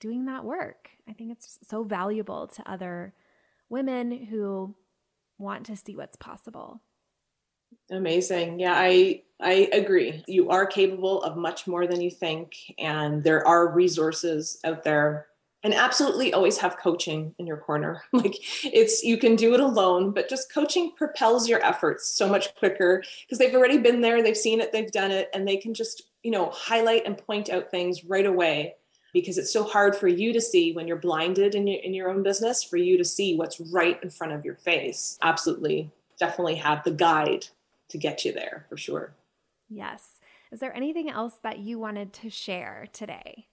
doing 0.00 0.24
that 0.26 0.44
work. 0.44 0.90
I 1.08 1.12
think 1.12 1.30
it's 1.30 1.58
so 1.68 1.84
valuable 1.84 2.48
to 2.48 2.70
other 2.70 3.14
women 3.68 4.26
who 4.26 4.74
want 5.38 5.64
to 5.66 5.76
see 5.76 5.94
what's 5.96 6.16
possible. 6.16 6.80
Amazing. 7.92 8.58
Yeah, 8.58 8.74
I 8.74 9.22
I 9.40 9.68
agree. 9.72 10.24
You 10.26 10.50
are 10.50 10.66
capable 10.66 11.22
of 11.22 11.36
much 11.36 11.66
more 11.66 11.86
than 11.86 12.00
you 12.00 12.10
think 12.10 12.54
and 12.78 13.22
there 13.22 13.46
are 13.46 13.72
resources 13.72 14.58
out 14.64 14.82
there 14.84 15.26
and 15.64 15.74
absolutely 15.74 16.32
always 16.32 16.58
have 16.58 16.78
coaching 16.78 17.34
in 17.38 17.46
your 17.46 17.58
corner. 17.58 18.02
Like 18.12 18.36
it's 18.64 19.02
you 19.04 19.18
can 19.18 19.36
do 19.36 19.52
it 19.54 19.60
alone, 19.60 20.12
but 20.12 20.28
just 20.28 20.52
coaching 20.52 20.92
propels 20.96 21.48
your 21.48 21.64
efforts 21.64 22.08
so 22.08 22.28
much 22.28 22.54
quicker 22.56 23.02
because 23.26 23.38
they've 23.38 23.54
already 23.54 23.78
been 23.78 24.00
there, 24.00 24.22
they've 24.22 24.36
seen 24.36 24.60
it, 24.60 24.72
they've 24.72 24.90
done 24.90 25.10
it 25.10 25.28
and 25.34 25.46
they 25.46 25.58
can 25.58 25.74
just, 25.74 26.04
you 26.22 26.30
know, 26.30 26.50
highlight 26.50 27.04
and 27.04 27.18
point 27.18 27.50
out 27.50 27.70
things 27.70 28.04
right 28.04 28.26
away 28.26 28.74
because 29.12 29.36
it's 29.38 29.52
so 29.52 29.64
hard 29.64 29.94
for 29.94 30.08
you 30.08 30.32
to 30.32 30.40
see 30.40 30.72
when 30.72 30.88
you're 30.88 30.96
blinded 30.96 31.54
in 31.54 31.66
your, 31.66 31.80
in 31.82 31.92
your 31.92 32.10
own 32.10 32.22
business 32.22 32.64
for 32.64 32.78
you 32.78 32.96
to 32.96 33.04
see 33.04 33.36
what's 33.36 33.60
right 33.60 34.02
in 34.02 34.08
front 34.08 34.32
of 34.32 34.44
your 34.46 34.56
face. 34.56 35.18
Absolutely. 35.20 35.90
Definitely 36.18 36.54
have 36.56 36.82
the 36.84 36.92
guide 36.92 37.46
to 37.92 37.98
get 37.98 38.24
you 38.24 38.32
there 38.32 38.66
for 38.68 38.76
sure. 38.76 39.14
Yes. 39.68 40.20
Is 40.50 40.60
there 40.60 40.76
anything 40.76 41.08
else 41.08 41.38
that 41.42 41.60
you 41.60 41.78
wanted 41.78 42.12
to 42.14 42.30
share 42.30 42.88
today? 42.92 43.46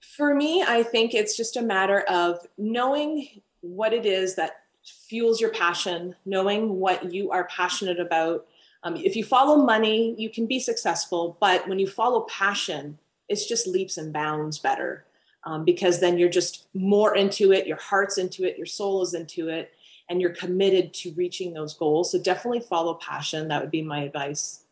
For 0.00 0.34
me, 0.34 0.62
I 0.62 0.82
think 0.82 1.14
it's 1.14 1.36
just 1.36 1.56
a 1.56 1.62
matter 1.62 2.00
of 2.02 2.38
knowing 2.56 3.28
what 3.60 3.92
it 3.92 4.06
is 4.06 4.36
that 4.36 4.62
fuels 5.08 5.40
your 5.40 5.50
passion, 5.50 6.14
knowing 6.24 6.78
what 6.78 7.12
you 7.12 7.30
are 7.30 7.44
passionate 7.48 7.98
about. 7.98 8.46
Um, 8.84 8.96
if 8.96 9.16
you 9.16 9.24
follow 9.24 9.56
money, 9.56 10.14
you 10.16 10.30
can 10.30 10.46
be 10.46 10.60
successful, 10.60 11.36
but 11.40 11.66
when 11.68 11.78
you 11.78 11.88
follow 11.88 12.20
passion, 12.22 12.98
it's 13.28 13.46
just 13.46 13.66
leaps 13.66 13.98
and 13.98 14.12
bounds 14.12 14.58
better 14.58 15.04
um, 15.44 15.64
because 15.64 16.00
then 16.00 16.18
you're 16.18 16.28
just 16.28 16.66
more 16.74 17.16
into 17.16 17.52
it, 17.52 17.66
your 17.66 17.78
heart's 17.78 18.18
into 18.18 18.44
it, 18.44 18.56
your 18.56 18.66
soul 18.66 19.02
is 19.02 19.14
into 19.14 19.48
it, 19.48 19.72
and 20.08 20.20
you're 20.20 20.30
committed 20.30 20.94
to 20.94 21.12
reaching 21.16 21.52
those 21.52 21.74
goals. 21.74 22.12
So 22.12 22.20
definitely 22.20 22.60
follow 22.60 22.94
passion. 22.94 23.48
That 23.48 23.60
would 23.60 23.70
be 23.70 23.82
my 23.82 24.02
advice. 24.02 24.64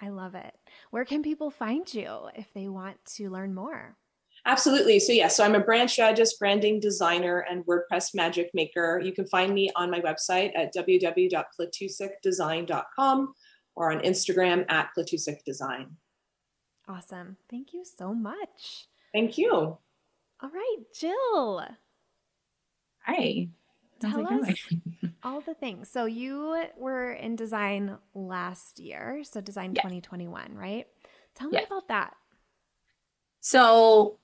I 0.00 0.08
love 0.08 0.34
it. 0.34 0.54
Where 0.90 1.04
can 1.04 1.22
people 1.22 1.50
find 1.50 1.92
you 1.92 2.28
if 2.34 2.52
they 2.54 2.68
want 2.68 2.96
to 3.16 3.28
learn 3.30 3.54
more? 3.54 3.96
Absolutely. 4.46 4.98
So, 4.98 5.12
yeah, 5.12 5.28
so 5.28 5.44
I'm 5.44 5.54
a 5.54 5.60
brand 5.60 5.90
strategist, 5.90 6.38
branding 6.38 6.80
designer, 6.80 7.44
and 7.50 7.66
WordPress 7.66 8.14
magic 8.14 8.48
maker. 8.54 8.98
You 9.04 9.12
can 9.12 9.26
find 9.26 9.52
me 9.52 9.70
on 9.76 9.90
my 9.90 10.00
website 10.00 10.52
at 10.56 10.74
www.platusicdesign.com 10.74 13.34
or 13.76 13.92
on 13.92 14.00
Instagram 14.00 14.64
at 14.70 14.88
platusicdesign. 14.96 15.90
Awesome. 16.88 17.36
Thank 17.50 17.74
you 17.74 17.84
so 17.84 18.14
much. 18.14 18.88
Thank 19.12 19.36
you. 19.36 19.52
All 19.52 19.82
right, 20.42 20.76
Jill. 20.98 21.62
Hi. 23.04 23.50
Tell 24.00 24.26
us 24.26 24.54
all 25.22 25.40
the 25.40 25.54
things. 25.54 25.88
So 25.90 26.06
you 26.06 26.64
were 26.76 27.12
in 27.12 27.36
design 27.36 27.98
last 28.14 28.78
year, 28.78 29.22
so 29.24 29.40
design 29.40 29.74
yeah. 29.74 29.82
2021, 29.82 30.54
right? 30.54 30.86
Tell 31.34 31.48
me 31.48 31.62
about 31.64 31.88
that. 31.88 32.14
So 33.40 34.18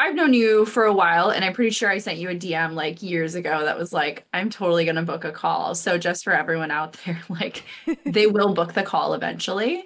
I've 0.00 0.14
known 0.14 0.32
you 0.32 0.64
for 0.64 0.84
a 0.84 0.94
while, 0.94 1.28
and 1.28 1.44
I'm 1.44 1.52
pretty 1.52 1.70
sure 1.70 1.90
I 1.90 1.98
sent 1.98 2.16
you 2.16 2.30
a 2.30 2.34
DM 2.34 2.72
like 2.72 3.02
years 3.02 3.34
ago 3.34 3.64
that 3.66 3.78
was 3.78 3.92
like, 3.92 4.24
I'm 4.32 4.48
totally 4.48 4.84
going 4.84 4.96
to 4.96 5.02
book 5.02 5.24
a 5.24 5.30
call. 5.30 5.74
So, 5.74 5.98
just 5.98 6.24
for 6.24 6.32
everyone 6.32 6.70
out 6.70 6.96
there, 7.04 7.20
like, 7.28 7.64
they 8.06 8.26
will 8.26 8.54
book 8.54 8.72
the 8.72 8.82
call 8.82 9.12
eventually. 9.12 9.84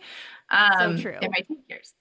Um, 0.50 0.98
so 0.98 1.02
true. 1.02 1.18
It 1.20 1.30
might 1.32 1.48
take 1.48 1.58
years. 1.68 1.94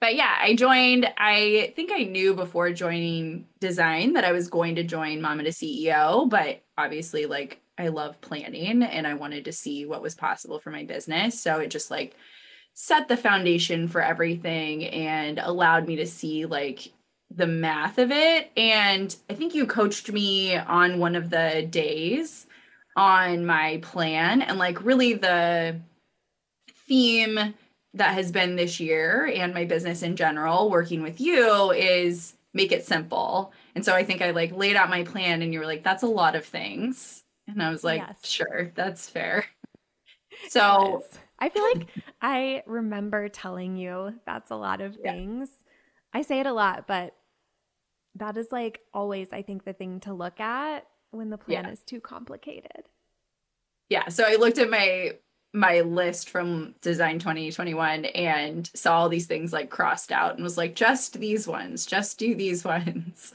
But 0.00 0.14
yeah, 0.14 0.36
I 0.40 0.54
joined. 0.54 1.12
I 1.16 1.72
think 1.76 1.90
I 1.92 2.04
knew 2.04 2.34
before 2.34 2.72
joining 2.72 3.46
design 3.60 4.12
that 4.14 4.24
I 4.24 4.32
was 4.32 4.48
going 4.48 4.76
to 4.76 4.84
join 4.84 5.20
Mama 5.20 5.44
to 5.44 5.50
CEO, 5.50 6.28
but 6.28 6.62
obviously, 6.76 7.26
like, 7.26 7.60
I 7.78 7.88
love 7.88 8.20
planning 8.20 8.82
and 8.82 9.06
I 9.06 9.14
wanted 9.14 9.44
to 9.44 9.52
see 9.52 9.86
what 9.86 10.02
was 10.02 10.14
possible 10.14 10.58
for 10.58 10.70
my 10.70 10.84
business. 10.84 11.40
So 11.40 11.60
it 11.60 11.70
just 11.70 11.90
like 11.90 12.16
set 12.74 13.08
the 13.08 13.16
foundation 13.16 13.88
for 13.88 14.02
everything 14.02 14.84
and 14.86 15.38
allowed 15.38 15.86
me 15.86 15.96
to 15.96 16.06
see 16.06 16.44
like 16.44 16.92
the 17.30 17.46
math 17.46 17.98
of 17.98 18.10
it. 18.10 18.50
And 18.56 19.14
I 19.30 19.34
think 19.34 19.54
you 19.54 19.66
coached 19.66 20.10
me 20.10 20.56
on 20.56 20.98
one 20.98 21.14
of 21.14 21.30
the 21.30 21.66
days 21.70 22.46
on 22.96 23.46
my 23.46 23.78
plan 23.82 24.42
and 24.42 24.58
like 24.58 24.84
really 24.84 25.14
the 25.14 25.80
theme 26.88 27.54
that 27.98 28.14
has 28.14 28.32
been 28.32 28.56
this 28.56 28.80
year 28.80 29.30
and 29.34 29.54
my 29.54 29.64
business 29.64 30.02
in 30.02 30.16
general 30.16 30.70
working 30.70 31.02
with 31.02 31.20
you 31.20 31.70
is 31.72 32.34
make 32.54 32.72
it 32.72 32.86
simple. 32.86 33.52
And 33.74 33.84
so 33.84 33.94
I 33.94 34.04
think 34.04 34.22
I 34.22 34.30
like 34.30 34.56
laid 34.56 34.76
out 34.76 34.88
my 34.88 35.04
plan 35.04 35.42
and 35.42 35.52
you 35.52 35.60
were 35.60 35.66
like, 35.66 35.84
that's 35.84 36.02
a 36.02 36.08
lot 36.08 36.34
of 36.34 36.44
things. 36.44 37.24
And 37.46 37.62
I 37.62 37.70
was 37.70 37.84
like, 37.84 38.00
yes. 38.00 38.18
sure, 38.22 38.72
that's 38.74 39.08
fair. 39.08 39.46
So 40.50 41.00
yes. 41.00 41.18
I 41.40 41.48
feel 41.48 41.64
like 41.64 41.88
I 42.22 42.62
remember 42.64 43.28
telling 43.28 43.76
you 43.76 44.14
that's 44.24 44.52
a 44.52 44.56
lot 44.56 44.80
of 44.80 44.94
things. 44.94 45.48
Yeah. 45.50 46.20
I 46.20 46.22
say 46.22 46.38
it 46.38 46.46
a 46.46 46.52
lot, 46.52 46.86
but 46.86 47.16
that 48.14 48.36
is 48.36 48.52
like 48.52 48.78
always, 48.94 49.32
I 49.32 49.42
think, 49.42 49.64
the 49.64 49.72
thing 49.72 49.98
to 50.00 50.12
look 50.12 50.38
at 50.38 50.86
when 51.10 51.30
the 51.30 51.38
plan 51.38 51.64
yeah. 51.64 51.72
is 51.72 51.80
too 51.80 52.00
complicated. 52.00 52.84
Yeah. 53.88 54.08
So 54.10 54.22
I 54.24 54.36
looked 54.36 54.58
at 54.58 54.70
my 54.70 55.16
my 55.52 55.80
list 55.80 56.30
from 56.30 56.74
design 56.82 57.18
2021 57.18 58.04
and 58.06 58.70
saw 58.74 58.98
all 58.98 59.08
these 59.08 59.26
things 59.26 59.52
like 59.52 59.70
crossed 59.70 60.12
out 60.12 60.34
and 60.34 60.42
was 60.42 60.58
like 60.58 60.74
just 60.74 61.18
these 61.18 61.46
ones 61.46 61.86
just 61.86 62.18
do 62.18 62.34
these 62.34 62.64
ones. 62.64 63.32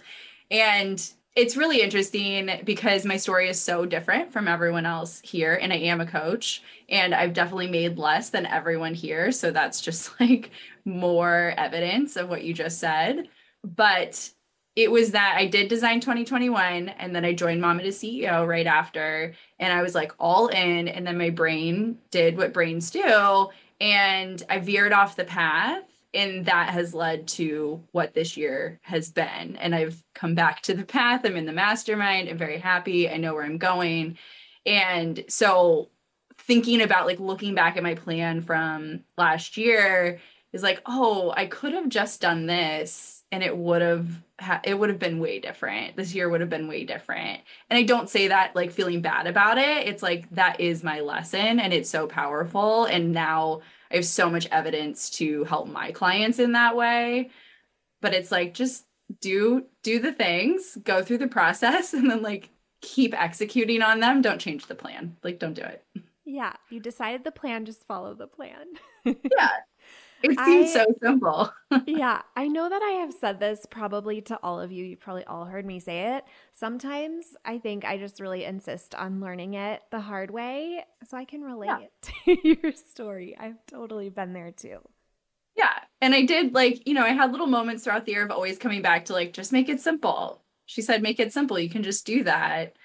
And 0.51 1.05
it's 1.35 1.57
really 1.57 1.81
interesting 1.81 2.51
because 2.63 3.05
my 3.05 3.17
story 3.17 3.49
is 3.49 3.59
so 3.59 3.85
different 3.85 4.31
from 4.31 4.47
everyone 4.47 4.85
else 4.85 5.19
here 5.21 5.57
and 5.59 5.73
i 5.73 5.77
am 5.77 5.99
a 5.99 6.05
coach 6.05 6.61
and 6.89 7.15
i've 7.15 7.33
definitely 7.33 7.65
made 7.65 7.97
less 7.97 8.29
than 8.29 8.45
everyone 8.45 8.93
here 8.93 9.31
so 9.31 9.49
that's 9.49 9.81
just 9.81 10.11
like 10.19 10.51
more 10.85 11.53
evidence 11.57 12.15
of 12.15 12.29
what 12.29 12.43
you 12.43 12.53
just 12.53 12.79
said. 12.79 13.27
But 13.63 14.29
it 14.75 14.91
was 14.91 15.11
that 15.11 15.35
I 15.37 15.45
did 15.45 15.67
design 15.67 15.99
2021 15.99 16.89
and 16.89 17.15
then 17.15 17.23
I 17.23 17.33
joined 17.33 17.61
Mama 17.61 17.83
to 17.83 17.89
CEO 17.89 18.47
right 18.47 18.65
after. 18.65 19.33
And 19.59 19.71
I 19.71 19.83
was 19.83 19.93
like 19.93 20.13
all 20.19 20.47
in. 20.47 20.87
And 20.87 21.05
then 21.05 21.17
my 21.17 21.29
brain 21.29 21.99
did 22.09 22.37
what 22.37 22.53
brains 22.53 22.89
do. 22.89 23.49
And 23.79 24.41
I 24.49 24.59
veered 24.59 24.91
off 24.91 25.15
the 25.15 25.25
path. 25.25 25.83
And 26.15 26.45
that 26.45 26.69
has 26.69 26.93
led 26.93 27.27
to 27.29 27.83
what 27.91 28.13
this 28.13 28.37
year 28.37 28.79
has 28.83 29.09
been. 29.09 29.57
And 29.57 29.73
I've 29.73 30.03
come 30.13 30.35
back 30.35 30.61
to 30.63 30.73
the 30.73 30.85
path. 30.85 31.21
I'm 31.23 31.37
in 31.37 31.45
the 31.45 31.51
mastermind. 31.51 32.29
I'm 32.29 32.37
very 32.37 32.59
happy. 32.59 33.09
I 33.09 33.17
know 33.17 33.33
where 33.33 33.43
I'm 33.43 33.57
going. 33.57 34.17
And 34.65 35.23
so 35.27 35.89
thinking 36.37 36.81
about 36.81 37.05
like 37.05 37.19
looking 37.19 37.55
back 37.55 37.77
at 37.77 37.83
my 37.83 37.95
plan 37.95 38.41
from 38.41 39.03
last 39.17 39.55
year 39.57 40.19
is 40.51 40.63
like, 40.63 40.81
oh, 40.85 41.33
I 41.35 41.45
could 41.47 41.73
have 41.73 41.89
just 41.89 42.21
done 42.21 42.45
this 42.45 43.12
and 43.33 43.41
it 43.41 43.57
would 43.57 43.81
have 43.81 44.07
ha- 44.39 44.61
it 44.63 44.77
would 44.77 44.89
have 44.89 44.99
been 44.99 45.19
way 45.19 45.39
different. 45.39 45.97
This 45.97 46.13
year 46.13 46.29
would 46.29 46.41
have 46.41 46.51
been 46.51 46.67
way 46.67 46.83
different. 46.83 47.41
And 47.67 47.79
i 47.79 47.81
don't 47.81 48.07
say 48.07 48.27
that 48.27 48.55
like 48.55 48.71
feeling 48.71 49.01
bad 49.01 49.25
about 49.25 49.57
it. 49.57 49.87
It's 49.87 50.03
like 50.03 50.29
that 50.35 50.59
is 50.59 50.83
my 50.83 50.99
lesson 50.99 51.59
and 51.59 51.73
it's 51.73 51.89
so 51.89 52.05
powerful. 52.05 52.85
And 52.85 53.11
now 53.11 53.61
i 53.89 53.95
have 53.95 54.05
so 54.05 54.29
much 54.29 54.47
evidence 54.51 55.09
to 55.17 55.45
help 55.45 55.67
my 55.67 55.91
clients 55.91 56.37
in 56.37 56.51
that 56.51 56.75
way. 56.75 57.31
But 58.01 58.13
it's 58.13 58.31
like 58.31 58.53
just 58.53 58.85
do 59.19 59.65
do 59.81 59.99
the 59.99 60.13
things 60.13 60.77
go 60.83 61.01
through 61.01 61.17
the 61.17 61.27
process 61.39 61.93
and 61.93 62.11
then 62.11 62.21
like 62.21 62.51
keep 62.81 63.19
executing 63.19 63.81
on 63.81 63.99
them. 63.99 64.21
Don't 64.21 64.39
change 64.39 64.67
the 64.67 64.75
plan. 64.75 65.17
Like 65.23 65.39
don't 65.39 65.55
do 65.55 65.63
it. 65.63 65.83
Yeah 66.23 66.53
you 66.69 66.79
decided 66.79 67.23
the 67.23 67.31
plan 67.31 67.65
just 67.65 67.87
follow 67.87 68.13
the 68.13 68.27
plan. 68.27 68.67
Yeah 69.05 69.49
it 70.23 70.39
seems 70.39 70.69
I, 70.69 70.73
so 70.73 70.85
simple. 71.01 71.53
yeah, 71.85 72.21
I 72.35 72.47
know 72.47 72.69
that 72.69 72.81
I 72.81 73.01
have 73.01 73.13
said 73.13 73.41
this 73.41 73.65
probably 73.69 74.21
to 74.21 74.39
all 74.41 74.59
of 74.59 74.71
you. 74.71 74.85
You 74.85 74.95
probably 74.95 75.25
all 75.25 75.43
heard 75.43 75.65
me 75.65 75.81
say 75.81 76.15
it. 76.15 76.23
Sometimes 76.53 77.25
I 77.43 77.57
think 77.57 77.83
I 77.83 77.97
just 77.97 78.21
really 78.21 78.45
insist 78.45 78.95
on 78.95 79.19
learning 79.19 79.55
it 79.55 79.81
the 79.91 79.99
hard 79.99 80.31
way 80.31 80.85
so 81.05 81.17
I 81.17 81.25
can 81.25 81.41
relate 81.41 81.67
yeah. 81.67 82.35
to 82.35 82.47
your 82.47 82.71
story. 82.71 83.35
I've 83.37 83.65
totally 83.67 84.09
been 84.09 84.31
there 84.31 84.51
too. 84.51 84.79
Yeah. 85.57 85.73
And 85.99 86.15
I 86.15 86.23
did 86.23 86.53
like, 86.53 86.87
you 86.87 86.93
know, 86.93 87.03
I 87.03 87.09
had 87.09 87.31
little 87.31 87.47
moments 87.47 87.83
throughout 87.83 88.05
the 88.05 88.13
year 88.13 88.23
of 88.23 88.31
always 88.31 88.57
coming 88.57 88.81
back 88.81 89.05
to 89.05 89.13
like, 89.13 89.33
just 89.33 89.51
make 89.51 89.67
it 89.67 89.81
simple. 89.81 90.41
She 90.65 90.81
said, 90.81 91.03
make 91.03 91.19
it 91.19 91.33
simple. 91.33 91.59
You 91.59 91.69
can 91.69 91.83
just 91.83 92.05
do 92.05 92.23
that. 92.23 92.77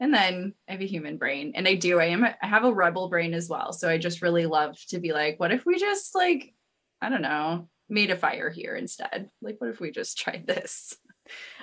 And 0.00 0.14
then 0.14 0.54
I 0.68 0.72
have 0.72 0.80
a 0.80 0.86
human 0.86 1.18
brain 1.18 1.52
and 1.54 1.68
I 1.68 1.74
do. 1.74 2.00
I 2.00 2.06
am, 2.06 2.24
I 2.24 2.46
have 2.46 2.64
a 2.64 2.72
rebel 2.72 3.08
brain 3.08 3.34
as 3.34 3.48
well. 3.48 3.74
So 3.74 3.90
I 3.90 3.98
just 3.98 4.22
really 4.22 4.46
love 4.46 4.78
to 4.88 5.00
be 5.00 5.12
like, 5.12 5.38
what 5.38 5.52
if 5.52 5.66
we 5.66 5.78
just 5.78 6.14
like 6.14 6.54
I 7.00 7.08
don't 7.08 7.22
know, 7.22 7.68
made 7.88 8.10
a 8.10 8.16
fire 8.16 8.50
here 8.50 8.74
instead. 8.74 9.30
Like, 9.40 9.56
what 9.58 9.70
if 9.70 9.80
we 9.80 9.90
just 9.90 10.18
tried 10.18 10.46
this? 10.46 10.96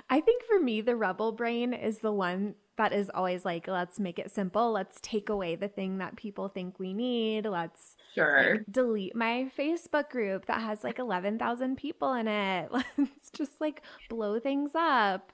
I 0.09 0.21
think 0.21 0.43
for 0.43 0.59
me, 0.59 0.81
the 0.81 0.95
rebel 0.95 1.31
brain 1.31 1.73
is 1.73 1.99
the 1.99 2.11
one 2.11 2.55
that 2.77 2.93
is 2.93 3.09
always 3.13 3.45
like, 3.45 3.67
let's 3.67 3.99
make 3.99 4.19
it 4.19 4.31
simple. 4.31 4.71
Let's 4.71 4.99
take 5.01 5.29
away 5.29 5.55
the 5.55 5.67
thing 5.67 5.99
that 5.99 6.17
people 6.17 6.49
think 6.49 6.77
we 6.77 6.93
need. 6.93 7.45
Let's 7.45 7.95
sure 8.13 8.55
like, 8.57 8.65
delete 8.69 9.15
my 9.15 9.49
Facebook 9.57 10.09
group 10.09 10.45
that 10.47 10.61
has 10.61 10.83
like 10.83 10.99
11,000 10.99 11.77
people 11.77 12.13
in 12.13 12.27
it. 12.27 12.69
Let's 12.97 13.31
just 13.31 13.61
like 13.61 13.81
blow 14.09 14.39
things 14.39 14.71
up. 14.75 15.31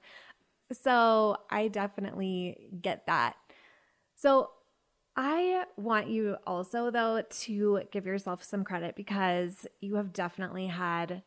So 0.72 1.38
I 1.50 1.68
definitely 1.68 2.70
get 2.82 3.08
that. 3.08 3.36
So 4.16 4.52
I 5.24 5.66
want 5.78 6.08
you 6.10 6.38
also, 6.48 6.90
though, 6.90 7.22
to 7.22 7.82
give 7.92 8.08
yourself 8.08 8.44
some 8.44 8.64
credit 8.64 8.96
because 8.96 9.68
you 9.80 9.98
have 9.98 10.14
definitely 10.14 10.66
had 10.66 11.22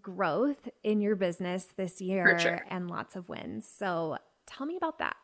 growth 0.00 0.68
in 0.82 1.00
your 1.00 1.14
business 1.14 1.68
this 1.76 2.00
year 2.00 2.36
sure. 2.40 2.66
and 2.68 2.90
lots 2.90 3.14
of 3.14 3.28
wins. 3.28 3.72
So 3.78 4.18
tell 4.48 4.66
me 4.66 4.76
about 4.76 4.98
that. 4.98 5.14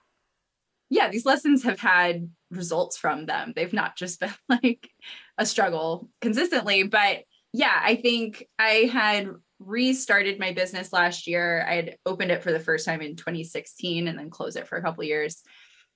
Yeah, 0.88 1.08
these 1.08 1.26
lessons 1.26 1.64
have 1.64 1.80
had 1.80 2.30
results 2.52 2.96
from 2.96 3.26
them. 3.26 3.52
They've 3.56 3.72
not 3.72 3.96
just 3.96 4.20
been 4.20 4.30
like 4.48 4.88
a 5.36 5.44
struggle 5.44 6.08
consistently, 6.20 6.84
but 6.84 7.24
yeah, 7.52 7.80
I 7.82 7.96
think 7.96 8.46
I 8.56 8.88
had 8.92 9.30
restarted 9.58 10.38
my 10.38 10.52
business 10.52 10.92
last 10.92 11.26
year. 11.26 11.66
I 11.68 11.74
had 11.74 11.96
opened 12.06 12.30
it 12.30 12.44
for 12.44 12.52
the 12.52 12.60
first 12.60 12.86
time 12.86 13.00
in 13.00 13.16
2016 13.16 14.06
and 14.06 14.16
then 14.16 14.30
closed 14.30 14.56
it 14.56 14.68
for 14.68 14.78
a 14.78 14.82
couple 14.82 15.02
years. 15.02 15.42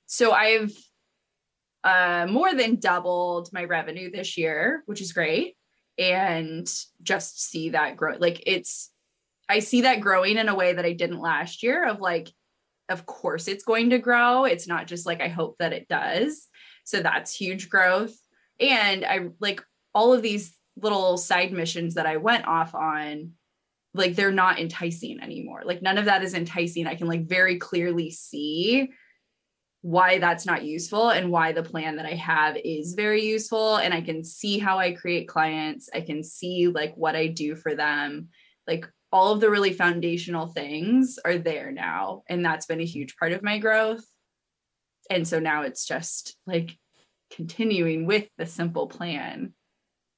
So 0.07 0.33
I've 0.33 0.75
uh, 1.85 2.26
more 2.28 2.55
than 2.55 2.76
doubled 2.76 3.51
my 3.53 3.64
revenue 3.64 4.11
this 4.11 4.37
year, 4.37 4.83
which 4.87 5.01
is 5.01 5.12
great. 5.12 5.57
And 5.99 6.70
just 7.03 7.43
see 7.43 7.70
that 7.70 7.97
grow. 7.97 8.16
Like 8.18 8.43
it's, 8.47 8.91
I 9.49 9.59
see 9.59 9.83
that 9.83 10.01
growing 10.01 10.39
in 10.39 10.49
a 10.49 10.55
way 10.55 10.72
that 10.72 10.85
I 10.85 10.93
didn't 10.93 11.20
last 11.20 11.62
year 11.62 11.87
of 11.87 12.01
like, 12.01 12.31
of 12.89 13.07
course 13.07 13.49
it's 13.49 13.64
going 13.64 13.91
to 13.91 13.99
grow. 13.99 14.45
It's 14.45 14.66
not 14.66 14.87
just 14.87 15.07
like 15.07 15.20
I 15.20 15.28
hope 15.28 15.57
that 15.59 15.72
it 15.72 15.89
does. 15.89 16.49
So 16.85 17.01
that's 17.01 17.35
huge 17.35 17.68
growth. 17.68 18.16
And 18.59 19.05
I 19.05 19.28
like 19.41 19.62
all 19.95 20.12
of 20.12 20.22
these 20.22 20.55
little 20.76 21.16
side 21.16 21.53
missions 21.53 21.95
that 21.95 22.07
I 22.07 22.16
went 22.16 22.47
off 22.47 22.74
on, 22.74 23.33
like 23.95 24.14
they're 24.14 24.33
not 24.33 24.59
enticing 24.59 25.20
anymore. 25.20 25.62
Like 25.64 25.83
none 25.83 25.99
of 25.99 26.07
that 26.07 26.22
is 26.22 26.35
enticing. 26.35 26.87
I 26.87 26.95
can 26.95 27.09
like 27.09 27.26
very 27.26 27.59
clearly 27.59 28.11
see 28.11 28.91
why 29.83 30.18
that's 30.18 30.45
not 30.45 30.64
useful 30.64 31.11
and 31.11 31.31
why 31.31 31.53
the 31.53 31.62
plan 31.62 31.97
that 31.97 32.07
I 32.07 32.14
have 32.14 32.57
is 32.62 32.95
very 32.95 33.24
useful. 33.24 33.76
And 33.76 33.95
I 33.95 34.03
can 34.03 34.22
see 34.22 34.59
how 34.59 34.78
I 34.78 34.93
create 34.93 35.28
clients. 35.28 35.89
I 35.95 36.03
can 36.03 36.22
see 36.22 36.68
like 36.68 36.95
what 36.97 37.16
I 37.16 37.28
do 37.28 37.57
for 37.57 37.74
them. 37.74 38.28
Like 38.66 38.87
all 39.11 39.33
of 39.33 39.41
the 39.41 39.51
really 39.51 39.72
foundational 39.72 40.49
things 40.49 41.18
are 41.24 41.39
there 41.39 41.72
now. 41.72 42.22
And 42.28 42.45
that's 42.45 42.66
been 42.66 42.81
a 42.81 42.85
huge 42.85 43.16
part 43.16 43.33
of 43.33 43.43
my 43.43 43.59
growth. 43.59 44.05
And 45.09 45.26
so 45.26 45.41
now 45.41 45.62
it's 45.62 45.87
just 45.87 46.37
like 46.47 46.76
continuing 47.31 48.07
with 48.07 48.28
the 48.37 48.47
simple 48.47 48.87
plan 48.87 49.55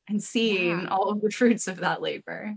and 0.08 0.22
seeing 0.22 0.82
yeah. 0.82 0.88
all 0.88 1.10
of 1.10 1.22
the 1.22 1.30
fruits 1.30 1.68
of 1.68 1.78
that 1.78 2.02
labor. 2.02 2.54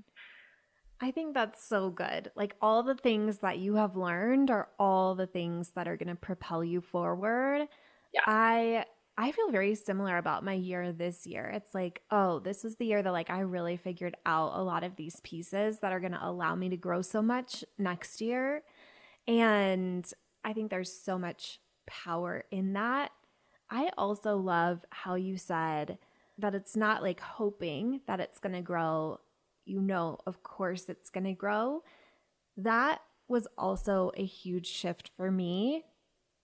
I 1.01 1.11
think 1.11 1.33
that's 1.33 1.63
so 1.63 1.89
good. 1.89 2.31
Like 2.35 2.55
all 2.61 2.81
the 2.83 2.95
things 2.95 3.39
that 3.39 3.57
you 3.59 3.75
have 3.75 3.95
learned 3.97 4.49
are 4.49 4.69
all 4.79 5.15
the 5.15 5.27
things 5.27 5.71
that 5.75 5.87
are 5.87 5.97
going 5.97 6.07
to 6.09 6.15
propel 6.15 6.63
you 6.63 6.81
forward. 6.81 7.67
Yeah. 8.13 8.21
I 8.25 8.85
I 9.17 9.31
feel 9.31 9.49
very 9.49 9.75
similar 9.75 10.17
about 10.17 10.43
my 10.43 10.53
year 10.53 10.91
this 10.91 11.25
year. 11.25 11.45
It's 11.53 11.73
like, 11.73 12.01
oh, 12.11 12.39
this 12.39 12.65
is 12.65 12.75
the 12.75 12.85
year 12.85 13.01
that 13.01 13.11
like 13.11 13.29
I 13.29 13.39
really 13.41 13.77
figured 13.77 14.15
out 14.25 14.53
a 14.55 14.63
lot 14.63 14.83
of 14.83 14.95
these 14.97 15.19
pieces 15.21 15.79
that 15.79 15.93
are 15.93 16.01
going 16.01 16.11
to 16.11 16.25
allow 16.25 16.55
me 16.55 16.69
to 16.69 16.77
grow 16.77 17.01
so 17.01 17.21
much 17.21 17.63
next 17.77 18.19
year. 18.21 18.63
And 19.27 20.05
I 20.43 20.53
think 20.53 20.69
there's 20.69 20.91
so 20.91 21.17
much 21.17 21.59
power 21.87 22.45
in 22.51 22.73
that. 22.73 23.11
I 23.69 23.89
also 23.97 24.37
love 24.37 24.85
how 24.91 25.15
you 25.15 25.37
said 25.37 25.97
that 26.37 26.55
it's 26.55 26.75
not 26.75 27.01
like 27.01 27.19
hoping 27.21 28.01
that 28.07 28.19
it's 28.19 28.39
going 28.39 28.55
to 28.55 28.61
grow 28.61 29.19
you 29.65 29.81
know, 29.81 30.19
of 30.25 30.43
course, 30.43 30.89
it's 30.89 31.09
going 31.09 31.25
to 31.25 31.33
grow. 31.33 31.83
That 32.57 33.01
was 33.27 33.47
also 33.57 34.11
a 34.15 34.25
huge 34.25 34.67
shift 34.67 35.11
for 35.17 35.31
me 35.31 35.83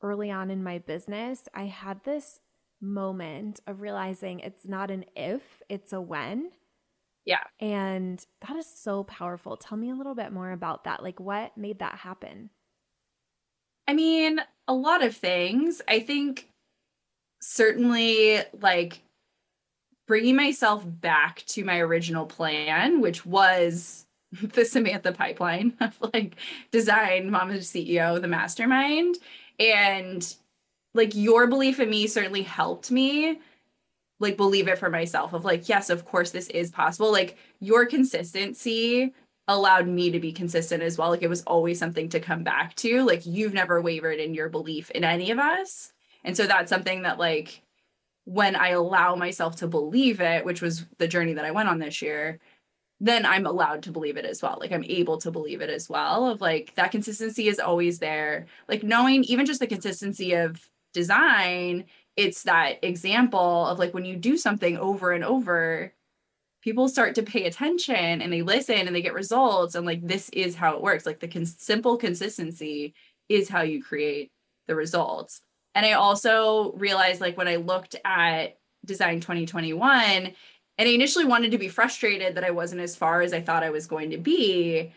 early 0.01 0.32
on 0.32 0.49
in 0.49 0.63
my 0.63 0.80
business. 0.80 1.47
I 1.53 1.65
had 1.65 2.03
this 2.03 2.39
moment 2.82 3.59
of 3.67 3.82
realizing 3.82 4.39
it's 4.39 4.67
not 4.67 4.89
an 4.89 5.05
if, 5.15 5.61
it's 5.69 5.93
a 5.93 6.01
when. 6.01 6.51
Yeah. 7.26 7.43
And 7.59 8.26
that 8.47 8.57
is 8.57 8.65
so 8.65 9.03
powerful. 9.03 9.55
Tell 9.55 9.78
me 9.78 9.91
a 9.91 9.95
little 9.95 10.15
bit 10.15 10.32
more 10.32 10.51
about 10.51 10.86
that. 10.86 11.03
Like, 11.03 11.19
what 11.19 11.55
made 11.55 11.80
that 11.80 11.99
happen? 11.99 12.49
I 13.88 13.93
mean, 13.93 14.39
a 14.67 14.74
lot 14.74 15.03
of 15.03 15.15
things. 15.15 15.82
I 15.88 15.99
think 15.99 16.49
certainly 17.41 18.39
like 18.59 19.03
bringing 20.12 20.36
myself 20.36 20.84
back 20.86 21.41
to 21.45 21.64
my 21.64 21.80
original 21.80 22.26
plan, 22.26 22.99
which 22.99 23.26
was 23.26 24.05
the 24.41 24.66
Samantha 24.66 25.14
pipeline 25.14 25.74
of 25.80 25.97
like 26.14 26.36
design, 26.70 27.32
mama 27.32 27.53
CEO, 27.53 28.20
the 28.20 28.28
mastermind. 28.28 29.16
And 29.57 30.36
like 30.93 31.16
your 31.16 31.47
belief 31.47 31.80
in 31.80 31.89
me 31.89 32.07
certainly 32.07 32.41
helped 32.41 32.91
me 32.91 33.39
like 34.20 34.36
believe 34.36 34.68
it 34.68 34.78
for 34.78 34.89
myself 34.89 35.32
of 35.32 35.45
like, 35.45 35.70
yes, 35.70 35.89
of 35.89 36.03
course 36.03 36.32
this 36.32 36.49
is 36.49 36.72
possible. 36.72 37.09
Like 37.09 37.38
your 37.62 37.86
consistency 37.86 39.14
allowed 39.47 39.88
me 39.88 40.12
to 40.12 40.20
be 40.20 40.34
consistent 40.34 40.84
as 40.84 40.97
well. 40.97 41.12
Like 41.12 41.24
it 41.24 41.30
was 41.30 41.43
always 41.43 41.80
something 41.80 42.09
to 42.09 42.20
come 42.20 42.43
back 42.43 42.76
to. 42.76 43.03
Like 43.03 43.26
you've 43.26 43.53
never 43.53 43.82
wavered 43.82 44.20
in 44.20 44.34
your 44.34 44.49
belief 44.49 44.91
in 44.91 45.05
any 45.05 45.32
of 45.32 45.39
us. 45.39 45.93
And 46.26 46.36
so 46.36 46.47
that's 46.47 46.70
something 46.70 47.03
that 47.03 47.18
like 47.18 47.62
when 48.26 48.55
I 48.55 48.69
allow 48.69 49.15
myself 49.15 49.57
to 49.57 49.67
believe 49.67 50.22
it, 50.22 50.45
which 50.45 50.61
was 50.61 50.86
the 50.97 51.07
journey 51.07 51.34
that 51.34 51.45
I 51.45 51.51
went 51.51 51.69
on 51.69 51.80
this 51.80 52.01
year, 52.01 52.39
then 52.99 53.26
I'm 53.26 53.47
allowed 53.47 53.84
to 53.84 53.91
believe 53.91 54.15
it 54.17 54.26
as 54.26 54.43
well. 54.43 54.57
Like 54.59 54.72
I'm 54.72 54.84
able 54.84 55.17
to 55.19 55.32
believe 55.32 55.61
it 55.61 55.72
as 55.72 55.89
well. 55.89 56.28
Of 56.28 56.39
like 56.39 56.74
that 56.76 56.91
consistency 56.91 57.47
is 57.47 57.59
always 57.59 57.97
there. 57.99 58.45
Like 58.67 58.84
knowing 58.84 59.24
even 59.24 59.47
just 59.47 59.59
the 59.59 59.67
consistency 59.67 60.34
of 60.34 60.69
design, 60.93 61.86
it's 62.15 62.43
that 62.43 62.78
example 62.84 63.65
of 63.65 63.80
like 63.80 63.93
when 63.93 64.05
you 64.05 64.15
do 64.15 64.38
something 64.38 64.78
over 64.78 65.11
and 65.11 65.24
over, 65.24 65.93
people 66.61 66.88
start 66.88 67.15
to 67.15 67.24
pay 67.24 67.45
attention 67.45 68.22
and 68.22 68.32
they 68.32 68.43
listen 68.43 68.88
and 68.88 68.95
they 68.95 69.01
get 69.01 69.15
results. 69.15 69.74
And 69.74 69.86
like 69.86 70.05
this 70.05 70.30
is 70.30 70.55
how 70.55 70.76
it 70.76 70.84
works. 70.84 71.05
Like 71.05 71.19
the 71.19 71.28
con- 71.28 71.45
simple 71.45 71.97
consistency 71.97 72.93
is 73.30 73.49
how 73.49 73.61
you 73.61 73.82
create 73.82 74.32
the 74.67 74.76
results. 74.76 75.41
And 75.76 75.86
I 75.86 75.93
also 75.93 76.74
realized 76.74 77.22
like 77.22 77.38
when 77.38 77.47
I 77.47 77.57
looked 77.57 77.95
at 78.03 78.57
Design 78.86 79.19
2021, 79.19 80.34
and 80.78 80.89
I 80.89 80.91
initially 80.93 81.26
wanted 81.26 81.51
to 81.51 81.57
be 81.57 81.67
frustrated 81.67 82.36
that 82.36 82.43
I 82.43 82.51
wasn't 82.51 82.82
as 82.82 82.95
far 82.95 83.22
as 83.22 83.34
I 83.34 83.41
thought 83.41 83.63
I 83.63 83.69
was 83.69 83.88
going 83.88 84.11
to 84.11 84.17
be. 84.17 84.91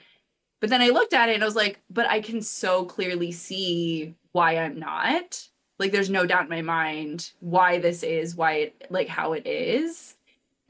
But 0.60 0.70
then 0.70 0.80
I 0.80 0.88
looked 0.88 1.12
at 1.12 1.28
it 1.28 1.34
and 1.34 1.42
I 1.42 1.46
was 1.46 1.56
like, 1.56 1.80
but 1.90 2.08
I 2.08 2.20
can 2.20 2.40
so 2.40 2.84
clearly 2.86 3.32
see 3.32 4.14
why 4.32 4.56
I'm 4.58 4.78
not. 4.78 5.46
Like 5.78 5.92
there's 5.92 6.10
no 6.10 6.24
doubt 6.24 6.44
in 6.44 6.48
my 6.48 6.62
mind 6.62 7.32
why 7.40 7.78
this 7.78 8.02
is, 8.02 8.34
why 8.34 8.52
it 8.52 8.86
like 8.88 9.08
how 9.08 9.34
it 9.34 9.46
is. 9.46 10.14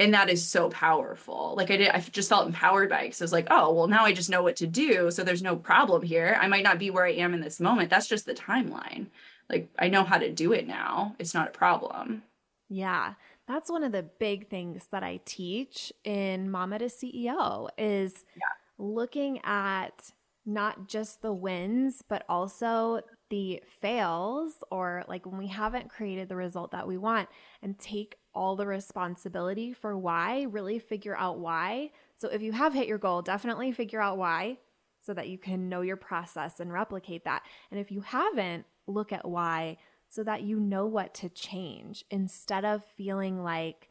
And 0.00 0.12
that 0.14 0.28
is 0.28 0.44
so 0.44 0.68
powerful. 0.70 1.54
Like 1.56 1.70
I 1.70 1.76
did 1.76 1.90
I 1.90 2.00
just 2.00 2.28
felt 2.28 2.48
empowered 2.48 2.88
by 2.88 3.02
it. 3.02 3.04
because 3.04 3.22
I 3.22 3.24
was 3.24 3.32
like, 3.32 3.46
oh, 3.50 3.72
well, 3.72 3.86
now 3.86 4.04
I 4.04 4.12
just 4.12 4.30
know 4.30 4.42
what 4.42 4.56
to 4.56 4.66
do. 4.66 5.12
So 5.12 5.22
there's 5.22 5.42
no 5.42 5.54
problem 5.54 6.02
here. 6.02 6.36
I 6.40 6.48
might 6.48 6.64
not 6.64 6.80
be 6.80 6.90
where 6.90 7.06
I 7.06 7.12
am 7.12 7.32
in 7.32 7.40
this 7.40 7.60
moment. 7.60 7.90
That's 7.90 8.08
just 8.08 8.26
the 8.26 8.34
timeline 8.34 9.06
like 9.50 9.68
I 9.78 9.88
know 9.88 10.04
how 10.04 10.18
to 10.18 10.32
do 10.32 10.52
it 10.52 10.66
now. 10.66 11.14
It's 11.18 11.34
not 11.34 11.48
a 11.48 11.52
problem. 11.52 12.22
Yeah. 12.68 13.14
That's 13.46 13.70
one 13.70 13.84
of 13.84 13.92
the 13.92 14.02
big 14.02 14.48
things 14.48 14.88
that 14.90 15.02
I 15.02 15.20
teach 15.24 15.92
in 16.02 16.50
Mama 16.50 16.78
to 16.78 16.86
CEO 16.86 17.68
is 17.76 18.24
yeah. 18.34 18.42
looking 18.78 19.40
at 19.44 20.10
not 20.46 20.88
just 20.88 21.22
the 21.22 21.32
wins, 21.32 22.02
but 22.08 22.24
also 22.28 23.00
the 23.30 23.62
fails 23.80 24.62
or 24.70 25.04
like 25.08 25.26
when 25.26 25.38
we 25.38 25.48
haven't 25.48 25.90
created 25.90 26.28
the 26.28 26.36
result 26.36 26.70
that 26.72 26.86
we 26.86 26.98
want 26.98 27.28
and 27.62 27.78
take 27.78 28.16
all 28.34 28.56
the 28.56 28.66
responsibility 28.66 29.72
for 29.72 29.96
why, 29.96 30.42
really 30.42 30.78
figure 30.78 31.16
out 31.16 31.38
why. 31.38 31.90
So 32.16 32.28
if 32.28 32.42
you 32.42 32.52
have 32.52 32.74
hit 32.74 32.88
your 32.88 32.98
goal, 32.98 33.22
definitely 33.22 33.72
figure 33.72 34.00
out 34.00 34.18
why 34.18 34.58
so 35.00 35.14
that 35.14 35.28
you 35.28 35.38
can 35.38 35.68
know 35.68 35.82
your 35.82 35.96
process 35.96 36.60
and 36.60 36.72
replicate 36.72 37.24
that. 37.24 37.42
And 37.70 37.78
if 37.78 37.90
you 37.90 38.00
haven't, 38.00 38.64
look 38.86 39.12
at 39.12 39.28
why 39.28 39.76
so 40.08 40.22
that 40.22 40.42
you 40.42 40.60
know 40.60 40.86
what 40.86 41.14
to 41.14 41.28
change 41.28 42.04
instead 42.10 42.64
of 42.64 42.84
feeling 42.96 43.42
like 43.42 43.88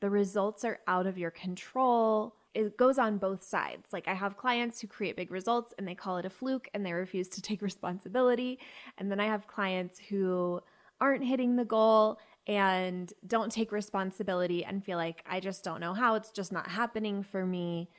the 0.00 0.10
results 0.10 0.64
are 0.64 0.78
out 0.86 1.06
of 1.06 1.18
your 1.18 1.30
control. 1.30 2.36
It 2.54 2.76
goes 2.76 2.98
on 2.98 3.18
both 3.18 3.42
sides. 3.42 3.92
Like, 3.92 4.08
I 4.08 4.14
have 4.14 4.36
clients 4.36 4.80
who 4.80 4.86
create 4.86 5.16
big 5.16 5.30
results 5.30 5.74
and 5.76 5.86
they 5.86 5.94
call 5.94 6.16
it 6.18 6.24
a 6.24 6.30
fluke 6.30 6.68
and 6.72 6.84
they 6.84 6.92
refuse 6.92 7.28
to 7.30 7.42
take 7.42 7.62
responsibility. 7.62 8.58
And 8.98 9.10
then 9.10 9.20
I 9.20 9.26
have 9.26 9.46
clients 9.46 9.98
who 9.98 10.60
aren't 11.00 11.24
hitting 11.24 11.56
the 11.56 11.64
goal 11.64 12.18
and 12.46 13.12
don't 13.26 13.52
take 13.52 13.72
responsibility 13.72 14.64
and 14.64 14.84
feel 14.84 14.98
like 14.98 15.24
I 15.28 15.40
just 15.40 15.62
don't 15.62 15.80
know 15.80 15.94
how, 15.94 16.14
it's 16.14 16.30
just 16.30 16.52
not 16.52 16.68
happening 16.68 17.22
for 17.22 17.44
me. 17.44 17.90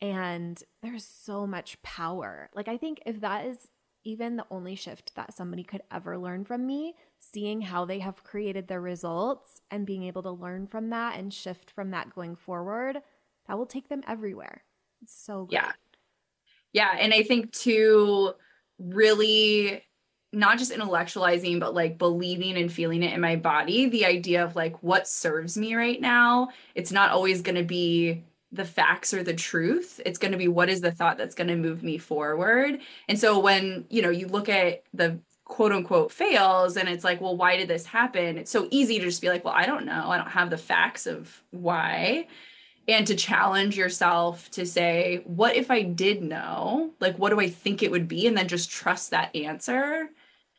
And 0.00 0.62
there's 0.82 1.04
so 1.04 1.46
much 1.46 1.80
power. 1.82 2.50
Like, 2.54 2.68
I 2.68 2.76
think 2.76 3.00
if 3.06 3.20
that 3.20 3.46
is 3.46 3.68
even 4.06 4.36
the 4.36 4.46
only 4.50 4.76
shift 4.76 5.14
that 5.16 5.34
somebody 5.34 5.64
could 5.64 5.82
ever 5.90 6.16
learn 6.16 6.44
from 6.44 6.66
me, 6.66 6.94
seeing 7.18 7.60
how 7.60 7.84
they 7.84 7.98
have 7.98 8.22
created 8.22 8.68
their 8.68 8.80
results 8.80 9.60
and 9.70 9.84
being 9.84 10.04
able 10.04 10.22
to 10.22 10.30
learn 10.30 10.66
from 10.66 10.90
that 10.90 11.18
and 11.18 11.34
shift 11.34 11.70
from 11.70 11.90
that 11.90 12.14
going 12.14 12.36
forward, 12.36 12.98
that 13.48 13.58
will 13.58 13.66
take 13.66 13.88
them 13.88 14.02
everywhere. 14.06 14.62
It's 15.02 15.14
so 15.14 15.46
good. 15.46 15.54
Yeah. 15.54 15.72
Yeah. 16.72 16.96
And 16.98 17.12
I 17.12 17.22
think 17.22 17.52
to 17.60 18.34
really 18.78 19.82
not 20.32 20.58
just 20.58 20.72
intellectualizing, 20.72 21.58
but 21.58 21.74
like 21.74 21.98
believing 21.98 22.56
and 22.56 22.70
feeling 22.70 23.02
it 23.02 23.12
in 23.12 23.20
my 23.20 23.36
body, 23.36 23.88
the 23.88 24.06
idea 24.06 24.44
of 24.44 24.54
like 24.54 24.82
what 24.82 25.08
serves 25.08 25.56
me 25.56 25.74
right 25.74 26.00
now, 26.00 26.48
it's 26.74 26.92
not 26.92 27.10
always 27.10 27.42
going 27.42 27.54
to 27.56 27.64
be 27.64 28.22
the 28.52 28.64
facts 28.64 29.12
or 29.12 29.22
the 29.22 29.34
truth. 29.34 30.00
It's 30.06 30.18
going 30.18 30.32
to 30.32 30.38
be 30.38 30.48
what 30.48 30.68
is 30.68 30.80
the 30.80 30.92
thought 30.92 31.18
that's 31.18 31.34
going 31.34 31.48
to 31.48 31.56
move 31.56 31.82
me 31.82 31.98
forward? 31.98 32.80
And 33.08 33.18
so 33.18 33.38
when 33.38 33.86
you 33.90 34.02
know 34.02 34.10
you 34.10 34.28
look 34.28 34.48
at 34.48 34.82
the 34.94 35.18
quote 35.44 35.72
unquote 35.72 36.10
fails 36.10 36.76
and 36.76 36.88
it's 36.88 37.04
like 37.04 37.20
well 37.20 37.36
why 37.36 37.56
did 37.56 37.68
this 37.68 37.86
happen? 37.86 38.38
It's 38.38 38.50
so 38.50 38.68
easy 38.70 38.98
to 38.98 39.04
just 39.04 39.22
be 39.22 39.28
like 39.28 39.44
well 39.44 39.54
i 39.54 39.66
don't 39.66 39.86
know. 39.86 40.10
I 40.10 40.16
don't 40.16 40.30
have 40.30 40.50
the 40.50 40.58
facts 40.58 41.06
of 41.06 41.42
why. 41.50 42.28
And 42.88 43.04
to 43.08 43.16
challenge 43.16 43.76
yourself 43.76 44.50
to 44.52 44.64
say 44.64 45.22
what 45.24 45.56
if 45.56 45.70
i 45.70 45.82
did 45.82 46.22
know? 46.22 46.92
Like 47.00 47.18
what 47.18 47.30
do 47.30 47.40
i 47.40 47.48
think 47.48 47.82
it 47.82 47.90
would 47.90 48.08
be? 48.08 48.26
And 48.26 48.36
then 48.36 48.48
just 48.48 48.70
trust 48.70 49.10
that 49.10 49.34
answer. 49.34 50.08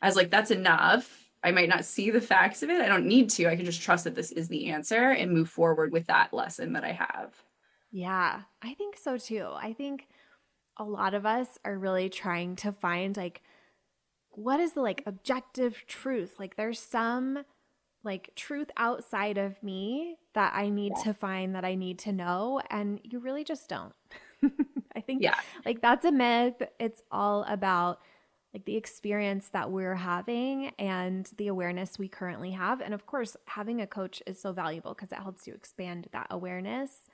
As 0.02 0.16
like 0.16 0.30
that's 0.30 0.52
enough. 0.52 1.24
I 1.44 1.52
might 1.52 1.70
not 1.70 1.86
see 1.86 2.10
the 2.12 2.20
facts 2.20 2.64
of 2.64 2.70
it. 2.70 2.82
I 2.82 2.88
don't 2.88 3.06
need 3.06 3.30
to. 3.32 3.48
I 3.48 3.56
can 3.56 3.64
just 3.64 3.82
trust 3.82 4.04
that 4.06 4.16
this 4.16 4.32
is 4.32 4.48
the 4.48 4.72
answer 4.72 5.12
and 5.12 5.32
move 5.32 5.50
forward 5.50 5.92
with 5.94 6.08
that 6.08 6.34
lesson 6.34 6.74
that 6.74 6.84
i 6.84 6.92
have 6.92 7.47
yeah, 7.98 8.42
I 8.62 8.76
think 8.76 8.96
so 8.96 9.18
too. 9.18 9.48
I 9.56 9.74
think 9.74 10.08
a 10.78 10.84
lot 10.84 11.16
of 11.16 11.26
us 11.26 11.58
are 11.66 11.76
really 11.76 12.10
trying 12.10 12.56
to 12.58 12.72
find 12.72 13.18
like 13.18 13.42
what 14.30 14.60
is 14.60 14.74
the 14.74 14.82
like 14.82 15.02
objective 15.08 15.84
truth? 15.88 16.36
Like 16.38 16.58
there's 16.58 16.80
some 16.80 17.44
like 18.04 18.30
truth 18.36 18.70
outside 18.78 19.40
of 19.40 19.62
me 19.64 20.18
that 20.36 20.54
I 20.56 20.70
need 20.70 20.94
yeah. 20.98 21.04
to 21.06 21.14
find 21.16 21.56
that 21.56 21.66
I 21.66 21.74
need 21.74 21.98
to 22.00 22.12
know 22.12 22.62
and 22.70 23.00
you 23.04 23.18
really 23.18 23.44
just 23.44 23.68
don't. 23.68 23.94
I 24.96 25.02
think 25.02 25.24
yeah. 25.24 25.40
like 25.66 25.82
that's 25.82 26.06
a 26.06 26.12
myth. 26.12 26.62
It's 26.80 27.02
all 27.10 27.46
about 27.50 28.00
like 28.54 28.66
the 28.66 28.78
experience 28.78 29.50
that 29.54 29.72
we're 29.72 29.96
having 29.96 30.72
and 30.78 31.28
the 31.38 31.48
awareness 31.48 31.98
we 31.98 32.10
currently 32.10 32.52
have. 32.52 32.80
And 32.80 32.94
of 32.94 33.08
course, 33.08 33.36
having 33.46 33.82
a 33.82 33.88
coach 33.88 34.22
is 34.28 34.40
so 34.40 34.54
valuable 34.54 34.94
because 34.94 35.12
it 35.12 35.18
helps 35.18 35.48
you 35.48 35.56
expand 35.56 36.10
that 36.12 36.28
awareness. 36.30 37.10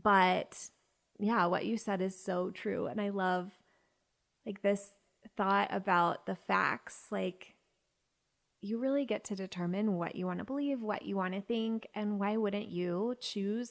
But 0.00 0.58
yeah, 1.18 1.46
what 1.46 1.66
you 1.66 1.76
said 1.76 2.00
is 2.00 2.18
so 2.18 2.50
true. 2.50 2.86
And 2.86 3.00
I 3.00 3.10
love 3.10 3.52
like 4.44 4.62
this 4.62 4.90
thought 5.36 5.68
about 5.70 6.26
the 6.26 6.34
facts. 6.34 7.06
Like, 7.10 7.54
you 8.60 8.78
really 8.78 9.04
get 9.04 9.24
to 9.24 9.36
determine 9.36 9.98
what 9.98 10.16
you 10.16 10.26
want 10.26 10.38
to 10.38 10.44
believe, 10.44 10.80
what 10.80 11.04
you 11.04 11.16
want 11.16 11.34
to 11.34 11.42
think, 11.42 11.86
and 11.94 12.18
why 12.18 12.38
wouldn't 12.38 12.68
you 12.68 13.14
choose 13.20 13.70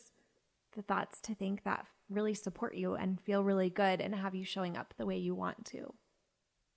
the 0.76 0.84
thoughts 0.84 1.19
to 1.21 1.34
think 1.34 1.63
that 1.63 1.86
really 2.09 2.36
support 2.36 2.76
you 2.76 2.93
and 2.93 3.19
feel 3.21 3.43
really 3.43 3.71
good 3.71 4.01
and 4.01 4.13
have 4.13 4.36
you 4.36 4.45
showing 4.45 4.78
up 4.78 4.93
the 4.97 5.05
way 5.05 5.17
you 5.17 5.34
want 5.34 5.65
to? 5.65 5.91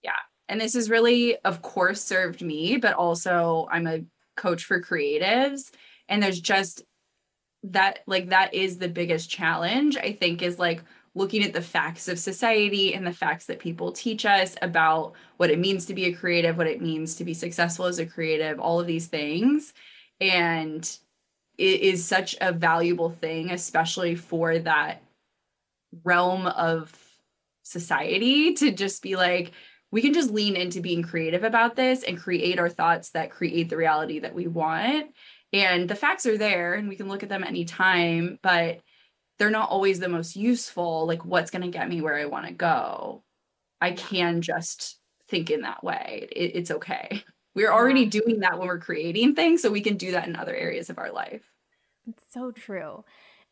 Yeah. 0.03 0.13
And 0.49 0.61
this 0.61 0.75
has 0.75 0.89
really, 0.89 1.37
of 1.45 1.61
course, 1.61 2.01
served 2.01 2.41
me, 2.41 2.79
but 2.79 2.95
also 2.95 3.69
I'm 3.71 3.87
a 3.87 4.05
coach 4.35 4.65
for 4.65 4.81
creatives. 4.81 5.71
And 6.09 6.23
there's 6.23 6.41
just 6.41 6.85
that, 7.73 8.01
like, 8.07 8.31
that 8.31 8.55
is 8.55 8.79
the 8.79 8.89
biggest 8.89 9.31
challenge, 9.31 9.97
I 9.97 10.13
think, 10.13 10.43
is 10.43 10.59
like 10.59 10.83
looking 11.15 11.43
at 11.43 11.53
the 11.53 11.63
facts 11.63 12.09
of 12.09 12.19
society 12.19 12.95
and 12.95 13.07
the 13.07 13.13
facts 13.13 13.47
that 13.47 13.59
people 13.59 13.91
teach 13.91 14.27
us 14.27 14.55
about 14.61 15.15
what 15.39 15.51
it 15.51 15.59
means 15.59 15.87
to 15.87 15.95
be 15.95 16.05
a 16.05 16.13
creative, 16.13 16.59
what 16.59 16.67
it 16.67 16.83
means 16.83 17.15
to 17.17 17.25
be 17.25 17.33
successful 17.33 17.87
as 17.87 17.99
a 17.99 18.07
creative, 18.07 18.61
all 18.61 18.79
of 18.79 18.87
these 18.87 19.07
things. 19.07 19.73
And 20.21 20.85
it 21.57 21.81
is 21.81 22.05
such 22.05 22.37
a 22.41 22.53
valuable 22.53 23.11
thing, 23.11 23.51
especially 23.51 24.15
for 24.15 24.59
that 24.59 25.03
realm 26.05 26.47
of 26.47 26.93
society 27.63 28.53
to 28.55 28.71
just 28.71 29.03
be 29.03 29.17
like, 29.17 29.53
we 29.91 30.03
can 30.03 30.13
just 30.13 30.31
lean 30.31 30.57
into 30.57 30.81
being 30.81 31.03
creative 31.03 31.45
about 31.45 31.77
this 31.77 32.03
and 32.03 32.21
create 32.21 32.59
our 32.59 32.69
thoughts 32.69 33.11
that 33.11 33.31
create 33.31 33.71
the 33.71 33.77
reality 33.77 34.19
that 34.19 34.35
we 34.35 34.47
want. 34.47 35.07
And 35.53 35.89
the 35.89 35.95
facts 35.95 36.27
are 36.27 36.39
there 36.39 36.75
and 36.75 36.89
we 36.89 36.97
can 36.97 37.09
look 37.09 37.23
at 37.23 37.29
them 37.29 37.45
anytime, 37.45 38.39
but 38.43 38.81
they're 39.39 39.51
not 39.51 39.71
always 39.71 40.01
the 40.01 40.09
most 40.09 40.37
useful. 40.37 41.07
Like, 41.07 41.25
what's 41.25 41.51
going 41.51 41.63
to 41.63 41.69
get 41.69 41.89
me 41.89 42.01
where 42.01 42.17
I 42.17 42.25
want 42.27 42.47
to 42.47 42.53
go? 42.53 43.23
I 43.81 43.93
can 43.93 44.43
just 44.43 44.99
think 45.29 45.51
in 45.51 45.63
that 45.63 45.85
way. 45.85 46.29
It, 46.33 46.53
it's 46.55 46.71
okay. 46.71 47.25
We're 47.55 47.73
already 47.73 48.05
doing 48.05 48.41
that 48.41 48.59
when 48.59 48.69
we're 48.69 48.79
creating 48.79 49.35
things, 49.35 49.63
so 49.63 49.71
we 49.71 49.81
can 49.81 49.97
do 49.97 50.11
that 50.11 50.29
in 50.29 50.37
other 50.37 50.55
areas 50.55 50.91
of 50.91 50.99
our 50.99 51.11
life. 51.11 51.41
It's 52.07 52.23
so 52.31 52.51
true. 52.51 53.03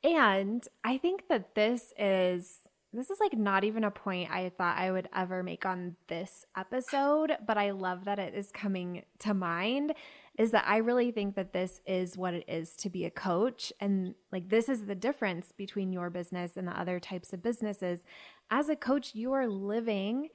And 0.03 0.62
I 0.84 0.99
think 0.99 1.28
that 1.28 1.55
this 1.55 1.95
is 1.99 2.59
this 2.92 3.09
is 3.09 3.18
like 3.18 3.32
not 3.32 3.64
even 3.64 3.82
a 3.82 3.90
point 3.90 4.30
I 4.30 4.51
thought 4.51 4.76
I 4.76 4.92
would 4.92 5.09
ever 5.14 5.42
make 5.42 5.64
on 5.64 5.97
this 6.09 6.45
episode, 6.55 7.36
but 7.47 7.57
I 7.57 7.70
love 7.70 8.05
that 8.05 8.18
it 8.18 8.34
is 8.34 8.51
coming 8.53 9.05
to 9.20 9.32
mind 9.32 9.95
is 10.37 10.51
that 10.51 10.64
I 10.66 10.78
really 10.78 11.12
think 11.12 11.37
that 11.37 11.53
this 11.53 11.80
is 11.87 12.16
what 12.16 12.35
it 12.35 12.45
is 12.49 12.74
to 12.76 12.91
be 12.91 13.05
a 13.05 13.11
coach 13.11 13.72
and 13.80 14.14
like 14.32 14.49
this 14.49 14.68
is 14.68 14.87
the 14.87 14.95
difference 14.95 15.53
between 15.53 15.93
your 15.93 16.11
business 16.11 16.57
and 16.57 16.66
the 16.66 16.78
other 16.78 16.99
types 16.99 17.32
of 17.32 17.43
businesses. 17.43 18.05
As 18.51 18.68
a 18.68 18.76
coach, 18.76 19.14
you 19.14 19.32
are 19.32 19.47
living 19.47 20.28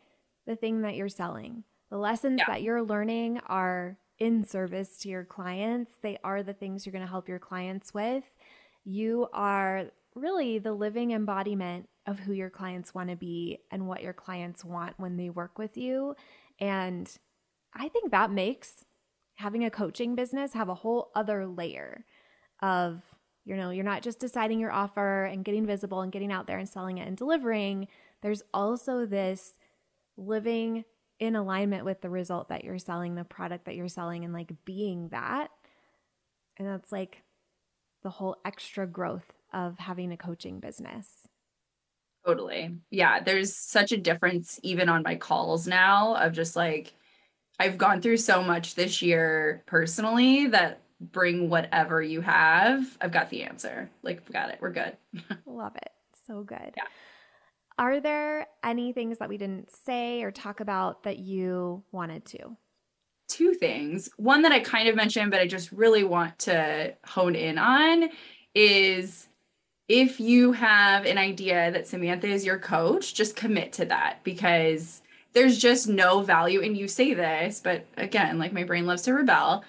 the 0.47 0.55
thing 0.55 0.81
that 0.81 0.95
you're 0.95 1.09
selling. 1.09 1.63
The 1.89 1.97
lessons 1.97 2.39
yeah. 2.39 2.45
that 2.47 2.61
you're 2.61 2.81
learning 2.81 3.39
are 3.47 3.97
in 4.19 4.45
service 4.45 4.97
to 4.99 5.09
your 5.09 5.25
clients. 5.25 5.91
They 6.01 6.17
are 6.23 6.43
the 6.43 6.53
things 6.53 6.85
you're 6.85 6.93
going 6.93 7.05
to 7.05 7.09
help 7.09 7.27
your 7.27 7.39
clients 7.39 7.93
with. 7.93 8.23
You 8.85 9.27
are 9.33 9.85
really 10.15 10.59
the 10.59 10.73
living 10.73 11.11
embodiment 11.11 11.87
of 12.05 12.19
who 12.19 12.33
your 12.33 12.49
clients 12.49 12.93
want 12.93 13.09
to 13.09 13.15
be 13.15 13.59
and 13.71 13.87
what 13.87 14.01
your 14.01 14.13
clients 14.13 14.63
want 14.63 14.93
when 14.97 15.17
they 15.17 15.29
work 15.29 15.57
with 15.57 15.77
you. 15.77 16.15
And 16.59 17.09
I 17.73 17.87
think 17.89 18.11
that 18.11 18.31
makes 18.31 18.85
having 19.39 19.63
a 19.63 19.71
coaching 19.71 20.15
business 20.15 20.51
have 20.51 20.67
a 20.67 20.75
whole 20.75 21.11
other 21.15 21.47
layer 21.47 22.03
of, 22.61 23.01
you 23.45 23.55
know, 23.55 23.69
you're 23.69 23.85
not 23.85 24.01
just 24.01 24.19
deciding 24.19 24.59
your 24.59 24.71
offer 24.71 25.23
and 25.23 25.45
getting 25.45 25.65
visible 25.65 26.01
and 26.01 26.11
getting 26.11 26.29
out 26.29 26.45
there 26.45 26.57
and 26.57 26.67
selling 26.67 26.97
it 26.97 27.07
and 27.07 27.15
delivering. 27.15 27.87
There's 28.21 28.43
also 28.53 29.05
this 29.05 29.53
living 30.17 30.83
in 31.21 31.37
alignment 31.37 31.85
with 31.85 32.01
the 32.01 32.09
result 32.09 32.49
that 32.49 32.65
you're 32.65 32.79
selling, 32.79 33.15
the 33.15 33.23
product 33.23 33.63
that 33.63 33.75
you're 33.75 33.87
selling, 33.87 34.25
and 34.25 34.33
like 34.33 34.51
being 34.65 35.07
that. 35.09 35.51
And 36.57 36.67
that's 36.67 36.91
like 36.91 37.23
the 38.03 38.09
whole 38.09 38.35
extra 38.43 38.85
growth 38.85 39.31
of 39.53 39.79
having 39.79 40.11
a 40.11 40.17
coaching 40.17 40.59
business. 40.59 41.07
Totally. 42.25 42.75
Yeah. 42.89 43.23
There's 43.23 43.55
such 43.55 43.93
a 43.93 43.97
difference 43.97 44.59
even 44.63 44.89
on 44.89 45.03
my 45.03 45.15
calls 45.15 45.65
now 45.65 46.15
of 46.15 46.33
just 46.33 46.57
like, 46.57 46.93
I've 47.59 47.77
gone 47.77 48.01
through 48.01 48.17
so 48.17 48.41
much 48.41 48.75
this 48.75 49.01
year 49.01 49.63
personally 49.65 50.47
that 50.47 50.81
bring 51.01 51.49
whatever 51.49 52.01
you 52.01 52.21
have. 52.21 52.97
I've 53.01 53.11
got 53.11 53.29
the 53.29 53.43
answer. 53.43 53.89
Like, 54.01 54.21
we 54.27 54.33
got 54.33 54.49
it. 54.49 54.59
We're 54.61 54.71
good. 54.71 54.95
Love 55.45 55.75
it. 55.75 55.91
So 56.25 56.43
good. 56.43 56.73
Yeah. 56.77 56.83
Are 57.77 57.99
there 57.99 58.47
any 58.63 58.91
things 58.93 59.19
that 59.19 59.29
we 59.29 59.37
didn't 59.37 59.71
say 59.71 60.21
or 60.23 60.31
talk 60.31 60.59
about 60.59 61.03
that 61.03 61.19
you 61.19 61.83
wanted 61.91 62.25
to? 62.25 62.57
Two 63.27 63.53
things. 63.53 64.09
One 64.17 64.41
that 64.41 64.51
I 64.51 64.59
kind 64.59 64.89
of 64.89 64.95
mentioned, 64.95 65.31
but 65.31 65.39
I 65.39 65.47
just 65.47 65.71
really 65.71 66.03
want 66.03 66.39
to 66.39 66.95
hone 67.05 67.35
in 67.35 67.57
on 67.57 68.09
is 68.53 69.27
if 69.87 70.19
you 70.19 70.51
have 70.51 71.05
an 71.05 71.17
idea 71.17 71.71
that 71.71 71.87
Samantha 71.87 72.27
is 72.27 72.45
your 72.45 72.59
coach, 72.59 73.13
just 73.13 73.35
commit 73.35 73.73
to 73.73 73.85
that 73.85 74.19
because 74.23 75.01
there's 75.33 75.57
just 75.57 75.87
no 75.87 76.21
value. 76.21 76.61
And 76.61 76.77
you 76.77 76.87
say 76.87 77.13
this, 77.13 77.59
but 77.63 77.85
again, 77.97 78.37
like 78.37 78.53
my 78.53 78.63
brain 78.63 78.85
loves 78.85 79.03
to 79.03 79.13
rebel. 79.13 79.63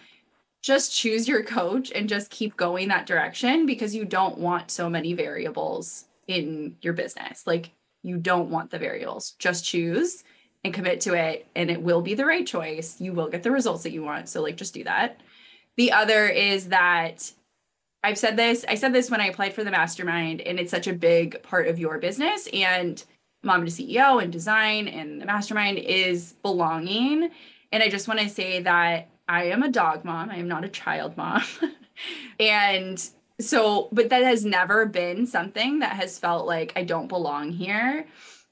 Just 0.62 0.94
choose 0.94 1.26
your 1.26 1.42
coach 1.42 1.90
and 1.90 2.08
just 2.08 2.30
keep 2.30 2.56
going 2.56 2.88
that 2.88 3.06
direction 3.06 3.66
because 3.66 3.94
you 3.94 4.04
don't 4.04 4.38
want 4.38 4.70
so 4.70 4.90
many 4.90 5.14
variables 5.14 6.04
in 6.26 6.76
your 6.82 6.92
business. 6.92 7.46
Like 7.46 7.70
you 8.02 8.16
don't 8.16 8.50
want 8.50 8.70
the 8.70 8.78
variables. 8.78 9.32
Just 9.38 9.64
choose 9.64 10.24
and 10.64 10.74
commit 10.74 11.00
to 11.02 11.14
it, 11.14 11.46
and 11.56 11.70
it 11.70 11.80
will 11.80 12.02
be 12.02 12.14
the 12.14 12.26
right 12.26 12.46
choice. 12.46 13.00
You 13.00 13.12
will 13.12 13.28
get 13.28 13.42
the 13.42 13.50
results 13.50 13.82
that 13.84 13.92
you 13.92 14.02
want. 14.02 14.28
So, 14.28 14.42
like, 14.42 14.56
just 14.56 14.74
do 14.74 14.84
that. 14.84 15.20
The 15.76 15.92
other 15.92 16.28
is 16.28 16.68
that 16.68 17.32
I've 18.02 18.18
said 18.18 18.36
this, 18.36 18.64
I 18.68 18.74
said 18.74 18.92
this 18.92 19.10
when 19.10 19.20
I 19.20 19.26
applied 19.26 19.54
for 19.54 19.64
the 19.64 19.70
mastermind, 19.70 20.40
and 20.42 20.58
it's 20.58 20.70
such 20.70 20.86
a 20.86 20.92
big 20.92 21.42
part 21.42 21.68
of 21.68 21.78
your 21.78 21.98
business 21.98 22.48
and 22.52 23.02
mom 23.42 23.64
to 23.64 23.70
CEO 23.70 24.22
and 24.22 24.32
design 24.32 24.88
and 24.88 25.20
the 25.20 25.26
mastermind 25.26 25.78
is 25.78 26.34
belonging. 26.42 27.30
And 27.72 27.82
I 27.82 27.88
just 27.88 28.08
want 28.08 28.20
to 28.20 28.28
say 28.28 28.62
that 28.62 29.08
I 29.28 29.44
am 29.44 29.62
a 29.62 29.70
dog 29.70 30.04
mom, 30.04 30.30
I 30.30 30.36
am 30.36 30.48
not 30.48 30.64
a 30.64 30.68
child 30.68 31.16
mom. 31.16 31.42
and 32.40 33.02
so, 33.40 33.88
but 33.92 34.10
that 34.10 34.22
has 34.22 34.44
never 34.44 34.86
been 34.86 35.26
something 35.26 35.78
that 35.78 35.96
has 35.96 36.18
felt 36.18 36.46
like 36.46 36.72
I 36.76 36.84
don't 36.84 37.08
belong 37.08 37.52
here. 37.52 38.06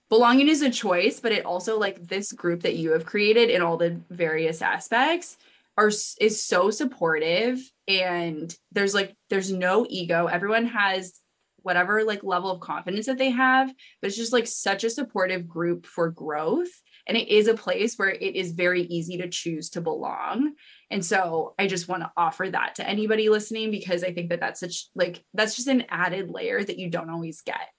Belonging 0.09 0.49
is 0.49 0.62
a 0.62 0.70
choice, 0.70 1.20
but 1.20 1.32
it 1.32 1.45
also 1.45 1.78
like 1.78 2.07
this 2.07 2.32
group 2.32 2.62
that 2.62 2.76
you 2.76 2.93
have 2.93 3.05
created 3.05 3.51
in 3.51 3.61
all 3.61 3.76
the 3.76 4.01
various 4.09 4.62
aspects 4.62 5.36
are 5.78 5.93
is 6.20 6.43
so 6.43 6.70
supportive 6.70 7.61
and 7.86 8.55
there's 8.72 8.95
like 8.95 9.14
there's 9.30 9.53
no 9.53 9.86
ego 9.89 10.26
everyone 10.26 10.66
has 10.66 11.20
whatever 11.69 12.03
like 12.03 12.25
level 12.25 12.51
of 12.51 12.61
confidence 12.61 13.05
that 13.05 13.19
they 13.19 13.29
have 13.29 13.69
but 14.01 14.09
it's 14.09 14.16
just 14.16 14.33
like 14.33 14.47
such 14.47 14.85
a 14.85 14.91
supportive 14.91 15.47
group 15.47 15.85
for 15.85 16.11
growth. 16.11 16.71
And 17.07 17.16
it 17.16 17.29
is 17.29 17.47
a 17.47 17.55
place 17.55 17.97
where 17.97 18.11
it 18.11 18.37
is 18.37 18.53
very 18.53 18.83
easy 18.83 19.19
to 19.19 19.29
choose 19.29 19.69
to 19.71 19.83
belong. 19.83 20.55
And 20.91 21.05
so 21.05 21.55
i 21.59 21.66
just 21.66 21.89
want 21.89 22.03
to 22.03 22.12
offer 22.16 22.49
that 22.49 22.77
to 22.77 22.89
anybody 22.89 23.29
listening 23.29 23.71
because 23.71 24.03
i 24.03 24.12
think 24.14 24.31
that 24.31 24.41
that's 24.41 24.61
such 24.61 24.87
like 24.95 25.23
that's 25.35 25.57
just 25.57 25.69
an 25.69 25.85
added 25.91 26.31
layer 26.31 26.64
that 26.64 26.79
you 26.79 26.89
don't 26.89 27.11
always 27.11 27.43
get. 27.43 27.75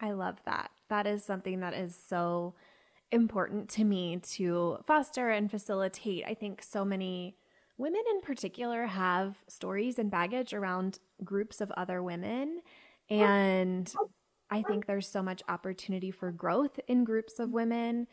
I 0.00 0.12
love 0.12 0.38
that. 0.46 0.70
That 0.88 1.08
is 1.08 1.24
something 1.24 1.60
that 1.60 1.74
is 1.74 1.98
so 2.08 2.54
important 3.10 3.70
to 3.70 3.84
me 3.84 4.20
to 4.34 4.78
foster 4.86 5.30
and 5.30 5.50
facilitate. 5.50 6.24
I 6.24 6.34
think 6.34 6.62
so 6.62 6.84
many 6.84 7.36
women 7.78 8.02
in 8.10 8.20
particular 8.20 8.86
have 8.86 9.36
stories 9.48 9.98
and 9.98 10.10
baggage 10.10 10.52
around 10.52 10.98
groups 11.24 11.60
of 11.60 11.70
other 11.72 12.02
women. 12.02 12.60
And 13.08 13.92
I 14.50 14.62
think 14.62 14.86
there's 14.86 15.08
so 15.08 15.22
much 15.22 15.42
opportunity 15.48 16.10
for 16.10 16.30
growth 16.30 16.78
in 16.88 17.04
groups 17.04 17.38
of 17.38 17.50
women 17.50 18.06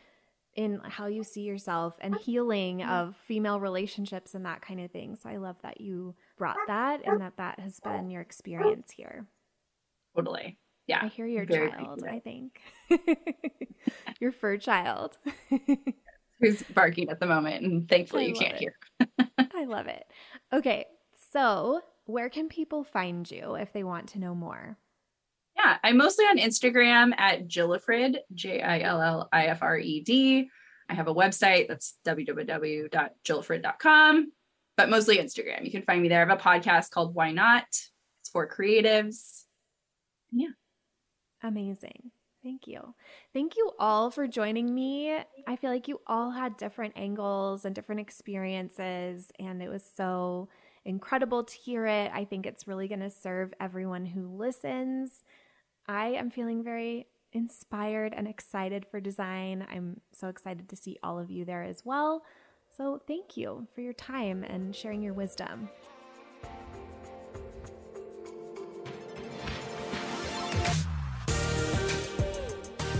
in 0.55 0.79
how 0.85 1.07
you 1.07 1.23
see 1.23 1.41
yourself 1.41 1.97
and 1.99 2.15
healing 2.15 2.81
of 2.81 3.17
female 3.17 3.59
relationships 3.59 4.35
and 4.35 4.45
that 4.45 4.61
kind 4.61 4.79
of 4.79 4.91
thing. 4.91 5.17
So 5.21 5.29
I 5.29 5.35
love 5.35 5.57
that 5.63 5.81
you 5.81 6.15
brought 6.37 6.55
that 6.67 7.05
and 7.05 7.19
that 7.19 7.35
that 7.37 7.59
has 7.59 7.81
been 7.81 8.09
your 8.09 8.21
experience 8.21 8.91
here. 8.91 9.25
Totally 10.15 10.57
yeah. 10.87 10.99
I 11.03 11.07
hear 11.07 11.25
your 11.25 11.45
child, 11.45 12.03
I 12.07 12.19
think. 12.19 12.61
your 14.19 14.31
fur 14.31 14.57
child. 14.57 15.17
Who's 16.41 16.63
barking 16.63 17.09
at 17.09 17.19
the 17.19 17.25
moment, 17.25 17.63
and 17.63 17.87
thankfully 17.89 18.27
you 18.27 18.33
can't 18.33 18.55
it. 18.55 18.59
hear. 18.59 19.04
I 19.65 19.67
love 19.67 19.87
it. 19.87 20.05
Okay, 20.53 20.85
so 21.31 21.81
where 22.05 22.29
can 22.29 22.49
people 22.49 22.83
find 22.83 23.27
you 23.29 23.55
if 23.55 23.73
they 23.73 23.83
want 23.83 24.09
to 24.09 24.19
know 24.19 24.35
more? 24.35 24.77
Yeah, 25.57 25.77
I'm 25.83 25.97
mostly 25.97 26.25
on 26.25 26.37
Instagram 26.37 27.13
at 27.17 27.47
Jillifred, 27.47 28.17
J 28.33 28.61
I 28.61 28.81
L 28.81 29.01
L 29.01 29.27
I 29.31 29.47
F 29.47 29.63
R 29.63 29.79
E 29.79 30.01
D. 30.01 30.49
I 30.87 30.93
have 30.93 31.07
a 31.07 31.15
website 31.15 31.67
that's 31.67 31.95
www.jillifred.com, 32.05 34.31
but 34.77 34.89
mostly 34.89 35.17
Instagram. 35.17 35.65
You 35.65 35.71
can 35.71 35.81
find 35.81 35.99
me 36.01 36.07
there. 36.09 36.23
I 36.23 36.29
have 36.29 36.39
a 36.39 36.41
podcast 36.41 36.91
called 36.91 37.15
Why 37.15 37.31
Not? 37.31 37.63
It's 37.63 38.29
for 38.31 38.47
creatives. 38.47 39.45
Yeah. 40.31 40.49
Amazing. 41.41 42.11
Thank 42.45 42.67
you. 42.67 42.93
Thank 43.33 43.57
you 43.57 43.71
all 43.79 44.11
for 44.11 44.27
joining 44.27 44.71
me. 44.75 45.17
I 45.47 45.55
feel 45.55 45.71
like 45.71 45.87
you 45.87 45.99
all 46.05 46.29
had 46.29 46.57
different 46.57 46.93
angles 46.95 47.65
and 47.65 47.73
different 47.73 48.01
experiences, 48.01 49.31
and 49.39 49.63
it 49.63 49.67
was 49.67 49.83
so 49.97 50.47
incredible 50.85 51.43
to 51.43 51.55
hear 51.55 51.87
it. 51.87 52.11
I 52.13 52.23
think 52.23 52.45
it's 52.45 52.67
really 52.67 52.87
going 52.87 52.99
to 52.99 53.09
serve 53.09 53.51
everyone 53.59 54.05
who 54.05 54.27
listens. 54.27 55.23
I 55.87 56.09
am 56.09 56.29
feeling 56.29 56.63
very 56.63 57.07
inspired 57.33 58.13
and 58.15 58.27
excited 58.27 58.85
for 58.85 58.99
design. 58.99 59.65
I'm 59.67 60.01
so 60.13 60.27
excited 60.27 60.69
to 60.69 60.75
see 60.75 60.99
all 61.01 61.17
of 61.17 61.31
you 61.31 61.45
there 61.45 61.63
as 61.63 61.81
well. 61.83 62.21
So, 62.77 63.01
thank 63.07 63.35
you 63.35 63.65
for 63.73 63.81
your 63.81 63.93
time 63.93 64.43
and 64.43 64.75
sharing 64.75 65.01
your 65.01 65.13
wisdom. 65.13 65.67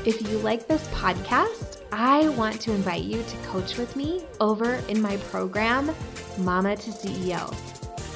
If 0.06 0.22
you 0.30 0.38
like 0.38 0.68
this 0.68 0.88
podcast, 0.90 1.82
I 1.92 2.30
want 2.30 2.62
to 2.62 2.72
invite 2.72 3.06
you 3.06 3.24
to 3.24 3.38
coach 3.38 3.76
with 3.76 3.96
me 3.96 4.24
over 4.40 4.76
in 4.88 5.02
my 5.02 5.18
program, 5.18 5.96
Mama 6.38 6.76
to 6.76 6.92
CEO. 6.92 7.52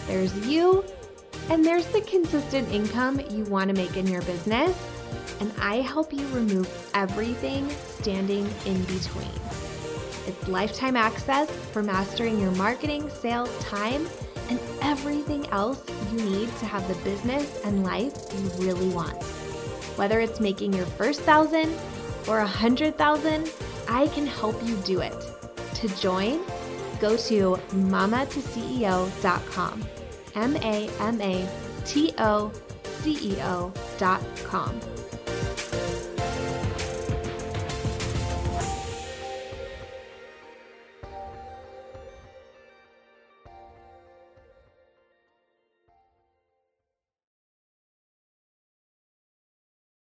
There's 0.06 0.36
you, 0.48 0.86
and 1.50 1.66
there's 1.66 1.88
the 1.88 2.02
consistent 2.02 2.72
income 2.72 3.20
you 3.32 3.44
want 3.46 3.70
to 3.70 3.76
make 3.76 3.98
in 3.98 4.06
your 4.06 4.22
business, 4.22 4.78
and 5.40 5.52
I 5.60 5.78
help 5.78 6.14
you 6.14 6.28
remove 6.28 6.70
everything 6.94 7.68
standing 8.00 8.48
in 8.68 8.84
between. 8.84 9.40
It's 10.28 10.48
lifetime 10.48 10.96
access 10.96 11.50
for 11.50 11.82
mastering 11.82 12.40
your 12.40 12.52
marketing, 12.52 13.10
sales, 13.10 13.50
time, 13.58 14.08
and 14.52 14.60
everything 14.84 15.48
else 15.48 15.84
you 16.14 16.22
need 16.22 16.56
to 16.58 16.68
have 16.68 16.88
the 16.88 17.04
business 17.04 17.66
and 17.66 17.84
life 17.84 18.14
you 18.32 18.64
really 18.64 18.90
want. 18.90 19.18
Whether 20.00 20.22
it's 20.22 20.40
making 20.40 20.72
your 20.72 20.86
first 20.86 21.20
thousand 21.24 21.76
or 22.26 22.40
a 22.40 22.48
hundred 22.48 22.98
thousand, 22.98 23.52
I 23.90 24.08
can 24.08 24.26
help 24.26 24.56
you 24.64 24.78
do 24.86 25.02
it. 25.02 25.14
To 25.76 25.90
join, 26.00 26.40
go 27.02 27.18
to 27.18 27.60
mamatoceo.com. 27.74 29.86
M 30.36 30.56
A 30.56 30.90
M 31.02 31.20
A 31.20 31.50
T 31.84 32.14
O 32.18 32.50
C 33.02 33.18
E 33.22 33.36
O.com. 33.42 34.80